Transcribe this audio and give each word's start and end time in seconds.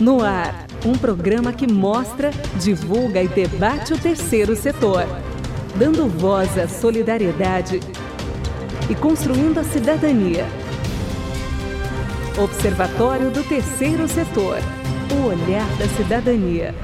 No 0.00 0.24
ar, 0.24 0.66
um 0.84 0.92
programa 0.92 1.52
que 1.52 1.72
mostra, 1.72 2.32
divulga 2.60 3.22
e 3.22 3.28
debate 3.28 3.92
o 3.92 3.98
terceiro 3.98 4.56
setor, 4.56 5.06
dando 5.76 6.08
voz 6.08 6.58
à 6.58 6.66
solidariedade 6.66 7.78
e 8.90 8.94
construindo 8.96 9.58
a 9.58 9.64
cidadania. 9.64 10.46
Observatório 12.36 13.30
do 13.30 13.44
Terceiro 13.44 14.08
Setor. 14.08 14.58
O 15.12 15.26
olhar 15.28 15.68
da 15.78 15.86
cidadania. 15.86 16.74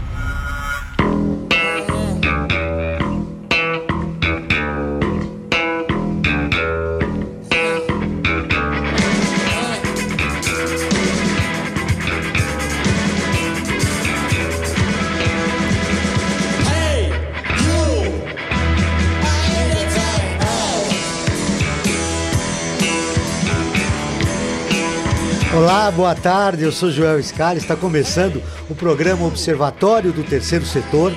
Boa 25.90 26.14
tarde. 26.14 26.62
Eu 26.62 26.70
sou 26.70 26.90
Joel 26.90 27.22
Scala. 27.22 27.58
Está 27.58 27.74
começando 27.74 28.40
o 28.68 28.74
programa 28.74 29.26
Observatório 29.26 30.12
do 30.12 30.22
Terceiro 30.22 30.64
Setor, 30.64 31.12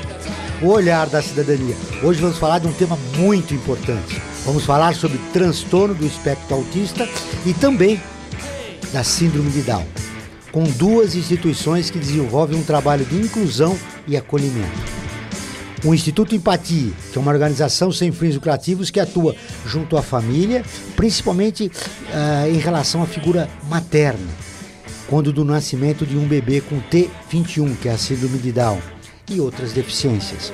o 0.62 0.68
olhar 0.68 1.08
da 1.08 1.22
cidadania. 1.22 1.76
Hoje 2.02 2.20
vamos 2.20 2.38
falar 2.38 2.60
de 2.60 2.68
um 2.68 2.74
tema 2.74 2.98
muito 3.18 3.54
importante. 3.54 4.20
Vamos 4.46 4.66
falar 4.66 4.96
sobre 4.96 5.20
transtorno 5.32 5.94
do 5.94 6.06
espectro 6.06 6.56
autista 6.56 7.08
e 7.46 7.54
também 7.54 8.02
da 8.92 9.04
síndrome 9.04 9.52
de 9.52 9.62
Down, 9.62 9.86
com 10.52 10.64
duas 10.64 11.16
instituições 11.16 11.92
que 11.92 12.00
desenvolvem 12.00 12.58
um 12.58 12.64
trabalho 12.64 13.06
de 13.06 13.16
inclusão 13.16 13.78
e 14.08 14.18
acolhimento. 14.18 15.04
O 15.86 15.94
Instituto 15.94 16.34
Empatia, 16.34 16.94
que 17.12 17.18
é 17.18 17.22
uma 17.22 17.32
organização 17.32 17.92
sem 17.92 18.12
fins 18.12 18.36
lucrativos 18.36 18.90
que 18.90 19.00
atua 19.00 19.36
junto 19.66 19.98
à 19.98 20.02
família, 20.02 20.64
principalmente 20.96 21.68
uh, 21.68 22.50
em 22.50 22.58
relação 22.58 23.04
à 23.04 23.06
figura 23.06 23.50
materna, 23.70 24.30
quando 25.08 25.34
do 25.34 25.44
nascimento 25.44 26.06
de 26.06 26.18
um 26.18 26.28
bebê 26.28 26.62
com 26.62 26.82
T21, 26.82 27.78
que 27.78 27.90
é 27.90 27.92
a 27.92 27.98
síndrome 27.98 28.38
de 28.38 28.52
Down, 28.52 28.80
e 29.30 29.40
outras 29.40 29.74
deficiências. 29.74 30.52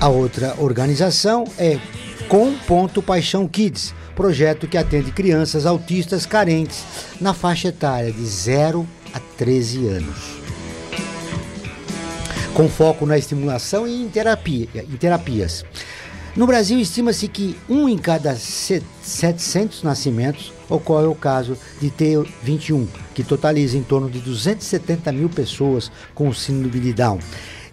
A 0.00 0.08
outra 0.08 0.54
organização 0.58 1.44
é 1.58 1.78
Com 2.28 2.54
Ponto 2.66 3.02
Paixão 3.02 3.46
Kids, 3.46 3.94
projeto 4.14 4.66
que 4.66 4.78
atende 4.78 5.12
crianças 5.12 5.66
autistas 5.66 6.26
carentes 6.26 6.84
na 7.20 7.34
faixa 7.34 7.68
etária 7.68 8.12
de 8.12 8.24
0 8.24 8.86
a 9.12 9.20
13 9.36 9.86
anos 9.88 10.40
com 12.60 12.68
foco 12.68 13.06
na 13.06 13.16
estimulação 13.16 13.88
e 13.88 14.02
em, 14.02 14.08
terapia, 14.08 14.68
em 14.74 14.96
terapias. 14.96 15.64
No 16.36 16.46
Brasil, 16.46 16.78
estima-se 16.78 17.26
que 17.26 17.56
um 17.68 17.88
em 17.88 17.96
cada 17.96 18.36
700 18.36 19.82
nascimentos 19.82 20.52
ocorre 20.70 21.06
o 21.06 21.14
caso 21.14 21.58
de 21.80 21.90
T21, 21.90 22.86
que 23.14 23.24
totaliza 23.24 23.76
em 23.76 23.82
torno 23.82 24.08
de 24.08 24.20
270 24.20 25.12
mil 25.12 25.28
pessoas 25.28 25.90
com 26.14 26.32
síndrome 26.32 26.80
de 26.80 26.92
Down 26.92 27.18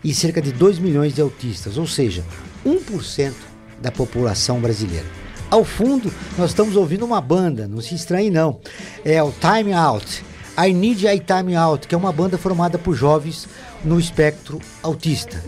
e 0.04 0.14
cerca 0.14 0.42
de 0.42 0.52
2 0.52 0.80
milhões 0.80 1.14
de 1.14 1.22
autistas, 1.22 1.78
ou 1.78 1.88
seja, 1.88 2.24
1% 2.66 3.34
da 3.82 3.92
população 3.92 4.60
brasileira. 4.60 5.06
Ao 5.50 5.64
fundo, 5.64 6.12
nós 6.38 6.50
estamos 6.50 6.76
ouvindo 6.76 7.06
uma 7.06 7.22
banda, 7.22 7.68
não 7.68 7.80
se 7.80 7.96
estranhe 7.96 8.30
não. 8.30 8.60
É 9.06 9.22
o 9.24 9.32
Time 9.32 9.72
Out, 9.72 10.24
I 10.58 10.74
Need 10.74 11.08
a 11.08 11.18
Time 11.18 11.56
Out, 11.56 11.88
que 11.88 11.96
é 11.96 11.98
uma 11.98 12.12
banda 12.12 12.38
formada 12.38 12.78
por 12.78 12.96
jovens 12.96 13.48
no 13.84 14.00
espectro 14.00 14.60
autista. 14.84 15.42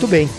Muito 0.00 0.12
bem. 0.12 0.24
Uh, 0.24 0.30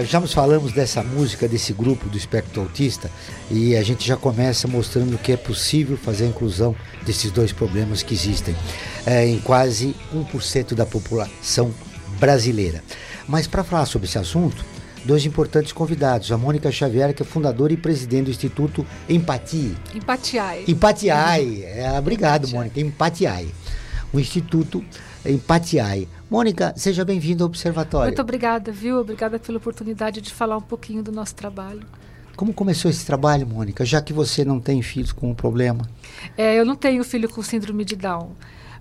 uh, 0.00 0.06
já 0.06 0.18
nos 0.18 0.32
falamos 0.32 0.72
dessa 0.72 1.02
música, 1.02 1.46
desse 1.46 1.74
grupo 1.74 2.08
do 2.08 2.16
espectro 2.16 2.62
autista, 2.62 3.10
e 3.50 3.76
a 3.76 3.82
gente 3.82 4.08
já 4.08 4.16
começa 4.16 4.66
mostrando 4.66 5.18
que 5.18 5.32
é 5.32 5.36
possível 5.36 5.98
fazer 5.98 6.24
a 6.24 6.28
inclusão 6.28 6.74
desses 7.04 7.30
dois 7.30 7.52
problemas 7.52 8.02
que 8.02 8.14
existem 8.14 8.54
uh, 8.54 9.10
em 9.26 9.38
quase 9.38 9.94
1% 10.14 10.72
da 10.72 10.86
população 10.86 11.74
brasileira. 12.18 12.82
Mas 13.28 13.46
para 13.46 13.62
falar 13.62 13.84
sobre 13.84 14.08
esse 14.08 14.16
assunto, 14.16 14.64
dois 15.04 15.26
importantes 15.26 15.70
convidados. 15.70 16.32
A 16.32 16.38
Mônica 16.38 16.72
Xavier, 16.72 17.12
que 17.12 17.22
é 17.22 17.26
fundadora 17.26 17.74
e 17.74 17.76
presidente 17.76 18.24
do 18.24 18.30
Instituto 18.30 18.86
Empatia. 19.10 19.74
Empatiai. 19.94 20.64
Empatiai. 20.66 21.64
É, 21.68 21.98
obrigado, 21.98 22.48
Mônica. 22.48 22.80
Empatiai. 22.80 23.48
O 24.10 24.18
Instituto 24.18 24.82
Empatiai. 25.24 26.08
Mônica, 26.28 26.74
seja 26.76 27.04
bem-vinda 27.04 27.44
ao 27.44 27.46
Observatório. 27.46 28.08
Muito 28.08 28.22
obrigada, 28.22 28.72
viu? 28.72 28.98
Obrigada 28.98 29.38
pela 29.38 29.58
oportunidade 29.58 30.20
de 30.20 30.32
falar 30.32 30.56
um 30.56 30.62
pouquinho 30.62 31.02
do 31.02 31.12
nosso 31.12 31.34
trabalho. 31.34 31.86
Como 32.34 32.52
começou 32.52 32.90
esse 32.90 33.04
trabalho, 33.06 33.46
Mônica, 33.46 33.84
já 33.84 34.00
que 34.00 34.12
você 34.12 34.44
não 34.44 34.58
tem 34.58 34.82
filhos 34.82 35.12
com 35.12 35.30
o 35.30 35.34
problema? 35.34 35.88
É, 36.36 36.58
eu 36.58 36.64
não 36.64 36.74
tenho 36.74 37.04
filho 37.04 37.28
com 37.28 37.42
síndrome 37.42 37.84
de 37.84 37.94
Down, 37.94 38.32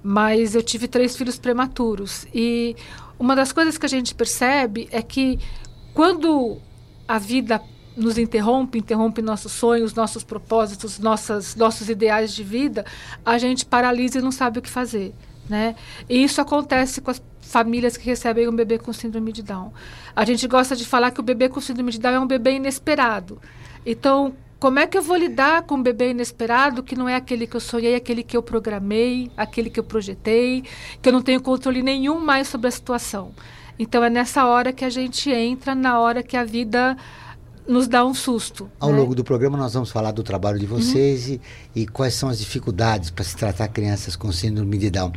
mas 0.02 0.56
eu 0.56 0.64
tive 0.64 0.88
três 0.88 1.16
filhos 1.16 1.38
prematuros. 1.38 2.26
E 2.34 2.76
uma 3.20 3.36
das 3.36 3.52
coisas 3.52 3.78
que 3.78 3.86
a 3.86 3.90
gente 3.90 4.16
percebe 4.16 4.88
é 4.92 5.02
que 5.02 5.38
quando 5.94 6.58
a 7.08 7.20
vida 7.20 7.62
nos 7.96 8.18
interrompe, 8.18 8.80
interrompe 8.80 9.22
nossos 9.22 9.52
sonhos, 9.52 9.94
nossos 9.94 10.24
propósitos, 10.24 10.98
nossas, 10.98 11.56
nossos 11.56 11.90
ideais 11.90 12.34
de 12.34 12.44
vida, 12.44 12.86
a 13.24 13.38
gente 13.38 13.66
paralisa 13.66 14.20
e 14.20 14.22
não 14.22 14.32
sabe 14.32 14.60
o 14.60 14.62
que 14.62 14.70
fazer. 14.70 15.14
Né? 15.52 15.76
E 16.08 16.24
isso 16.24 16.40
acontece 16.40 17.02
com 17.02 17.12
as 17.12 17.22
famílias 17.42 17.98
que 17.98 18.06
recebem 18.06 18.48
um 18.48 18.56
bebê 18.56 18.78
com 18.78 18.94
síndrome 18.94 19.34
de 19.34 19.44
Down. 19.44 19.74
A 20.16 20.24
gente 20.24 20.48
gosta 20.48 20.78
de 20.78 20.86
falar 20.86 21.12
que 21.12 21.20
o 21.20 21.24
bebê 21.24 21.50
com 21.50 21.60
síndrome 21.60 21.92
de 21.92 22.00
Down 22.00 22.14
é 22.14 22.20
um 22.22 22.26
bebê 22.26 22.54
inesperado. 22.54 23.38
Então, 23.86 24.34
como 24.62 24.80
é 24.80 24.88
que 24.88 24.98
eu 24.98 25.02
vou 25.02 25.18
lidar 25.18 25.64
com 25.64 25.76
um 25.76 25.84
bebê 25.84 26.12
inesperado 26.12 26.82
que 26.82 26.96
não 26.96 27.10
é 27.10 27.16
aquele 27.16 27.46
que 27.46 27.58
eu 27.58 27.60
sonhei, 27.60 27.96
aquele 27.96 28.24
que 28.24 28.38
eu 28.38 28.42
programei, 28.42 29.30
aquele 29.36 29.70
que 29.70 29.78
eu 29.78 29.84
projetei, 29.84 30.64
que 31.02 31.10
eu 31.10 31.12
não 31.12 31.22
tenho 31.22 31.42
controle 31.42 31.84
nenhum 31.84 32.18
mais 32.22 32.48
sobre 32.48 32.70
a 32.70 32.72
situação? 32.72 33.34
Então, 33.78 34.02
é 34.06 34.10
nessa 34.10 34.46
hora 34.46 34.72
que 34.72 34.86
a 34.86 34.90
gente 34.90 35.30
entra, 35.30 35.76
na 35.76 36.00
hora 36.00 36.24
que 36.24 36.38
a 36.38 36.46
vida 36.46 36.96
nos 37.68 37.88
dá 37.88 38.06
um 38.06 38.14
susto. 38.14 38.70
Ao 38.80 38.92
né? 38.92 38.98
longo 38.98 39.16
do 39.16 39.24
programa 39.24 39.58
nós 39.58 39.74
vamos 39.74 39.92
falar 39.92 40.12
do 40.12 40.24
trabalho 40.24 40.60
de 40.60 40.66
vocês 40.66 41.28
uhum. 41.28 41.40
e, 41.76 41.82
e, 41.82 41.88
quais 41.88 42.14
são 42.14 42.30
as 42.30 42.40
dificuldades 42.40 43.10
para 43.10 43.24
se 43.24 43.36
tratar 43.36 43.68
crianças 43.68 44.16
com 44.16 44.32
síndrome 44.32 44.78
de 44.78 44.90
Down. 44.90 45.12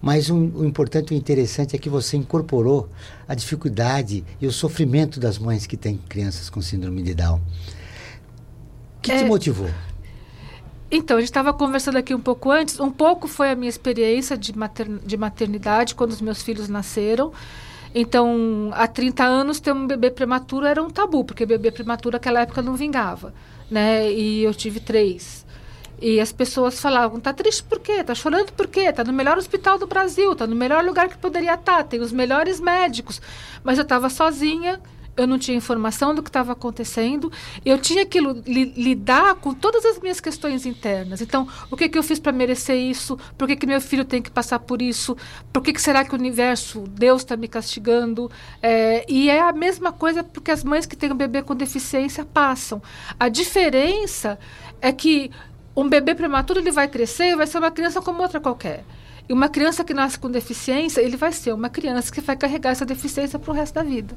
Mas 0.00 0.30
um, 0.30 0.50
o 0.54 0.64
importante 0.64 1.14
e 1.14 1.16
interessante 1.16 1.74
é 1.74 1.78
que 1.78 1.88
você 1.88 2.16
incorporou 2.16 2.88
a 3.26 3.34
dificuldade 3.34 4.24
e 4.40 4.46
o 4.46 4.52
sofrimento 4.52 5.20
das 5.20 5.38
mães 5.38 5.66
que 5.66 5.76
têm 5.76 5.98
crianças 6.08 6.48
com 6.48 6.62
síndrome 6.62 7.02
de 7.02 7.14
Down. 7.14 7.40
O 8.98 9.00
que 9.02 9.12
é... 9.12 9.18
te 9.18 9.24
motivou? 9.24 9.68
Então, 10.90 11.18
a 11.18 11.20
gente 11.20 11.28
estava 11.28 11.52
conversando 11.52 11.98
aqui 11.98 12.14
um 12.14 12.20
pouco 12.20 12.50
antes. 12.50 12.80
Um 12.80 12.90
pouco 12.90 13.28
foi 13.28 13.50
a 13.50 13.54
minha 13.54 13.68
experiência 13.68 14.38
de, 14.38 14.56
mater, 14.56 14.88
de 15.04 15.16
maternidade 15.18 15.94
quando 15.94 16.12
os 16.12 16.20
meus 16.20 16.40
filhos 16.40 16.66
nasceram. 16.68 17.30
Então, 17.94 18.70
há 18.74 18.86
30 18.86 19.24
anos, 19.24 19.60
ter 19.60 19.72
um 19.72 19.86
bebê 19.86 20.10
prematuro 20.10 20.66
era 20.66 20.82
um 20.82 20.90
tabu, 20.90 21.24
porque 21.24 21.46
bebê 21.46 21.70
prematuro 21.70 22.14
naquela 22.14 22.40
época 22.40 22.62
não 22.62 22.74
vingava, 22.76 23.32
né? 23.70 24.10
E 24.12 24.42
eu 24.42 24.54
tive 24.54 24.80
três. 24.80 25.46
E 26.00 26.20
as 26.20 26.30
pessoas 26.30 26.80
falavam, 26.80 27.18
tá 27.18 27.32
triste 27.32 27.64
por 27.64 27.80
quê? 27.80 28.04
Tá 28.04 28.14
chorando 28.14 28.52
por 28.52 28.68
quê? 28.68 28.92
Tá 28.92 29.02
no 29.02 29.12
melhor 29.12 29.36
hospital 29.36 29.78
do 29.78 29.86
Brasil, 29.86 30.34
tá 30.36 30.46
no 30.46 30.54
melhor 30.54 30.84
lugar 30.84 31.08
que 31.08 31.18
poderia 31.18 31.54
estar, 31.54 31.78
tá, 31.78 31.84
tem 31.84 32.00
os 32.00 32.12
melhores 32.12 32.60
médicos. 32.60 33.20
Mas 33.64 33.78
eu 33.78 33.82
estava 33.82 34.08
sozinha, 34.08 34.80
eu 35.18 35.26
não 35.26 35.38
tinha 35.38 35.56
informação 35.56 36.14
do 36.14 36.22
que 36.22 36.30
estava 36.30 36.52
acontecendo, 36.52 37.30
eu 37.64 37.76
tinha 37.76 38.06
que 38.06 38.20
li, 38.20 38.72
lidar 38.76 39.34
com 39.34 39.52
todas 39.52 39.84
as 39.84 39.98
minhas 39.98 40.20
questões 40.20 40.64
internas. 40.64 41.20
Então, 41.20 41.46
o 41.70 41.76
que, 41.76 41.88
que 41.88 41.98
eu 41.98 42.02
fiz 42.02 42.18
para 42.18 42.32
merecer 42.32 42.76
isso? 42.76 43.18
Por 43.36 43.48
que, 43.48 43.56
que 43.56 43.66
meu 43.66 43.80
filho 43.80 44.04
tem 44.04 44.22
que 44.22 44.30
passar 44.30 44.60
por 44.60 44.80
isso? 44.80 45.16
Por 45.52 45.62
que, 45.62 45.72
que 45.72 45.82
será 45.82 46.04
que 46.04 46.12
o 46.12 46.18
universo, 46.18 46.84
Deus 46.88 47.22
está 47.22 47.36
me 47.36 47.48
castigando? 47.48 48.30
É, 48.62 49.04
e 49.08 49.28
é 49.28 49.40
a 49.40 49.52
mesma 49.52 49.92
coisa 49.92 50.22
porque 50.22 50.52
as 50.52 50.62
mães 50.62 50.86
que 50.86 50.96
têm 50.96 51.12
um 51.12 51.16
bebê 51.16 51.42
com 51.42 51.54
deficiência 51.54 52.24
passam. 52.24 52.80
A 53.18 53.28
diferença 53.28 54.38
é 54.80 54.92
que 54.92 55.30
um 55.76 55.88
bebê 55.88 56.14
prematuro 56.14 56.60
ele 56.60 56.70
vai 56.70 56.86
crescer 56.86 57.30
e 57.30 57.36
vai 57.36 57.46
ser 57.46 57.58
uma 57.58 57.70
criança 57.70 58.00
como 58.00 58.22
outra 58.22 58.40
qualquer. 58.40 58.84
E 59.28 59.32
uma 59.32 59.48
criança 59.48 59.84
que 59.84 59.92
nasce 59.92 60.18
com 60.18 60.30
deficiência, 60.30 61.02
ele 61.02 61.16
vai 61.16 61.32
ser 61.32 61.52
uma 61.52 61.68
criança 61.68 62.10
que 62.10 62.20
vai 62.20 62.34
carregar 62.34 62.70
essa 62.70 62.86
deficiência 62.86 63.38
para 63.38 63.50
o 63.50 63.54
resto 63.54 63.74
da 63.74 63.82
vida. 63.82 64.14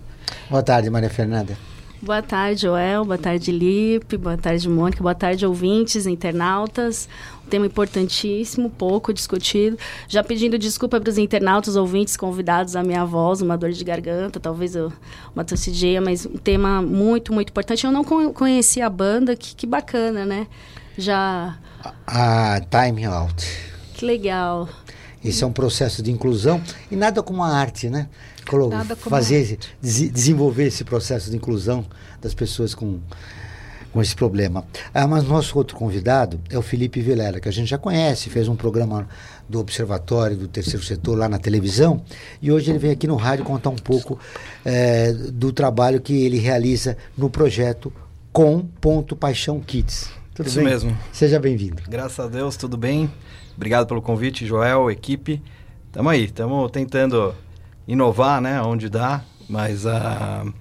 Boa 0.50 0.64
tarde, 0.64 0.90
Maria 0.90 1.10
Fernanda. 1.10 1.58
Boa 2.02 2.22
tarde, 2.22 2.62
Joel. 2.62 3.06
Boa 3.06 3.18
tarde, 3.18 3.52
Lipe. 3.52 4.18
Boa 4.18 4.38
tarde, 4.38 4.68
Mônica. 4.68 5.04
Boa 5.04 5.14
tarde, 5.14 5.46
ouvintes, 5.46 6.08
internautas. 6.08 7.08
Um 7.46 7.50
tema 7.50 7.66
importantíssimo, 7.68 8.72
pouco 8.72 9.14
discutido. 9.14 9.78
Já 10.08 10.24
pedindo 10.24 10.58
desculpa 10.58 11.00
para 11.00 11.10
os 11.10 11.20
internautas, 11.20 11.76
ouvintes, 11.76 12.18
convidados, 12.18 12.76
a 12.76 12.82
minha 12.82 13.06
voz, 13.06 13.42
uma 13.42 13.56
dor 13.56 13.72
de 13.72 13.84
garganta, 13.84 14.40
talvez 14.40 14.76
eu, 14.76 14.92
uma 15.36 15.44
tossidinha, 15.44 16.02
mas 16.02 16.26
um 16.26 16.38
tema 16.38 16.82
muito, 16.82 17.32
muito 17.32 17.50
importante. 17.50 17.86
Eu 17.86 17.92
não 17.92 18.04
conhecia 18.04 18.88
a 18.88 18.90
banda, 18.90 19.36
que, 19.36 19.54
que 19.54 19.68
bacana, 19.68 20.26
né? 20.26 20.48
Já... 20.98 21.58
A 22.08 22.62
Time 22.62 23.06
Out. 23.06 23.46
Que 23.94 24.06
legal. 24.06 24.68
Esse 25.24 25.44
é 25.44 25.48
um 25.48 25.52
processo 25.52 26.02
de 26.02 26.12
inclusão 26.12 26.62
e 26.90 26.96
nada 26.96 27.22
como 27.22 27.44
a 27.44 27.50
arte, 27.50 27.90
né? 27.90 28.10
Nada 28.70 28.96
como 28.96 29.10
fazer, 29.10 29.58
des 29.80 30.12
desenvolver 30.12 30.66
esse 30.66 30.84
processo 30.84 31.30
de 31.30 31.38
inclusão 31.38 31.86
das 32.20 32.34
pessoas 32.34 32.74
com, 32.74 33.00
com 33.94 34.02
esse 34.02 34.16
problema. 34.16 34.66
Ah, 34.94 35.08
mas 35.08 35.24
nosso 35.24 35.58
outro 35.58 35.76
convidado 35.78 36.40
é 36.50 36.58
o 36.58 36.62
Felipe 36.62 37.02
Vilela, 37.02 37.40
que 37.40 37.48
a 37.48 37.52
gente 37.52 37.70
já 37.70 37.78
conhece, 37.78 38.30
fez 38.30 38.48
um 38.48 38.56
programa 38.56 39.08
do 39.48 39.60
Observatório 39.60 40.36
do 40.36 40.48
Terceiro 40.48 40.84
Setor 40.84 41.18
lá 41.18 41.30
na 41.30 41.38
televisão, 41.38 42.02
e 42.42 42.52
hoje 42.52 42.72
ele 42.72 42.80
vem 42.80 42.92
aqui 42.92 43.06
no 43.06 43.16
rádio 43.16 43.46
contar 43.46 43.70
um 43.70 43.76
pouco 43.76 44.18
é, 44.66 45.14
do 45.14 45.52
trabalho 45.52 46.02
que 46.02 46.14
ele 46.14 46.40
realiza 46.40 46.98
no 47.18 47.30
projeto 47.30 47.94
Com 48.34 48.62
Ponto 48.62 49.16
Paixão 49.16 49.60
Kids. 49.60 50.10
Tudo 50.34 50.48
Isso 50.48 50.56
bem? 50.58 50.66
mesmo. 50.66 50.98
Seja 51.12 51.40
bem-vindo. 51.40 51.84
Graças 51.88 52.20
a 52.20 52.28
Deus, 52.28 52.56
tudo 52.56 52.78
bem. 52.78 53.12
Obrigado 53.62 53.86
pelo 53.86 54.02
convite, 54.02 54.44
Joel, 54.44 54.90
equipe. 54.90 55.40
Estamos 55.86 56.12
aí, 56.12 56.26
estamos 56.26 56.72
tentando 56.72 57.36
inovar, 57.88 58.42
né, 58.42 58.60
onde 58.60 58.90
dá, 58.90 59.22
mas 59.48 59.86
uh, 59.86 60.52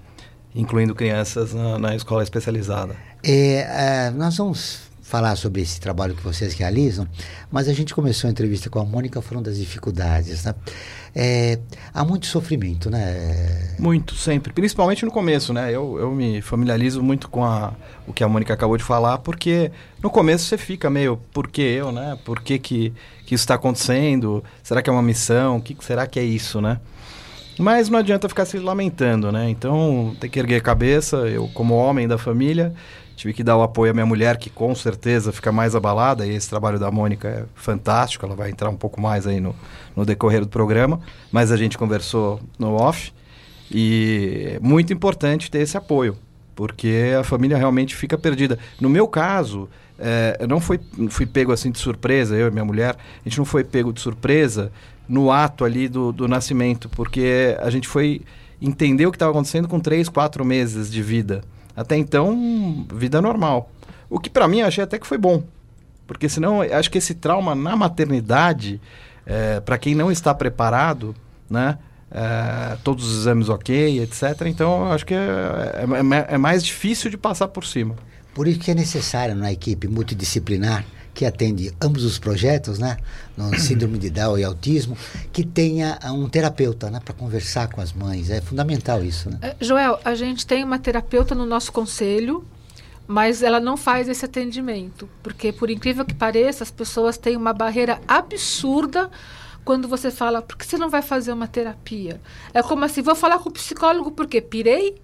incluindo 0.55 0.94
crianças 0.94 1.55
na, 1.55 1.79
na 1.79 1.97
escola 1.97 2.23
especializada. 2.23 2.94
É, 3.25 4.11
uh, 4.12 4.19
nós 4.19 4.37
vamos 4.37 4.89
falar 5.10 5.34
sobre 5.34 5.60
esse 5.60 5.80
trabalho 5.80 6.14
que 6.14 6.22
vocês 6.22 6.54
realizam, 6.54 7.06
mas 7.50 7.68
a 7.68 7.72
gente 7.72 7.92
começou 7.92 8.28
a 8.28 8.30
entrevista 8.30 8.70
com 8.70 8.78
a 8.78 8.84
Mônica 8.84 9.20
falando 9.20 9.46
das 9.46 9.58
dificuldades, 9.58 10.44
né? 10.44 10.54
É, 11.12 11.58
há 11.92 12.04
muito 12.04 12.26
sofrimento, 12.26 12.88
né? 12.88 13.74
Muito, 13.76 14.14
sempre. 14.14 14.52
Principalmente 14.52 15.04
no 15.04 15.10
começo, 15.10 15.52
né? 15.52 15.74
Eu, 15.74 15.98
eu 15.98 16.12
me 16.12 16.40
familiarizo 16.40 17.02
muito 17.02 17.28
com 17.28 17.44
a, 17.44 17.72
o 18.06 18.12
que 18.12 18.22
a 18.22 18.28
Mônica 18.28 18.54
acabou 18.54 18.76
de 18.76 18.84
falar, 18.84 19.18
porque 19.18 19.72
no 20.00 20.08
começo 20.08 20.44
você 20.44 20.56
fica 20.56 20.88
meio, 20.88 21.16
por 21.32 21.48
que 21.48 21.60
eu, 21.60 21.90
né? 21.90 22.16
Por 22.24 22.40
que, 22.40 22.56
que, 22.60 22.92
que 23.26 23.34
isso 23.34 23.42
está 23.42 23.56
acontecendo? 23.56 24.44
Será 24.62 24.80
que 24.80 24.88
é 24.88 24.92
uma 24.92 25.02
missão? 25.02 25.56
O 25.56 25.60
que 25.60 25.76
será 25.84 26.06
que 26.06 26.20
é 26.20 26.24
isso, 26.24 26.60
né? 26.60 26.78
Mas 27.58 27.90
não 27.90 27.98
adianta 27.98 28.28
ficar 28.28 28.46
se 28.46 28.58
lamentando, 28.58 29.30
né? 29.30 29.50
Então 29.50 30.16
tem 30.18 30.30
que 30.30 30.38
erguer 30.38 30.56
a 30.56 30.60
cabeça. 30.62 31.16
Eu, 31.28 31.48
como 31.52 31.74
homem 31.74 32.08
da 32.08 32.16
família, 32.16 32.72
tive 33.20 33.34
que 33.34 33.44
dar 33.44 33.55
o 33.58 33.62
apoio 33.62 33.90
à 33.90 33.94
minha 33.94 34.06
mulher, 34.06 34.38
que 34.38 34.49
com 34.49 34.75
certeza 34.75 35.31
fica 35.31 35.52
mais 35.52 35.75
abalada. 35.75 36.26
E 36.26 36.34
esse 36.34 36.49
trabalho 36.49 36.78
da 36.78 36.90
Mônica 36.90 37.28
é 37.28 37.44
fantástico. 37.55 38.25
Ela 38.25 38.34
vai 38.34 38.50
entrar 38.50 38.70
um 38.70 38.76
pouco 38.76 38.99
mais 38.99 39.26
aí 39.26 39.40
no, 39.40 39.55
no 39.94 40.06
decorrer 40.06 40.40
do 40.40 40.49
programa. 40.49 40.99
Mas 41.31 41.52
a 41.52 41.56
gente 41.56 41.76
conversou 41.76 42.40
no 42.58 42.72
off. 42.72 43.12
E 43.70 44.55
é 44.55 44.58
muito 44.61 44.90
importante 44.93 45.50
ter 45.50 45.58
esse 45.58 45.76
apoio, 45.76 46.17
porque 46.56 47.14
a 47.19 47.22
família 47.22 47.58
realmente 47.58 47.94
fica 47.94 48.17
perdida. 48.17 48.58
No 48.81 48.88
meu 48.88 49.06
caso, 49.06 49.69
é, 49.99 50.46
não 50.49 50.58
fui, 50.58 50.81
fui 51.11 51.26
pego 51.26 51.52
assim 51.52 51.70
de 51.70 51.78
surpresa, 51.78 52.34
eu 52.34 52.49
e 52.49 52.50
minha 52.50 52.64
mulher, 52.64 52.96
a 52.96 53.28
gente 53.28 53.38
não 53.38 53.44
foi 53.44 53.62
pego 53.62 53.93
de 53.93 54.00
surpresa 54.00 54.73
no 55.06 55.31
ato 55.31 55.64
ali 55.64 55.88
do, 55.88 56.11
do 56.11 56.26
nascimento, 56.26 56.88
porque 56.88 57.56
a 57.61 57.70
gente 57.70 57.87
foi 57.87 58.23
entender 58.61 59.06
o 59.06 59.12
que 59.12 59.16
estava 59.16 59.31
acontecendo 59.31 59.69
com 59.69 59.78
três, 59.78 60.08
quatro 60.08 60.44
meses 60.44 60.90
de 60.90 61.00
vida. 61.00 61.44
Até 61.80 61.96
então, 61.96 62.86
vida 62.92 63.22
normal. 63.22 63.70
O 64.10 64.18
que 64.18 64.28
para 64.28 64.46
mim 64.46 64.58
eu 64.58 64.66
achei 64.66 64.84
até 64.84 64.98
que 64.98 65.06
foi 65.06 65.16
bom, 65.16 65.42
porque 66.06 66.28
senão 66.28 66.60
acho 66.60 66.90
que 66.90 66.98
esse 66.98 67.14
trauma 67.14 67.54
na 67.54 67.74
maternidade, 67.74 68.78
é, 69.24 69.60
para 69.60 69.78
quem 69.78 69.94
não 69.94 70.12
está 70.12 70.34
preparado, 70.34 71.14
né? 71.48 71.78
É, 72.10 72.76
todos 72.82 73.06
os 73.06 73.20
exames 73.20 73.48
ok, 73.48 74.00
etc. 74.00 74.42
Então, 74.46 74.92
acho 74.92 75.06
que 75.06 75.14
é, 75.14 75.16
é, 75.18 76.34
é, 76.34 76.38
mais 76.38 76.62
difícil 76.62 77.08
de 77.08 77.16
passar 77.16 77.48
por 77.48 77.64
cima. 77.64 77.94
Por 78.34 78.46
isso 78.46 78.58
que 78.58 78.70
é 78.70 78.74
necessário 78.74 79.34
na 79.34 79.50
equipe 79.50 79.88
multidisciplinar 79.88 80.84
que 81.14 81.26
atende 81.26 81.72
ambos 81.80 82.04
os 82.04 82.18
projetos, 82.18 82.78
né, 82.78 82.96
no 83.36 83.54
síndrome 83.58 83.98
de 83.98 84.10
Down 84.10 84.38
e 84.38 84.44
autismo, 84.44 84.96
que 85.32 85.44
tenha 85.44 85.98
um 86.04 86.28
terapeuta, 86.28 86.90
né, 86.90 87.00
para 87.04 87.14
conversar 87.14 87.68
com 87.68 87.80
as 87.80 87.92
mães. 87.92 88.30
É 88.30 88.40
fundamental 88.40 89.02
isso, 89.02 89.30
né? 89.30 89.38
É, 89.42 89.56
Joel, 89.60 89.98
a 90.04 90.14
gente 90.14 90.46
tem 90.46 90.64
uma 90.64 90.78
terapeuta 90.78 91.34
no 91.34 91.46
nosso 91.46 91.72
conselho, 91.72 92.44
mas 93.06 93.42
ela 93.42 93.58
não 93.58 93.76
faz 93.76 94.08
esse 94.08 94.24
atendimento, 94.24 95.08
porque 95.22 95.52
por 95.52 95.68
incrível 95.68 96.04
que 96.04 96.14
pareça, 96.14 96.62
as 96.62 96.70
pessoas 96.70 97.18
têm 97.18 97.36
uma 97.36 97.52
barreira 97.52 98.00
absurda 98.06 99.10
quando 99.64 99.88
você 99.88 100.10
fala, 100.10 100.40
por 100.40 100.56
que 100.56 100.64
você 100.64 100.78
não 100.78 100.88
vai 100.88 101.02
fazer 101.02 101.32
uma 101.32 101.46
terapia? 101.46 102.20
É 102.54 102.62
como 102.62 102.84
assim, 102.84 103.02
vou 103.02 103.14
falar 103.14 103.38
com 103.38 103.48
o 103.48 103.52
psicólogo 103.52 104.10
porque 104.12 104.40
pirei? 104.40 105.00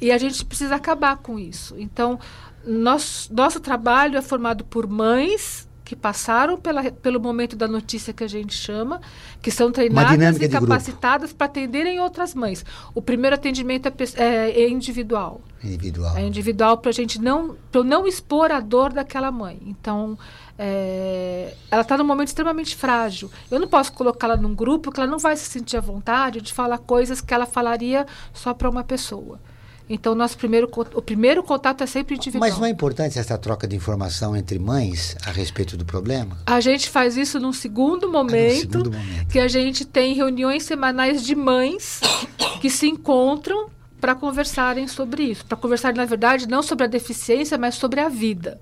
E 0.00 0.12
a 0.12 0.18
gente 0.18 0.44
precisa 0.44 0.74
acabar 0.74 1.16
com 1.16 1.38
isso. 1.38 1.74
Então, 1.78 2.18
nosso, 2.66 3.32
nosso 3.32 3.60
trabalho 3.60 4.16
é 4.16 4.22
formado 4.22 4.64
por 4.64 4.86
mães 4.86 5.68
que 5.88 5.96
passaram 5.96 6.58
pela, 6.58 6.92
pelo 6.92 7.18
momento 7.18 7.56
da 7.56 7.66
notícia 7.66 8.12
que 8.12 8.22
a 8.22 8.28
gente 8.28 8.54
chama, 8.54 9.00
que 9.40 9.50
são 9.50 9.72
treinadas 9.72 10.38
e 10.38 10.46
capacitadas 10.46 11.32
para 11.32 11.46
atenderem 11.46 11.98
outras 11.98 12.34
mães. 12.34 12.62
O 12.94 13.00
primeiro 13.00 13.34
atendimento 13.34 13.86
é, 13.86 13.92
é, 14.22 14.60
é 14.64 14.68
individual. 14.68 15.40
Individual. 15.64 16.14
É 16.14 16.22
individual 16.22 16.76
para 16.76 16.90
a 16.90 16.92
gente 16.92 17.18
não, 17.18 17.56
pra 17.72 17.82
não 17.82 18.06
expor 18.06 18.52
a 18.52 18.60
dor 18.60 18.92
daquela 18.92 19.32
mãe. 19.32 19.58
Então, 19.64 20.18
é, 20.58 21.54
ela 21.70 21.80
está 21.80 21.96
num 21.96 22.04
momento 22.04 22.28
extremamente 22.28 22.76
frágil. 22.76 23.30
Eu 23.50 23.58
não 23.58 23.66
posso 23.66 23.90
colocá-la 23.94 24.36
num 24.36 24.54
grupo 24.54 24.92
que 24.92 25.00
ela 25.00 25.10
não 25.10 25.18
vai 25.18 25.38
se 25.38 25.46
sentir 25.46 25.78
à 25.78 25.80
vontade 25.80 26.42
de 26.42 26.52
falar 26.52 26.76
coisas 26.76 27.22
que 27.22 27.32
ela 27.32 27.46
falaria 27.46 28.06
só 28.34 28.52
para 28.52 28.68
uma 28.68 28.84
pessoa. 28.84 29.40
Então, 29.88 30.14
nosso 30.14 30.36
primeiro, 30.36 30.68
o 30.94 31.00
primeiro 31.00 31.42
contato 31.42 31.82
é 31.82 31.86
sempre 31.86 32.14
individual. 32.14 32.48
Mas 32.48 32.58
não 32.58 32.66
é 32.66 32.70
importante 32.70 33.18
essa 33.18 33.38
troca 33.38 33.66
de 33.66 33.74
informação 33.74 34.36
entre 34.36 34.58
mães 34.58 35.16
a 35.24 35.30
respeito 35.30 35.76
do 35.76 35.84
problema? 35.84 36.36
A 36.44 36.60
gente 36.60 36.90
faz 36.90 37.16
isso 37.16 37.40
num 37.40 37.52
segundo 37.52 38.10
momento, 38.10 38.34
é 38.34 38.60
segundo 38.60 38.92
momento. 38.92 39.28
que 39.28 39.38
a 39.38 39.48
gente 39.48 39.86
tem 39.86 40.14
reuniões 40.14 40.64
semanais 40.64 41.24
de 41.24 41.34
mães 41.34 42.00
que 42.60 42.68
se 42.68 42.86
encontram 42.86 43.70
para 43.98 44.14
conversarem 44.14 44.86
sobre 44.86 45.22
isso. 45.24 45.46
Para 45.46 45.56
conversar, 45.56 45.94
na 45.94 46.04
verdade, 46.04 46.46
não 46.46 46.62
sobre 46.62 46.84
a 46.84 46.88
deficiência, 46.88 47.56
mas 47.56 47.74
sobre 47.74 48.00
a 48.00 48.08
vida. 48.08 48.60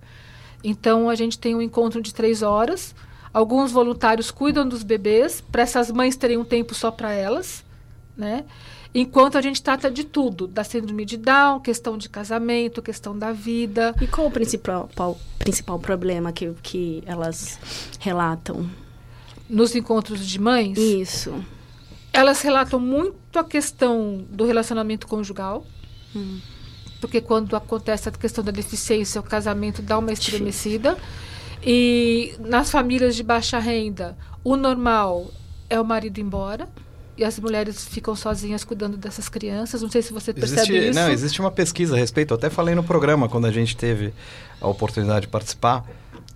Então, 0.63 1.11
a 1.11 1.15
gente 1.15 1.39
tem 1.39 1.55
um 1.55 1.63
encontro 1.63 2.01
de 2.01 2.15
três 2.15 2.43
horas. 2.43 2.95
Alguns 3.33 3.73
voluntários 3.73 4.31
cuidam 4.31 4.67
dos 4.67 4.83
bebês, 4.83 5.41
para 5.41 5.63
essas 5.63 5.91
mães 5.91 6.17
terem 6.17 6.39
um 6.39 6.45
tempo 6.45 6.75
só 6.75 6.91
para 6.91 7.13
elas, 7.13 7.65
né? 8.17 8.45
Enquanto 8.99 9.37
a 9.37 9.43
gente 9.43 9.63
trata 9.63 9.91
de 9.91 10.05
tudo, 10.05 10.47
da 10.47 10.65
síndrome 10.65 11.05
de 11.05 11.19
Down, 11.19 11.61
questão 11.61 11.99
de 11.99 12.09
casamento, 12.09 12.81
questão 12.81 13.17
da 13.17 13.31
vida. 13.31 13.95
E 14.01 14.07
qual 14.07 14.27
o 14.27 14.31
principal, 14.31 14.89
principal 15.39 15.79
problema 15.79 16.33
que, 16.33 16.51
que 16.63 17.03
elas 17.05 17.59
relatam? 18.01 18.67
Nos 19.51 19.75
encontros 19.75 20.27
de 20.27 20.41
mães? 20.41 20.79
Isso. 20.79 21.45
Elas 22.11 22.41
relatam 22.41 22.81
muito 22.81 23.39
a 23.39 23.45
questão 23.45 24.25
do 24.31 24.47
relacionamento 24.47 25.07
conjugal. 25.07 25.67
Hum. 26.15 26.41
Porque 26.99 27.21
quando 27.21 27.55
acontece 27.55 28.09
a 28.09 28.13
questão 28.13 28.43
da 28.43 28.51
deficiência, 28.51 29.21
o 29.21 29.25
casamento 29.25 29.83
dá 29.83 29.99
uma 29.99 30.11
estremecida. 30.11 30.97
E 31.63 32.35
nas 32.41 32.71
famílias 32.71 33.15
de 33.15 33.23
baixa 33.23 33.59
renda, 33.59 34.17
o 34.43 34.57
normal 34.57 35.31
é 35.69 35.79
o 35.79 35.85
marido 35.85 36.17
ir 36.17 36.23
embora 36.23 36.67
e 37.17 37.25
as 37.25 37.39
mulheres 37.39 37.85
ficam 37.85 38.15
sozinhas 38.15 38.65
cuidando 38.65 38.97
dessas 38.97 39.29
crianças. 39.29 39.81
Não 39.81 39.91
sei 39.91 40.03
se 40.03 40.13
você 40.13 40.33
percebe 40.33 40.77
existe, 40.77 40.91
isso. 40.91 40.99
Não, 40.99 41.11
existe 41.11 41.41
uma 41.41 41.51
pesquisa 41.51 41.95
a 41.95 41.99
respeito. 41.99 42.33
Eu 42.33 42.37
até 42.37 42.51
falei 42.51 42.75
no 42.75 42.85
programa 42.85 43.29
quando 43.29 43.47
a 43.47 43.53
gente 43.53 43.77
teve 43.77 44.13
a 44.61 44.69
oportunidade 44.69 45.23
de 45.23 45.29
participar. 45.29 45.85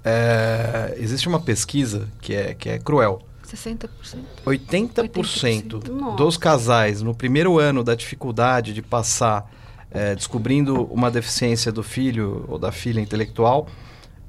É, 0.02 0.94
existe 0.98 1.28
uma 1.28 1.40
pesquisa 1.40 2.08
que 2.20 2.34
é, 2.34 2.54
que 2.54 2.68
é 2.68 2.78
cruel. 2.78 3.22
60%? 3.46 3.88
80%, 4.46 4.92
80%. 5.10 6.16
dos 6.16 6.36
casais 6.36 7.02
no 7.02 7.14
primeiro 7.14 7.58
ano 7.58 7.82
da 7.82 7.94
dificuldade 7.94 8.72
de 8.72 8.80
passar 8.80 9.50
é, 9.90 10.14
descobrindo 10.14 10.84
uma 10.84 11.10
deficiência 11.10 11.72
do 11.72 11.82
filho 11.82 12.44
ou 12.48 12.58
da 12.58 12.70
filha 12.70 13.00
intelectual, 13.00 13.66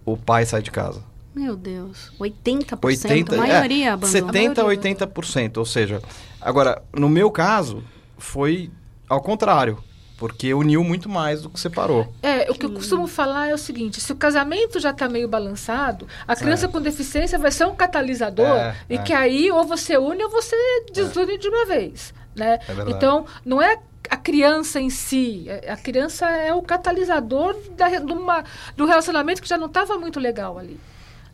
o 0.04 0.18
pai 0.18 0.46
sai 0.46 0.62
de 0.62 0.72
casa. 0.72 1.04
Meu 1.34 1.56
Deus, 1.56 2.12
80%, 2.20 2.80
80, 2.84 3.36
a 3.36 3.38
maioria 3.38 3.86
é, 3.86 3.90
abandona. 3.90 4.34
70% 4.34 4.58
a 4.58 4.64
80%, 4.66 5.58
ou 5.58 5.66
seja, 5.66 6.02
agora, 6.42 6.82
no 6.94 7.10
meu 7.10 7.30
caso, 7.32 7.84
foi 8.18 8.72
ao 9.08 9.22
contrário, 9.22 9.84
porque 10.18 10.54
uniu 10.54 10.84
muito 10.84 11.10
mais 11.10 11.42
do 11.42 11.50
que 11.50 11.60
separou. 11.60 12.14
É, 12.22 12.50
o 12.50 12.54
que 12.54 12.66
eu 12.66 12.72
costumo 12.72 13.08
falar 13.08 13.48
é 13.48 13.54
o 13.54 13.58
seguinte, 13.58 14.00
se 14.00 14.12
o 14.12 14.16
casamento 14.16 14.80
já 14.80 14.92
está 14.92 15.10
meio 15.10 15.28
balançado, 15.28 16.08
a 16.28 16.36
criança 16.36 16.68
é. 16.68 16.70
com 16.70 16.80
deficiência 16.80 17.40
vai 17.40 17.52
ser 17.52 17.66
um 17.66 17.76
catalisador 17.76 18.46
é, 18.46 18.76
e 18.90 18.96
é. 18.96 19.02
que 19.02 19.14
aí 19.14 19.52
ou 19.52 19.64
você 19.64 19.98
une 19.98 20.24
ou 20.24 20.30
você 20.30 20.56
desune 20.94 21.38
de 21.38 21.50
uma 21.50 21.66
vez, 21.66 22.14
né? 22.36 22.60
É 22.68 22.92
então, 22.92 23.26
não 23.44 23.62
é 23.62 23.80
a 24.10 24.18
criança 24.18 24.80
em 24.80 24.90
si. 24.90 25.48
A 25.68 25.78
criança 25.78 26.30
é 26.30 26.54
o 26.54 26.62
catalisador 26.62 27.56
da, 27.76 27.88
de 27.88 28.12
uma, 28.14 28.44
do 28.76 28.86
relacionamento 28.86 29.42
que 29.42 29.48
já 29.48 29.58
não 29.58 29.68
estava 29.68 29.98
muito 29.98 30.20
legal 30.20 30.58
ali. 30.58 30.80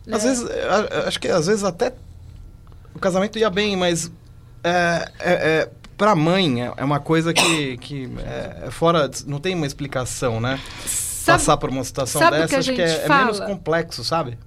Né? 0.06 0.16
Às 0.16 0.24
vezes, 0.24 0.46
acho 1.06 1.20
que 1.20 1.28
às 1.28 1.46
vezes 1.46 1.64
até 1.64 1.92
o 2.94 2.98
casamento 2.98 3.38
ia 3.38 3.50
bem, 3.50 3.76
mas 3.76 4.10
é, 4.62 5.12
é, 5.18 5.32
é, 5.32 5.70
para 5.96 6.12
a 6.12 6.16
mãe 6.16 6.62
é, 6.62 6.72
é 6.76 6.84
uma 6.84 7.00
coisa 7.00 7.32
que, 7.32 7.76
que 7.78 8.10
é, 8.18 8.66
é, 8.66 8.70
fora, 8.70 9.10
não 9.26 9.40
tem 9.40 9.54
uma 9.54 9.66
explicação, 9.66 10.40
né? 10.40 10.60
Sabe, 10.86 11.38
Passar 11.38 11.56
por 11.56 11.70
uma 11.70 11.84
situação 11.84 12.20
dessa, 12.30 12.48
que 12.48 12.54
acho 12.56 12.72
que 12.72 12.82
é, 12.82 13.04
é, 13.04 13.08
menos 13.08 13.40
complexo, 13.40 14.02
sabe? 14.04 14.38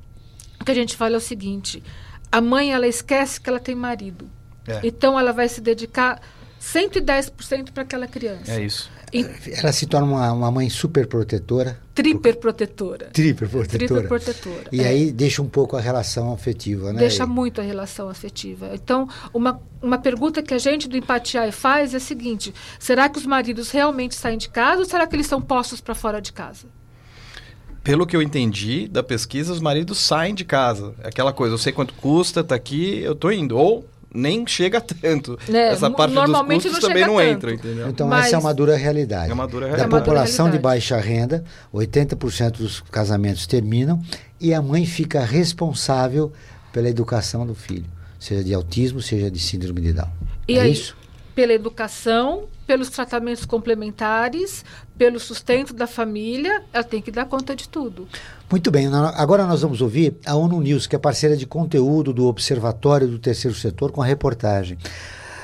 O 0.60 0.66
que 0.66 0.72
a 0.72 0.76
gente 0.76 0.96
fala 0.96 1.16
é 1.16 1.18
o 1.18 1.22
seguinte: 1.22 1.84
a 2.32 2.42
mãe 2.42 2.74
ela 2.74 2.88
esquece 2.88 3.40
que 3.40 3.50
ela 3.50 3.60
tem 3.60 3.76
marido. 3.76 4.30
Então 4.84 5.20
ela 5.20 5.34
vai 5.34 5.50
se 5.50 5.60
dedicar 5.60 6.22
110% 6.62 7.72
para 7.72 7.84
aquela 7.84 8.08
criança. 8.08 8.54
É 8.54 8.62
isso. 8.64 8.90
E, 9.14 9.26
ela 9.52 9.72
se 9.74 9.86
torna 9.86 10.08
uma, 10.08 10.32
uma 10.32 10.52
mãe 10.52 10.70
super 10.70 11.06
protetora. 11.06 11.80
Triper 11.94 12.38
protetora. 12.38 13.10
Triper 13.12 13.50
protetora. 13.50 13.88
Triper 13.88 14.08
protetora. 14.08 14.64
E 14.72 14.82
é. 14.82 14.88
aí 14.88 15.12
deixa 15.12 15.42
um 15.42 15.50
pouco 15.50 15.76
a 15.76 15.82
relação 15.82 16.32
afetiva, 16.32 16.94
né? 16.94 17.00
Deixa 17.00 17.26
muito 17.26 17.60
a 17.60 17.64
relação 17.64 18.10
afetiva. 18.10 18.72
Então, 18.74 19.10
uma, 19.34 19.62
uma 19.82 19.98
pergunta 19.98 20.42
que 20.42 20.54
a 20.54 20.58
gente 20.58 20.88
do 20.88 20.96
Empatiar 20.96 21.52
faz 21.52 21.94
é 21.94 21.98
a 21.98 22.00
seguinte: 22.00 22.54
será 22.80 23.10
que 23.10 23.20
os 23.20 23.26
maridos 23.26 23.70
realmente 23.72 24.16
saem 24.16 24.38
de 24.38 24.50
casa 24.50 24.80
ou 24.80 24.86
será 24.86 25.06
que 25.06 25.16
eles 25.16 25.28
são 25.28 25.42
postos 25.42 25.82
para 25.82 25.94
fora 25.94 26.22
de 26.22 26.32
casa? 26.32 26.68
Pelo 27.84 28.06
que 28.06 28.16
eu 28.16 28.22
entendi 28.22 28.88
da 28.88 29.02
pesquisa, 29.02 29.52
os 29.52 29.60
maridos 29.60 29.98
saem 29.98 30.36
de 30.36 30.46
casa. 30.46 30.94
É 31.04 31.08
aquela 31.08 31.34
coisa, 31.34 31.56
eu 31.56 31.58
sei 31.58 31.74
quanto 31.74 31.96
custa, 31.96 32.44
tá 32.44 32.54
aqui, 32.54 33.00
eu 33.00 33.16
tô 33.16 33.32
indo. 33.32 33.58
Ou 33.58 33.86
nem 34.14 34.46
chega 34.46 34.82
tanto. 34.82 35.38
É, 35.52 35.70
essa 35.70 35.90
parte 35.90 36.14
dos 36.14 36.24
custos 36.24 36.72
não 36.74 36.80
também 36.80 37.06
não 37.06 37.16
tanto. 37.16 37.22
entra, 37.22 37.54
entendeu? 37.54 37.90
Então 37.90 38.08
Mas 38.08 38.28
essa 38.28 38.36
é 38.36 38.40
uma 38.40 38.54
dura 38.54 38.76
realidade. 38.76 39.32
É 39.32 39.34
uma 39.34 39.48
dura 39.48 39.68
realidade. 39.68 39.90
Da 39.90 40.00
população 40.00 40.50
de 40.50 40.60
baixa 40.60 40.98
renda, 40.98 41.44
80% 41.74 42.58
dos 42.58 42.82
casamentos 42.82 43.48
terminam 43.48 44.02
e 44.40 44.54
a 44.54 44.62
mãe 44.62 44.86
fica 44.86 45.24
responsável 45.24 46.32
pela 46.74 46.90
educação 46.90 47.46
do 47.46 47.56
filho, 47.56 47.86
seja 48.20 48.44
de 48.44 48.54
autismo, 48.54 49.02
seja 49.02 49.30
de 49.30 49.40
síndrome 49.40 49.82
de 49.82 49.94
Down. 49.94 50.10
E 50.48 50.58
é 50.58 50.62
aí, 50.62 50.72
isso? 50.72 50.96
Pela 51.36 51.54
educação, 51.54 52.46
pelos 52.72 52.88
tratamentos 52.88 53.44
complementares, 53.44 54.64
pelo 54.98 55.20
sustento 55.20 55.74
da 55.74 55.86
família, 55.86 56.64
ela 56.72 56.86
tem 56.86 57.02
que 57.02 57.12
dar 57.12 57.26
conta 57.26 57.54
de 57.54 57.68
tudo. 57.68 58.08
Muito 58.50 58.72
bem, 58.72 58.88
agora 59.16 59.46
nós 59.46 59.62
vamos 59.62 59.82
ouvir 59.82 60.16
a 60.26 60.38
ONU 60.38 60.62
News, 60.62 60.88
que 60.88 60.96
é 60.96 61.00
parceira 61.00 61.36
de 61.36 61.46
conteúdo 61.46 62.14
do 62.14 62.28
Observatório 62.28 63.10
do 63.10 63.20
Terceiro 63.20 63.58
Setor, 63.58 63.92
com 63.92 64.02
a 64.02 64.06
reportagem. 64.06 64.78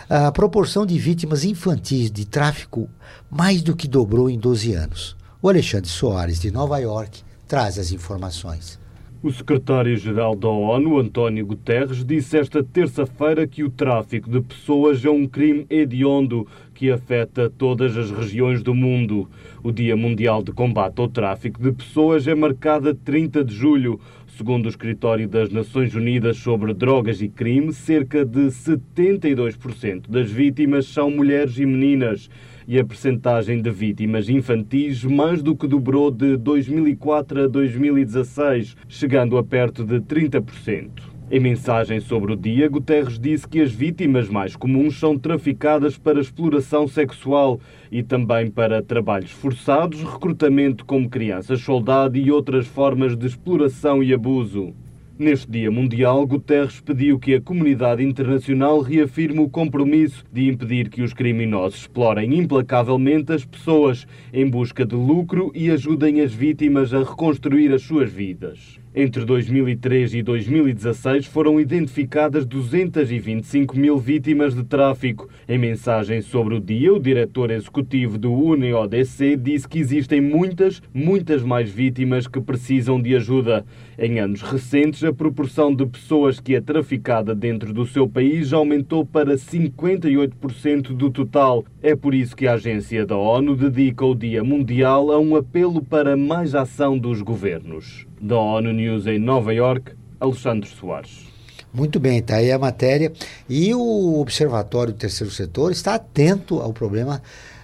A 0.09 0.31
proporção 0.31 0.85
de 0.85 0.97
vítimas 0.97 1.43
infantis 1.43 2.09
de 2.09 2.25
tráfico 2.25 2.89
mais 3.29 3.61
do 3.61 3.75
que 3.75 3.89
dobrou 3.89 4.29
em 4.29 4.39
12 4.39 4.71
anos. 4.71 5.17
O 5.41 5.49
Alexandre 5.49 5.89
Soares, 5.89 6.39
de 6.39 6.49
Nova 6.49 6.77
York, 6.77 7.23
traz 7.45 7.77
as 7.77 7.91
informações. 7.91 8.79
O 9.23 9.31
secretário-geral 9.31 10.35
da 10.35 10.47
ONU, 10.47 10.99
António 10.99 11.43
Guterres, 11.45 12.05
disse 12.05 12.37
esta 12.37 12.63
terça-feira 12.63 13.47
que 13.47 13.63
o 13.63 13.69
tráfico 13.69 14.29
de 14.29 14.39
pessoas 14.41 15.03
é 15.03 15.09
um 15.09 15.27
crime 15.27 15.65
hediondo 15.71 16.47
que 16.77 16.91
afeta 16.91 17.49
todas 17.49 17.97
as 17.97 18.11
regiões 18.11 18.61
do 18.61 18.75
mundo. 18.75 19.27
O 19.63 19.71
Dia 19.71 19.97
Mundial 19.97 20.43
de 20.43 20.51
Combate 20.51 21.01
ao 21.01 21.07
Tráfico 21.07 21.59
de 21.59 21.71
Pessoas 21.71 22.27
é 22.27 22.35
marcado 22.35 22.89
a 22.89 22.93
30 22.93 23.43
de 23.43 23.55
julho. 23.55 23.99
Segundo 24.27 24.67
o 24.67 24.69
Escritório 24.69 25.27
das 25.27 25.49
Nações 25.49 25.95
Unidas 25.95 26.37
sobre 26.37 26.75
Drogas 26.75 27.19
e 27.19 27.29
Crime, 27.29 27.73
cerca 27.73 28.23
de 28.23 28.51
72% 28.51 30.07
das 30.07 30.29
vítimas 30.29 30.85
são 30.85 31.09
mulheres 31.09 31.57
e 31.57 31.65
meninas 31.65 32.29
e 32.67 32.77
a 32.77 32.85
percentagem 32.85 33.59
de 33.59 33.71
vítimas 33.71 34.29
infantis 34.29 35.03
mais 35.03 35.41
do 35.41 35.55
que 35.55 35.67
dobrou 35.67 36.11
de 36.11 36.37
2004 36.37 37.45
a 37.45 37.47
2016, 37.47 38.77
chegando 38.87 39.35
a 39.35 39.43
perto 39.43 39.83
de 39.83 39.99
30%. 39.99 41.16
Em 41.29 41.41
mensagem 41.41 41.99
sobre 41.99 42.31
o 42.31 42.37
dia, 42.37 42.69
Guterres 42.69 43.19
disse 43.19 43.45
que 43.45 43.59
as 43.59 43.69
vítimas 43.69 44.29
mais 44.29 44.55
comuns 44.55 44.97
são 44.97 45.19
traficadas 45.19 45.97
para 45.97 46.21
exploração 46.21 46.87
sexual 46.87 47.59
e 47.91 48.01
também 48.01 48.49
para 48.49 48.81
trabalhos 48.81 49.31
forçados, 49.31 50.01
recrutamento 50.01 50.85
como 50.85 51.09
crianças-soldado 51.09 52.17
e 52.17 52.31
outras 52.31 52.65
formas 52.65 53.17
de 53.17 53.27
exploração 53.27 54.01
e 54.01 54.13
abuso. 54.13 54.73
Neste 55.19 55.51
Dia 55.51 55.69
Mundial, 55.69 56.25
Guterres 56.25 56.79
pediu 56.79 57.19
que 57.19 57.33
a 57.33 57.41
comunidade 57.41 58.01
internacional 58.01 58.79
reafirme 58.79 59.39
o 59.39 59.49
compromisso 59.49 60.23
de 60.31 60.47
impedir 60.47 60.89
que 60.89 61.01
os 61.01 61.11
criminosos 61.11 61.81
explorem 61.81 62.37
implacavelmente 62.37 63.33
as 63.33 63.43
pessoas 63.43 64.07
em 64.31 64.49
busca 64.49 64.85
de 64.85 64.95
lucro 64.95 65.51
e 65.53 65.69
ajudem 65.71 66.21
as 66.21 66.33
vítimas 66.33 66.93
a 66.93 66.99
reconstruir 66.99 67.73
as 67.73 67.81
suas 67.81 68.09
vidas. 68.09 68.79
Entre 68.99 69.23
2003 69.23 70.15
e 70.15 70.23
2016 70.23 71.27
foram 71.27 71.59
identificadas 71.59 72.47
225 72.47 73.77
mil 73.77 73.99
vítimas 73.99 74.55
de 74.55 74.63
tráfico. 74.63 75.29
Em 75.47 75.55
mensagem 75.55 76.19
sobre 76.19 76.55
o 76.55 76.59
dia, 76.59 76.91
o 76.91 76.99
diretor 76.99 77.51
executivo 77.51 78.17
do 78.17 78.33
UNEODC 78.33 79.37
disse 79.37 79.67
que 79.67 79.77
existem 79.77 80.19
muitas, 80.19 80.81
muitas 80.91 81.43
mais 81.43 81.69
vítimas 81.69 82.25
que 82.25 82.41
precisam 82.41 82.99
de 82.99 83.15
ajuda. 83.15 83.63
Em 83.99 84.19
anos 84.19 84.43
recentes, 84.43 85.03
a 85.03 85.11
proporção 85.11 85.73
de 85.73 85.83
pessoas 85.83 86.39
que 86.39 86.53
é 86.53 86.61
traficada 86.61 87.33
dentro 87.33 87.73
do 87.73 87.83
seu 87.83 88.07
país 88.07 88.53
aumentou 88.53 89.03
para 89.03 89.33
58% 89.33 90.95
do 90.95 91.09
total. 91.09 91.65
É 91.81 91.95
por 91.95 92.13
isso 92.13 92.35
que 92.35 92.45
a 92.45 92.53
agência 92.53 93.07
da 93.07 93.17
ONU 93.17 93.55
dedica 93.55 94.05
o 94.05 94.13
Dia 94.13 94.43
Mundial 94.43 95.11
a 95.11 95.19
um 95.19 95.35
apelo 95.35 95.83
para 95.83 96.15
mais 96.15 96.53
ação 96.53 96.95
dos 96.95 97.23
governos 97.23 98.05
da 98.21 98.37
ONU 98.37 98.71
News 98.71 99.07
em 99.07 99.17
Nova 99.17 99.51
York, 99.51 99.93
Alexandre 100.19 100.69
Soares. 100.69 101.25
Muito 101.73 101.99
bem, 101.99 102.19
está 102.19 102.35
aí 102.35 102.51
a 102.51 102.59
matéria. 102.59 103.11
E 103.49 103.73
o 103.73 104.19
Observatório 104.21 104.93
do 104.93 104.99
Terceiro 104.99 105.33
Setor 105.33 105.71
está 105.71 105.95
atento 105.95 106.59
ao 106.59 106.71
problema 106.71 107.19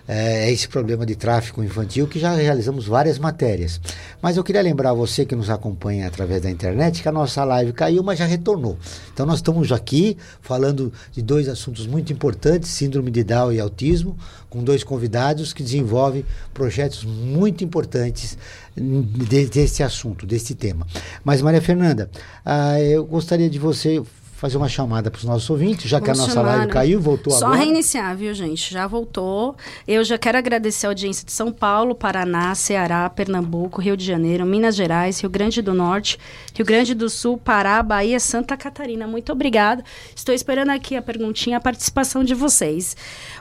é, 0.07 0.51
esse 0.51 0.67
problema 0.67 1.05
de 1.05 1.15
tráfico 1.15 1.63
infantil, 1.63 2.07
que 2.07 2.19
já 2.19 2.33
realizamos 2.33 2.85
várias 2.85 3.17
matérias. 3.17 3.79
Mas 4.21 4.37
eu 4.37 4.43
queria 4.43 4.61
lembrar 4.61 4.93
você 4.93 5.25
que 5.25 5.35
nos 5.35 5.49
acompanha 5.49 6.07
através 6.07 6.41
da 6.41 6.49
internet 6.49 7.01
que 7.01 7.09
a 7.09 7.11
nossa 7.11 7.43
live 7.43 7.73
caiu, 7.73 8.03
mas 8.03 8.19
já 8.19 8.25
retornou. 8.25 8.77
Então 9.13 9.25
nós 9.25 9.35
estamos 9.35 9.71
aqui 9.71 10.17
falando 10.41 10.91
de 11.11 11.21
dois 11.21 11.47
assuntos 11.47 11.87
muito 11.87 12.11
importantes, 12.11 12.69
síndrome 12.69 13.11
de 13.11 13.23
Down 13.23 13.53
e 13.53 13.59
autismo, 13.59 14.17
com 14.49 14.63
dois 14.63 14.83
convidados 14.83 15.53
que 15.53 15.63
desenvolvem 15.63 16.25
projetos 16.53 17.03
muito 17.03 17.63
importantes 17.63 18.37
desse 18.75 19.83
assunto, 19.83 20.25
desse 20.25 20.53
tema. 20.55 20.85
Mas 21.23 21.41
Maria 21.41 21.61
Fernanda, 21.61 22.09
ah, 22.45 22.79
eu 22.79 23.05
gostaria 23.05 23.49
de 23.49 23.57
você 23.57 24.01
fazer 24.43 24.57
uma 24.57 24.67
chamada 24.67 25.09
para 25.09 25.19
os 25.19 25.23
nossos 25.23 25.49
ouvintes, 25.49 25.89
já 25.89 25.99
Vamos 25.99 26.05
que 26.05 26.19
a 26.19 26.21
nossa 26.21 26.33
chamar, 26.33 26.49
live 26.49 26.65
né? 26.65 26.73
caiu, 26.73 26.99
voltou 26.99 27.31
Só 27.31 27.45
agora. 27.45 27.59
Só 27.59 27.63
reiniciar, 27.63 28.17
viu, 28.17 28.33
gente? 28.33 28.73
Já 28.73 28.85
voltou. 28.85 29.55
Eu 29.87 30.03
já 30.03 30.17
quero 30.17 30.37
agradecer 30.37 30.85
a 30.85 30.89
audiência 30.89 31.25
de 31.25 31.31
São 31.31 31.49
Paulo, 31.49 31.95
Paraná, 31.95 32.53
Ceará, 32.53 33.09
Pernambuco, 33.09 33.79
Rio 33.79 33.95
de 33.95 34.03
Janeiro, 34.03 34.45
Minas 34.45 34.75
Gerais, 34.75 35.21
Rio 35.21 35.29
Grande 35.29 35.61
do 35.61 35.73
Norte, 35.73 36.19
Rio 36.53 36.65
Grande 36.65 36.93
do 36.93 37.09
Sul, 37.09 37.37
Pará, 37.37 37.81
Bahia, 37.81 38.19
Santa 38.19 38.57
Catarina. 38.57 39.07
Muito 39.07 39.31
obrigada. 39.31 39.81
Estou 40.13 40.35
esperando 40.35 40.71
aqui 40.71 40.97
a 40.97 41.01
perguntinha, 41.01 41.55
a 41.55 41.61
participação 41.61 42.21
de 42.21 42.33
vocês. 42.33 42.97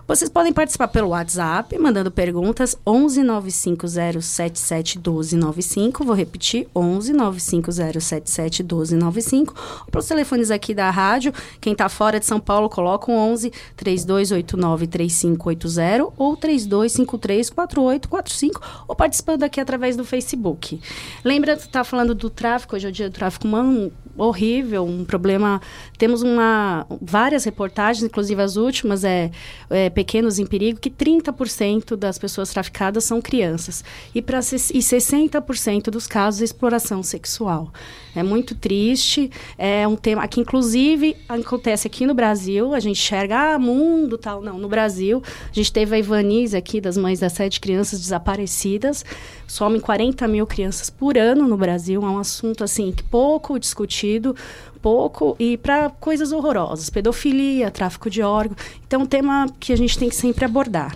Vocês 0.06 0.30
podem 0.30 0.52
participar 0.52 0.86
pelo 0.86 1.08
WhatsApp, 1.08 1.76
mandando 1.78 2.12
perguntas 2.12 2.76
11 2.86 3.24
95077 3.24 4.98
1295. 4.98 6.04
Vou 6.04 6.14
repetir, 6.14 6.68
11 6.76 7.12
95077 7.12 8.62
1295. 8.62 9.54
Ou 9.80 9.90
para 9.90 9.98
os 9.98 10.06
telefones 10.06 10.52
aqui 10.52 10.72
da 10.72 10.91
rádio. 10.92 11.32
Quem 11.60 11.72
está 11.72 11.88
fora 11.88 12.20
de 12.20 12.26
São 12.26 12.38
Paulo, 12.38 12.68
coloca 12.68 13.10
um 13.10 13.16
11 13.16 13.50
3289 13.76 14.86
3580 14.86 16.12
ou 16.16 16.36
3253 16.36 17.50
4845 17.50 18.84
ou 18.86 18.94
participando 18.94 19.42
aqui 19.42 19.60
através 19.60 19.96
do 19.96 20.04
Facebook. 20.04 20.80
Lembra 21.24 21.56
que 21.56 21.68
tá 21.68 21.82
falando 21.82 22.14
do 22.14 22.30
tráfico, 22.30 22.76
hoje 22.76 22.86
é 22.86 22.90
o 22.90 22.92
dia 22.92 23.10
do 23.10 23.12
tráfico 23.14 23.46
humano, 23.46 23.92
horrível, 24.16 24.84
um 24.84 25.04
problema. 25.04 25.60
Temos 25.98 26.22
uma 26.22 26.86
várias 27.00 27.44
reportagens, 27.44 28.04
inclusive 28.04 28.40
as 28.40 28.56
últimas 28.56 29.04
é, 29.04 29.30
é 29.70 29.90
Pequenos 29.90 30.38
em 30.38 30.46
Perigo, 30.46 30.78
que 30.78 30.90
30% 30.90 31.96
das 31.96 32.18
pessoas 32.18 32.50
traficadas 32.50 33.04
são 33.04 33.20
crianças 33.20 33.84
e 34.14 34.20
para 34.20 34.38
e 34.38 34.78
60% 34.78 35.84
dos 35.84 36.06
casos 36.06 36.40
é 36.40 36.44
exploração 36.44 37.02
sexual. 37.02 37.72
É 38.14 38.22
muito 38.22 38.54
triste, 38.54 39.30
é 39.56 39.86
um 39.88 39.96
tema 39.96 40.26
que 40.28 40.40
inclusive 40.40 41.16
acontece 41.28 41.86
aqui 41.86 42.06
no 42.06 42.14
Brasil, 42.14 42.74
a 42.74 42.80
gente 42.80 42.98
enxerga 42.98 43.54
ah, 43.54 43.58
mundo 43.58 44.18
tal, 44.18 44.42
não, 44.42 44.58
no 44.58 44.68
Brasil, 44.68 45.22
a 45.50 45.54
gente 45.54 45.72
teve 45.72 45.96
a 45.96 45.98
Ivanise 45.98 46.56
aqui 46.56 46.80
das 46.80 46.96
mães 46.96 47.20
das 47.20 47.32
sete 47.32 47.60
crianças 47.60 48.00
desaparecidas, 48.00 49.04
somem 49.46 49.80
40 49.80 50.28
mil 50.28 50.46
crianças 50.46 50.90
por 50.90 51.16
ano 51.16 51.48
no 51.48 51.56
Brasil, 51.56 52.02
é 52.02 52.06
um 52.06 52.18
assunto 52.18 52.62
assim 52.62 52.92
pouco 53.10 53.58
discutido, 53.58 54.36
pouco 54.82 55.36
e 55.38 55.56
para 55.56 55.88
coisas 55.88 56.32
horrorosas, 56.32 56.90
pedofilia, 56.90 57.70
tráfico 57.70 58.10
de 58.10 58.20
órgãos. 58.20 58.58
Então, 58.86 59.00
é 59.00 59.04
um 59.04 59.06
tema 59.06 59.46
que 59.60 59.72
a 59.72 59.76
gente 59.76 59.98
tem 59.98 60.08
que 60.08 60.16
sempre 60.16 60.44
abordar. 60.44 60.94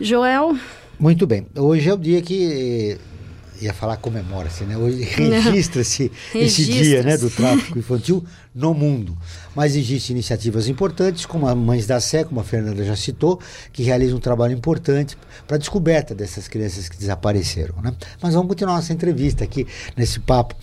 Joel? 0.00 0.56
Muito 0.98 1.26
bem. 1.26 1.46
Hoje 1.56 1.88
é 1.88 1.94
o 1.94 1.96
dia 1.96 2.20
que 2.22 2.92
eh, 2.92 2.98
ia 3.60 3.72
falar 3.72 3.96
comemora-se, 3.96 4.64
né? 4.64 4.76
Hoje 4.76 5.02
registra-se 5.14 6.10
esse 6.34 6.64
dia, 6.64 7.02
né, 7.02 7.16
do 7.16 7.30
tráfico 7.30 7.78
infantil 7.78 8.24
no 8.54 8.74
mundo. 8.74 9.16
Mas 9.54 9.76
existem 9.76 10.14
iniciativas 10.14 10.68
importantes, 10.68 11.26
como 11.26 11.46
a 11.46 11.54
Mães 11.54 11.86
da 11.86 12.00
Sé, 12.00 12.24
como 12.24 12.40
a 12.40 12.44
Fernanda 12.44 12.84
já 12.84 12.96
citou, 12.96 13.40
que 13.72 13.82
realizam 13.82 14.18
um 14.18 14.20
trabalho 14.20 14.52
importante 14.52 15.16
para 15.46 15.56
a 15.56 15.58
descoberta 15.58 16.14
dessas 16.14 16.48
crianças 16.48 16.88
que 16.88 16.96
desapareceram, 16.96 17.74
né? 17.82 17.94
Mas 18.22 18.34
vamos 18.34 18.48
continuar 18.48 18.76
nossa 18.76 18.92
entrevista 18.92 19.44
aqui 19.44 19.66
nesse 19.96 20.20
papo. 20.20 20.54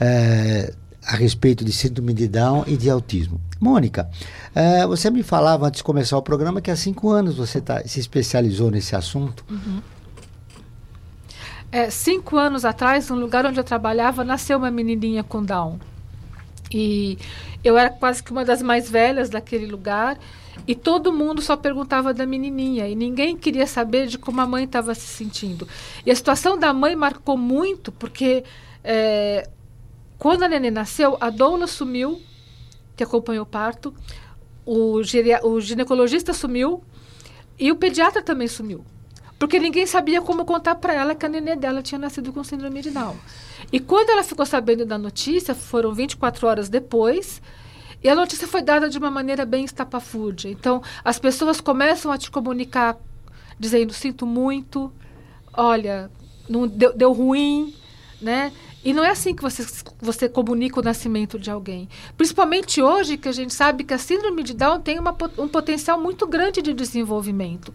Eh, 0.00 0.72
a 1.06 1.14
respeito 1.14 1.64
de 1.64 1.72
síndrome 1.72 2.12
de 2.12 2.26
Down 2.26 2.64
e 2.66 2.76
de 2.76 2.90
autismo. 2.90 3.40
Mônica, 3.60 4.10
uh, 4.54 4.88
você 4.88 5.08
me 5.08 5.22
falava 5.22 5.66
antes 5.66 5.78
de 5.78 5.84
começar 5.84 6.18
o 6.18 6.22
programa 6.22 6.60
que 6.60 6.70
há 6.70 6.76
cinco 6.76 7.10
anos 7.10 7.36
você 7.36 7.60
tá, 7.60 7.80
se 7.86 8.00
especializou 8.00 8.70
nesse 8.70 8.96
assunto. 8.96 9.44
Uhum. 9.48 9.80
É, 11.76 11.90
cinco 11.90 12.38
anos 12.38 12.64
atrás, 12.64 13.10
no 13.10 13.16
lugar 13.16 13.44
onde 13.44 13.60
eu 13.60 13.62
trabalhava, 13.62 14.24
nasceu 14.24 14.56
uma 14.56 14.70
menininha 14.70 15.22
com 15.22 15.44
Down. 15.44 15.78
E 16.72 17.18
eu 17.62 17.76
era 17.76 17.90
quase 17.90 18.22
que 18.22 18.32
uma 18.32 18.46
das 18.46 18.62
mais 18.62 18.88
velhas 18.88 19.28
daquele 19.28 19.66
lugar. 19.66 20.18
E 20.66 20.74
todo 20.74 21.12
mundo 21.12 21.42
só 21.42 21.54
perguntava 21.54 22.14
da 22.14 22.24
menininha. 22.24 22.88
E 22.88 22.94
ninguém 22.94 23.36
queria 23.36 23.66
saber 23.66 24.06
de 24.06 24.16
como 24.16 24.40
a 24.40 24.46
mãe 24.46 24.64
estava 24.64 24.94
se 24.94 25.06
sentindo. 25.06 25.68
E 26.06 26.10
a 26.10 26.16
situação 26.16 26.58
da 26.58 26.72
mãe 26.72 26.96
marcou 26.96 27.36
muito, 27.36 27.92
porque 27.92 28.42
é, 28.82 29.46
quando 30.16 30.44
a 30.44 30.48
neném 30.48 30.70
nasceu, 30.70 31.18
a 31.20 31.28
doula 31.28 31.66
sumiu, 31.66 32.22
que 32.96 33.04
acompanhou 33.04 33.42
o 33.42 33.46
parto, 33.46 33.94
o, 34.64 35.02
o 35.42 35.60
ginecologista 35.60 36.32
sumiu 36.32 36.82
e 37.58 37.70
o 37.70 37.76
pediatra 37.76 38.22
também 38.22 38.48
sumiu. 38.48 38.82
Porque 39.38 39.58
ninguém 39.58 39.86
sabia 39.86 40.22
como 40.22 40.44
contar 40.44 40.76
para 40.76 40.94
ela 40.94 41.14
que 41.14 41.26
a 41.26 41.28
neném 41.28 41.56
dela 41.56 41.82
tinha 41.82 41.98
nascido 41.98 42.32
com 42.32 42.42
síndrome 42.42 42.80
de 42.80 42.90
Down. 42.90 43.16
E 43.70 43.78
quando 43.78 44.10
ela 44.10 44.22
ficou 44.22 44.46
sabendo 44.46 44.86
da 44.86 44.96
notícia, 44.96 45.54
foram 45.54 45.92
24 45.92 46.46
horas 46.46 46.68
depois, 46.68 47.42
e 48.02 48.08
a 48.08 48.14
notícia 48.14 48.46
foi 48.46 48.62
dada 48.62 48.88
de 48.88 48.96
uma 48.96 49.10
maneira 49.10 49.44
bem 49.44 49.64
estapafúrdia. 49.64 50.50
Então, 50.50 50.82
as 51.04 51.18
pessoas 51.18 51.60
começam 51.60 52.10
a 52.10 52.18
te 52.18 52.30
comunicar 52.30 52.96
dizendo: 53.58 53.92
sinto 53.92 54.26
muito, 54.26 54.92
olha, 55.52 56.10
não 56.48 56.66
deu, 56.66 56.94
deu 56.94 57.12
ruim, 57.12 57.74
né? 58.20 58.52
E 58.86 58.92
não 58.92 59.04
é 59.04 59.10
assim 59.10 59.34
que 59.34 59.42
você, 59.42 59.66
você 60.00 60.28
comunica 60.28 60.78
o 60.78 60.82
nascimento 60.82 61.40
de 61.40 61.50
alguém. 61.50 61.88
Principalmente 62.16 62.80
hoje, 62.80 63.16
que 63.16 63.28
a 63.28 63.32
gente 63.32 63.52
sabe 63.52 63.82
que 63.82 63.92
a 63.92 63.98
síndrome 63.98 64.44
de 64.44 64.54
Down 64.54 64.80
tem 64.80 64.96
uma, 64.96 65.10
um 65.36 65.48
potencial 65.48 66.00
muito 66.00 66.24
grande 66.24 66.62
de 66.62 66.72
desenvolvimento. 66.72 67.74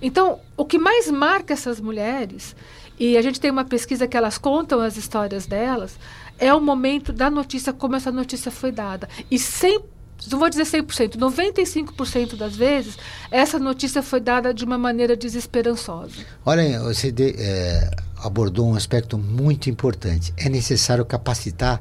Então, 0.00 0.38
o 0.56 0.64
que 0.64 0.78
mais 0.78 1.10
marca 1.10 1.52
essas 1.52 1.80
mulheres, 1.80 2.54
e 2.96 3.16
a 3.18 3.22
gente 3.22 3.40
tem 3.40 3.50
uma 3.50 3.64
pesquisa 3.64 4.06
que 4.06 4.16
elas 4.16 4.38
contam 4.38 4.80
as 4.80 4.96
histórias 4.96 5.46
delas, 5.46 5.98
é 6.38 6.54
o 6.54 6.60
momento 6.60 7.12
da 7.12 7.28
notícia, 7.28 7.72
como 7.72 7.96
essa 7.96 8.12
notícia 8.12 8.52
foi 8.52 8.70
dada. 8.70 9.08
E 9.28 9.40
sempre 9.40 9.90
não 10.30 10.38
vou 10.38 10.48
dizer 10.48 10.64
100%, 10.64 11.16
95% 11.16 12.36
das 12.36 12.54
vezes, 12.54 12.96
essa 13.32 13.58
notícia 13.58 14.00
foi 14.00 14.20
dada 14.20 14.54
de 14.54 14.64
uma 14.64 14.78
maneira 14.78 15.16
desesperançosa. 15.16 16.24
Olha, 16.46 16.80
você 16.80 17.10
de, 17.10 17.34
é, 17.36 17.90
abordou 18.22 18.68
um 18.68 18.74
aspecto 18.74 19.18
muito 19.18 19.68
importante. 19.68 20.32
É 20.36 20.48
necessário 20.48 21.04
capacitar 21.04 21.80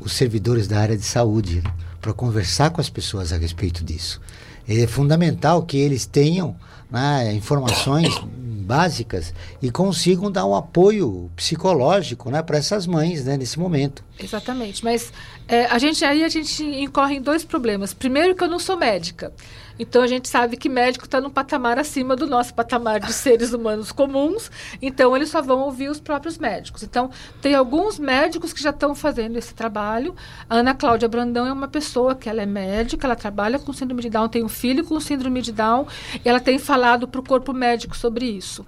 os 0.00 0.12
servidores 0.12 0.66
da 0.66 0.78
área 0.78 0.96
de 0.96 1.04
saúde 1.04 1.62
né, 1.62 1.72
para 2.00 2.12
conversar 2.12 2.70
com 2.70 2.80
as 2.80 2.88
pessoas 2.88 3.32
a 3.32 3.36
respeito 3.36 3.84
disso. 3.84 4.20
É 4.68 4.86
fundamental 4.86 5.62
que 5.62 5.76
eles 5.76 6.06
tenham 6.06 6.56
né, 6.90 7.32
informações 7.32 8.20
básicas 8.66 9.32
e 9.62 9.70
consigam 9.70 10.30
dar 10.30 10.44
um 10.44 10.54
apoio 10.54 11.30
psicológico 11.36 12.30
né, 12.30 12.42
para 12.42 12.58
essas 12.58 12.86
mães 12.86 13.24
né, 13.24 13.36
nesse 13.36 13.58
momento. 13.58 14.02
Exatamente, 14.18 14.84
mas 14.84 15.12
é, 15.46 15.66
a 15.66 15.78
gente 15.78 16.04
aí 16.04 16.24
a 16.24 16.28
gente 16.28 16.64
incorre 16.64 17.16
em 17.16 17.22
dois 17.22 17.44
problemas. 17.44 17.94
Primeiro 17.94 18.34
que 18.34 18.42
eu 18.42 18.48
não 18.48 18.58
sou 18.58 18.76
médica. 18.76 19.32
Então 19.78 20.02
a 20.02 20.06
gente 20.06 20.28
sabe 20.28 20.56
que 20.56 20.68
médico 20.68 21.04
está 21.04 21.20
num 21.20 21.30
patamar 21.30 21.78
acima 21.78 22.16
do 22.16 22.26
nosso 22.26 22.54
patamar 22.54 23.00
de 23.00 23.12
seres 23.12 23.52
humanos 23.52 23.92
comuns, 23.92 24.50
então 24.80 25.14
eles 25.14 25.28
só 25.28 25.42
vão 25.42 25.60
ouvir 25.60 25.88
os 25.88 26.00
próprios 26.00 26.38
médicos. 26.38 26.82
Então 26.82 27.10
tem 27.40 27.54
alguns 27.54 27.98
médicos 27.98 28.52
que 28.52 28.62
já 28.62 28.70
estão 28.70 28.94
fazendo 28.94 29.36
esse 29.36 29.54
trabalho. 29.54 30.14
A 30.48 30.56
Ana 30.56 30.74
Cláudia 30.74 31.08
Brandão 31.08 31.46
é 31.46 31.52
uma 31.52 31.68
pessoa 31.68 32.14
que 32.14 32.28
ela 32.28 32.42
é 32.42 32.46
médica, 32.46 33.06
ela 33.06 33.16
trabalha 33.16 33.58
com 33.58 33.72
síndrome 33.72 34.02
de 34.02 34.10
Down, 34.10 34.28
tem 34.28 34.44
um 34.44 34.48
filho 34.48 34.84
com 34.84 34.98
síndrome 34.98 35.42
de 35.42 35.52
Down, 35.52 35.86
e 36.24 36.28
ela 36.28 36.40
tem 36.40 36.58
falado 36.58 37.06
para 37.06 37.20
o 37.20 37.24
corpo 37.24 37.52
médico 37.52 37.96
sobre 37.96 38.26
isso. 38.26 38.64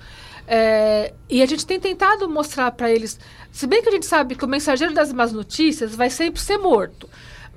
É, 0.47 1.13
e 1.29 1.43
a 1.43 1.47
gente 1.47 1.67
tem 1.67 1.79
tentado 1.79 2.27
mostrar 2.27 2.71
para 2.71 2.91
eles, 2.91 3.21
se 3.53 3.67
bem 3.67 3.83
que 3.83 3.89
a 3.91 3.93
gente 3.93 4.07
sabe 4.07 4.35
que 4.35 4.45
o 4.45 4.49
mensageiro 4.49 4.95
das 4.95 5.13
más 5.13 5.31
notícias 5.31 5.95
vai 5.95 6.09
sempre 6.09 6.41
ser 6.41 6.57
morto 6.57 7.07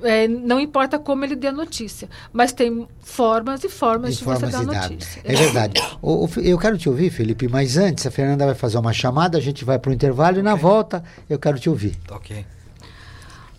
é, 0.04 0.28
não 0.28 0.60
importa 0.60 0.98
como 1.00 1.24
ele 1.26 1.36
dê 1.36 1.48
a 1.48 1.52
notícia, 1.52 2.10
mas 2.32 2.52
tem 2.52 2.88
formas 3.00 3.64
e 3.64 3.70
formas 3.70 4.14
de, 4.14 4.20
de 4.20 4.24
formas 4.24 4.52
você 4.52 4.66
dar 4.66 4.84
a 4.84 4.90
notícia. 4.90 5.22
É 5.24 5.36
verdade. 5.36 5.82
o, 6.02 6.26
o, 6.26 6.30
eu 6.40 6.58
quero 6.58 6.78
te 6.78 6.90
ouvir, 6.90 7.10
Felipe, 7.10 7.48
mas 7.48 7.78
antes 7.78 8.06
a 8.06 8.12
Fernanda 8.12 8.46
vai 8.46 8.56
fazer 8.56 8.78
uma 8.78 8.94
chamada, 8.94 9.38
a 9.38 9.42
gente 9.42 9.66
vai 9.66 9.80
para 9.80 9.90
o 9.90 9.94
intervalo 9.94 10.40
e 10.40 10.42
na 10.42 10.56
volta 10.56 11.04
eu 11.30 11.40
quero 11.40 11.60
te 11.60 11.70
ouvir. 11.70 11.98
Ok. 12.10 12.46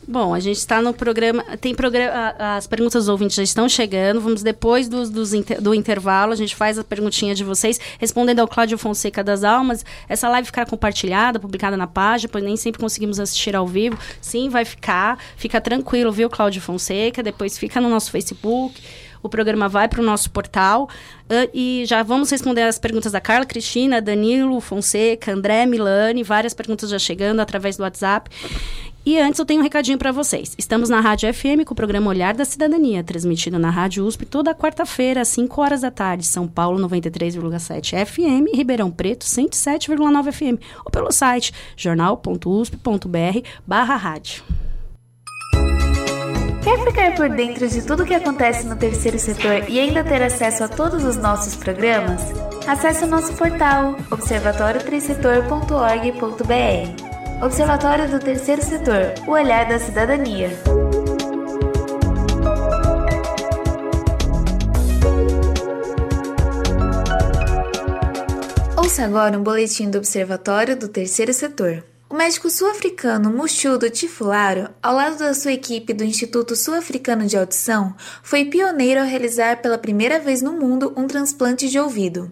Bom, 0.06 0.34
a 0.34 0.40
gente 0.40 0.56
está 0.56 0.82
no 0.82 0.92
programa. 0.92 1.44
Tem 1.60 1.74
programa. 1.74 2.34
As 2.56 2.66
perguntas 2.66 3.04
dos 3.04 3.08
ouvintes 3.08 3.36
já 3.36 3.42
estão 3.42 3.68
chegando. 3.68 4.20
Vamos 4.20 4.42
depois 4.42 4.88
do, 4.88 5.08
do 5.60 5.74
intervalo. 5.74 6.32
A 6.32 6.36
gente 6.36 6.56
faz 6.56 6.76
a 6.76 6.82
perguntinha 6.82 7.34
de 7.34 7.44
vocês, 7.44 7.78
respondendo 7.98 8.40
ao 8.40 8.48
Cláudio 8.48 8.76
Fonseca 8.76 9.22
das 9.22 9.44
Almas. 9.44 9.84
Essa 10.08 10.28
live 10.28 10.46
ficar 10.46 10.66
compartilhada, 10.66 11.38
publicada 11.38 11.76
na 11.76 11.86
página, 11.86 12.28
pois 12.30 12.42
nem 12.42 12.56
sempre 12.56 12.80
conseguimos 12.80 13.20
assistir 13.20 13.54
ao 13.54 13.66
vivo. 13.66 13.96
Sim, 14.20 14.48
vai 14.48 14.64
ficar. 14.64 15.18
Fica 15.36 15.60
tranquilo, 15.60 16.10
viu, 16.10 16.28
Cláudio 16.28 16.60
Fonseca? 16.60 17.22
Depois 17.22 17.56
fica 17.56 17.80
no 17.80 17.88
nosso 17.88 18.10
Facebook. 18.10 18.82
O 19.22 19.28
programa 19.28 19.68
vai 19.68 19.88
para 19.88 20.00
o 20.00 20.04
nosso 20.04 20.30
portal. 20.30 20.88
Uh, 21.30 21.48
e 21.54 21.84
já 21.86 22.02
vamos 22.02 22.28
responder 22.28 22.62
as 22.62 22.76
perguntas 22.76 23.12
da 23.12 23.20
Carla 23.20 23.46
Cristina, 23.46 24.02
Danilo 24.02 24.60
Fonseca, 24.60 25.32
André 25.32 25.64
Milani, 25.64 26.24
várias 26.24 26.52
perguntas 26.52 26.90
já 26.90 26.98
chegando 26.98 27.38
através 27.38 27.76
do 27.76 27.84
WhatsApp. 27.84 28.28
E 29.04 29.18
antes 29.18 29.40
eu 29.40 29.44
tenho 29.44 29.58
um 29.60 29.64
recadinho 29.64 29.98
para 29.98 30.12
vocês. 30.12 30.54
Estamos 30.56 30.88
na 30.88 31.00
Rádio 31.00 31.34
FM 31.34 31.64
com 31.66 31.72
o 31.72 31.76
programa 31.76 32.08
Olhar 32.08 32.34
da 32.34 32.44
Cidadania, 32.44 33.02
transmitido 33.02 33.58
na 33.58 33.68
Rádio 33.68 34.06
USP 34.06 34.24
toda 34.24 34.54
quarta-feira, 34.54 35.22
às 35.22 35.28
5 35.28 35.60
horas 35.60 35.80
da 35.80 35.90
tarde, 35.90 36.24
São 36.24 36.46
Paulo 36.46 36.78
93,7 36.88 38.06
FM, 38.06 38.54
Ribeirão 38.54 38.92
Preto 38.92 39.26
107,9 39.26 40.32
FM, 40.32 40.62
ou 40.84 40.90
pelo 40.92 41.10
site 41.10 41.52
jornal.usp.br/rádio. 41.76 44.44
Quer 46.62 46.78
ficar 46.84 47.16
por 47.16 47.28
dentro 47.28 47.68
de 47.68 47.82
tudo 47.82 48.04
o 48.04 48.06
que 48.06 48.14
acontece 48.14 48.64
no 48.68 48.76
terceiro 48.76 49.18
setor 49.18 49.68
e 49.68 49.80
ainda 49.80 50.04
ter 50.04 50.22
acesso 50.22 50.62
a 50.62 50.68
todos 50.68 51.02
os 51.02 51.16
nossos 51.16 51.56
programas? 51.56 52.22
Acesse 52.68 53.02
o 53.02 53.08
nosso 53.08 53.34
portal 53.34 53.96
observatório3setor.org.br. 54.12 57.11
Observatório 57.42 58.08
do 58.08 58.20
Terceiro 58.20 58.62
Setor 58.62 59.14
O 59.26 59.32
Olhar 59.32 59.68
da 59.68 59.76
Cidadania. 59.76 60.50
Ouça 68.76 69.04
agora 69.04 69.36
um 69.36 69.42
boletim 69.42 69.90
do 69.90 69.98
Observatório 69.98 70.76
do 70.76 70.86
Terceiro 70.86 71.32
Setor. 71.32 71.82
O 72.08 72.14
médico 72.14 72.48
sul-africano 72.48 73.28
Mushudo 73.28 73.90
Tifularo, 73.90 74.68
ao 74.80 74.94
lado 74.94 75.18
da 75.18 75.34
sua 75.34 75.52
equipe 75.52 75.92
do 75.92 76.04
Instituto 76.04 76.54
Sul-Africano 76.54 77.26
de 77.26 77.36
Audição, 77.36 77.92
foi 78.22 78.44
pioneiro 78.44 79.00
ao 79.00 79.06
realizar 79.06 79.62
pela 79.62 79.78
primeira 79.78 80.20
vez 80.20 80.42
no 80.42 80.52
mundo 80.52 80.92
um 80.94 81.08
transplante 81.08 81.68
de 81.68 81.78
ouvido. 81.80 82.30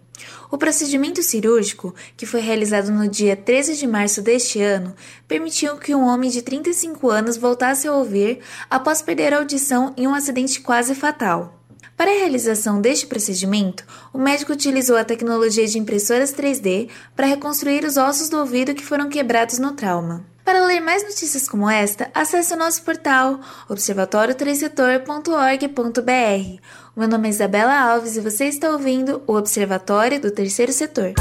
O 0.51 0.59
procedimento 0.59 1.23
cirúrgico, 1.23 1.95
que 2.17 2.27
foi 2.27 2.41
realizado 2.41 2.91
no 2.91 3.09
dia 3.09 3.37
13 3.37 3.77
de 3.77 3.87
março 3.87 4.21
deste 4.21 4.61
ano, 4.61 4.95
permitiu 5.29 5.77
que 5.77 5.95
um 5.95 6.05
homem 6.05 6.29
de 6.29 6.43
35 6.43 7.09
anos 7.09 7.37
voltasse 7.37 7.87
a 7.87 7.93
ouvir 7.93 8.41
após 8.69 9.01
perder 9.01 9.33
a 9.33 9.39
audição 9.39 9.95
em 9.97 10.09
um 10.09 10.15
acidente 10.15 10.61
quase 10.61 10.95
fatal. 10.95 11.57
Para 11.97 12.11
a 12.11 12.15
realização 12.15 12.81
deste 12.81 13.07
procedimento, 13.07 13.85
o 14.13 14.19
médico 14.19 14.53
utilizou 14.53 14.97
a 14.97 15.05
tecnologia 15.05 15.67
de 15.67 15.79
impressoras 15.79 16.33
3D 16.33 16.89
para 17.15 17.27
reconstruir 17.27 17.85
os 17.85 17.97
ossos 17.97 18.29
do 18.29 18.39
ouvido 18.39 18.75
que 18.75 18.85
foram 18.85 19.09
quebrados 19.09 19.59
no 19.59 19.73
trauma. 19.73 20.25
Para 20.43 20.65
ler 20.65 20.81
mais 20.81 21.05
notícias 21.05 21.49
como 21.49 21.71
esta, 21.71 22.11
acesse 22.13 22.53
o 22.55 22.57
nosso 22.57 22.83
portal 22.83 23.39
observatório3setor.org.br. 23.69 26.61
Meu 27.01 27.09
nome 27.09 27.29
é 27.29 27.31
Isabela 27.31 27.95
Alves 27.95 28.15
e 28.19 28.21
você 28.21 28.45
está 28.45 28.69
ouvindo 28.69 29.23
o 29.27 29.35
Observatório 29.35 30.21
do 30.21 30.31
Terceiro 30.31 30.71
Setor. 30.71 31.15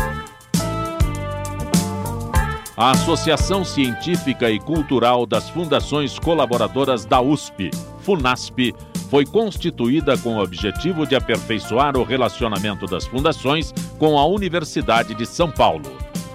A 2.76 2.92
Associação 2.92 3.64
Científica 3.64 4.52
e 4.52 4.60
Cultural 4.60 5.26
das 5.26 5.50
Fundações 5.50 6.20
Colaboradoras 6.20 7.06
da 7.06 7.22
USP, 7.22 7.72
FUNASP, 8.02 8.76
foi 9.10 9.26
constituída 9.26 10.18
com 10.18 10.36
o 10.36 10.44
objetivo 10.44 11.08
de 11.08 11.16
aperfeiçoar 11.16 11.96
o 11.96 12.04
relacionamento 12.04 12.86
das 12.86 13.08
fundações 13.08 13.74
com 13.98 14.20
a 14.20 14.26
Universidade 14.26 15.16
de 15.16 15.26
São 15.26 15.50
Paulo. 15.50 16.09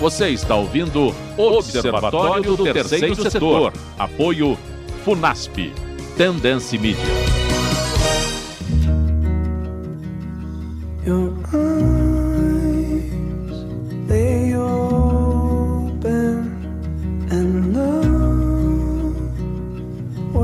Você 0.00 0.30
está 0.30 0.56
ouvindo 0.56 1.14
Observatório 1.36 2.56
do 2.56 2.64
Terceiro 2.64 3.30
Setor. 3.30 3.74
Apoio 3.98 4.56
FUNASP. 5.04 5.74
Tendência 6.16 6.80
Mídia. 6.80 7.04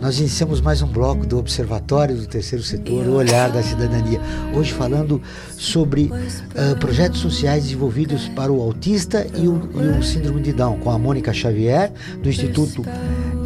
nós 0.00 0.18
iniciamos 0.18 0.60
mais 0.60 0.82
um 0.82 0.86
bloco 0.88 1.24
do 1.24 1.38
Observatório 1.38 2.16
do 2.16 2.26
Terceiro 2.26 2.64
Setor, 2.64 3.06
o 3.06 3.14
Olhar 3.14 3.50
da 3.50 3.62
Cidadania. 3.62 4.20
Hoje 4.52 4.72
falando 4.72 5.22
sobre 5.56 6.04
uh, 6.04 6.76
projetos 6.80 7.20
sociais 7.20 7.64
desenvolvidos 7.64 8.28
para 8.28 8.52
o 8.52 8.60
autista 8.60 9.26
e 9.36 9.46
o, 9.46 9.68
e 9.74 9.98
o 9.98 10.02
Síndrome 10.02 10.42
de 10.42 10.52
Down, 10.52 10.78
com 10.80 10.90
a 10.90 10.98
Mônica 10.98 11.32
Xavier, 11.32 11.92
do 12.22 12.28
Instituto 12.28 12.84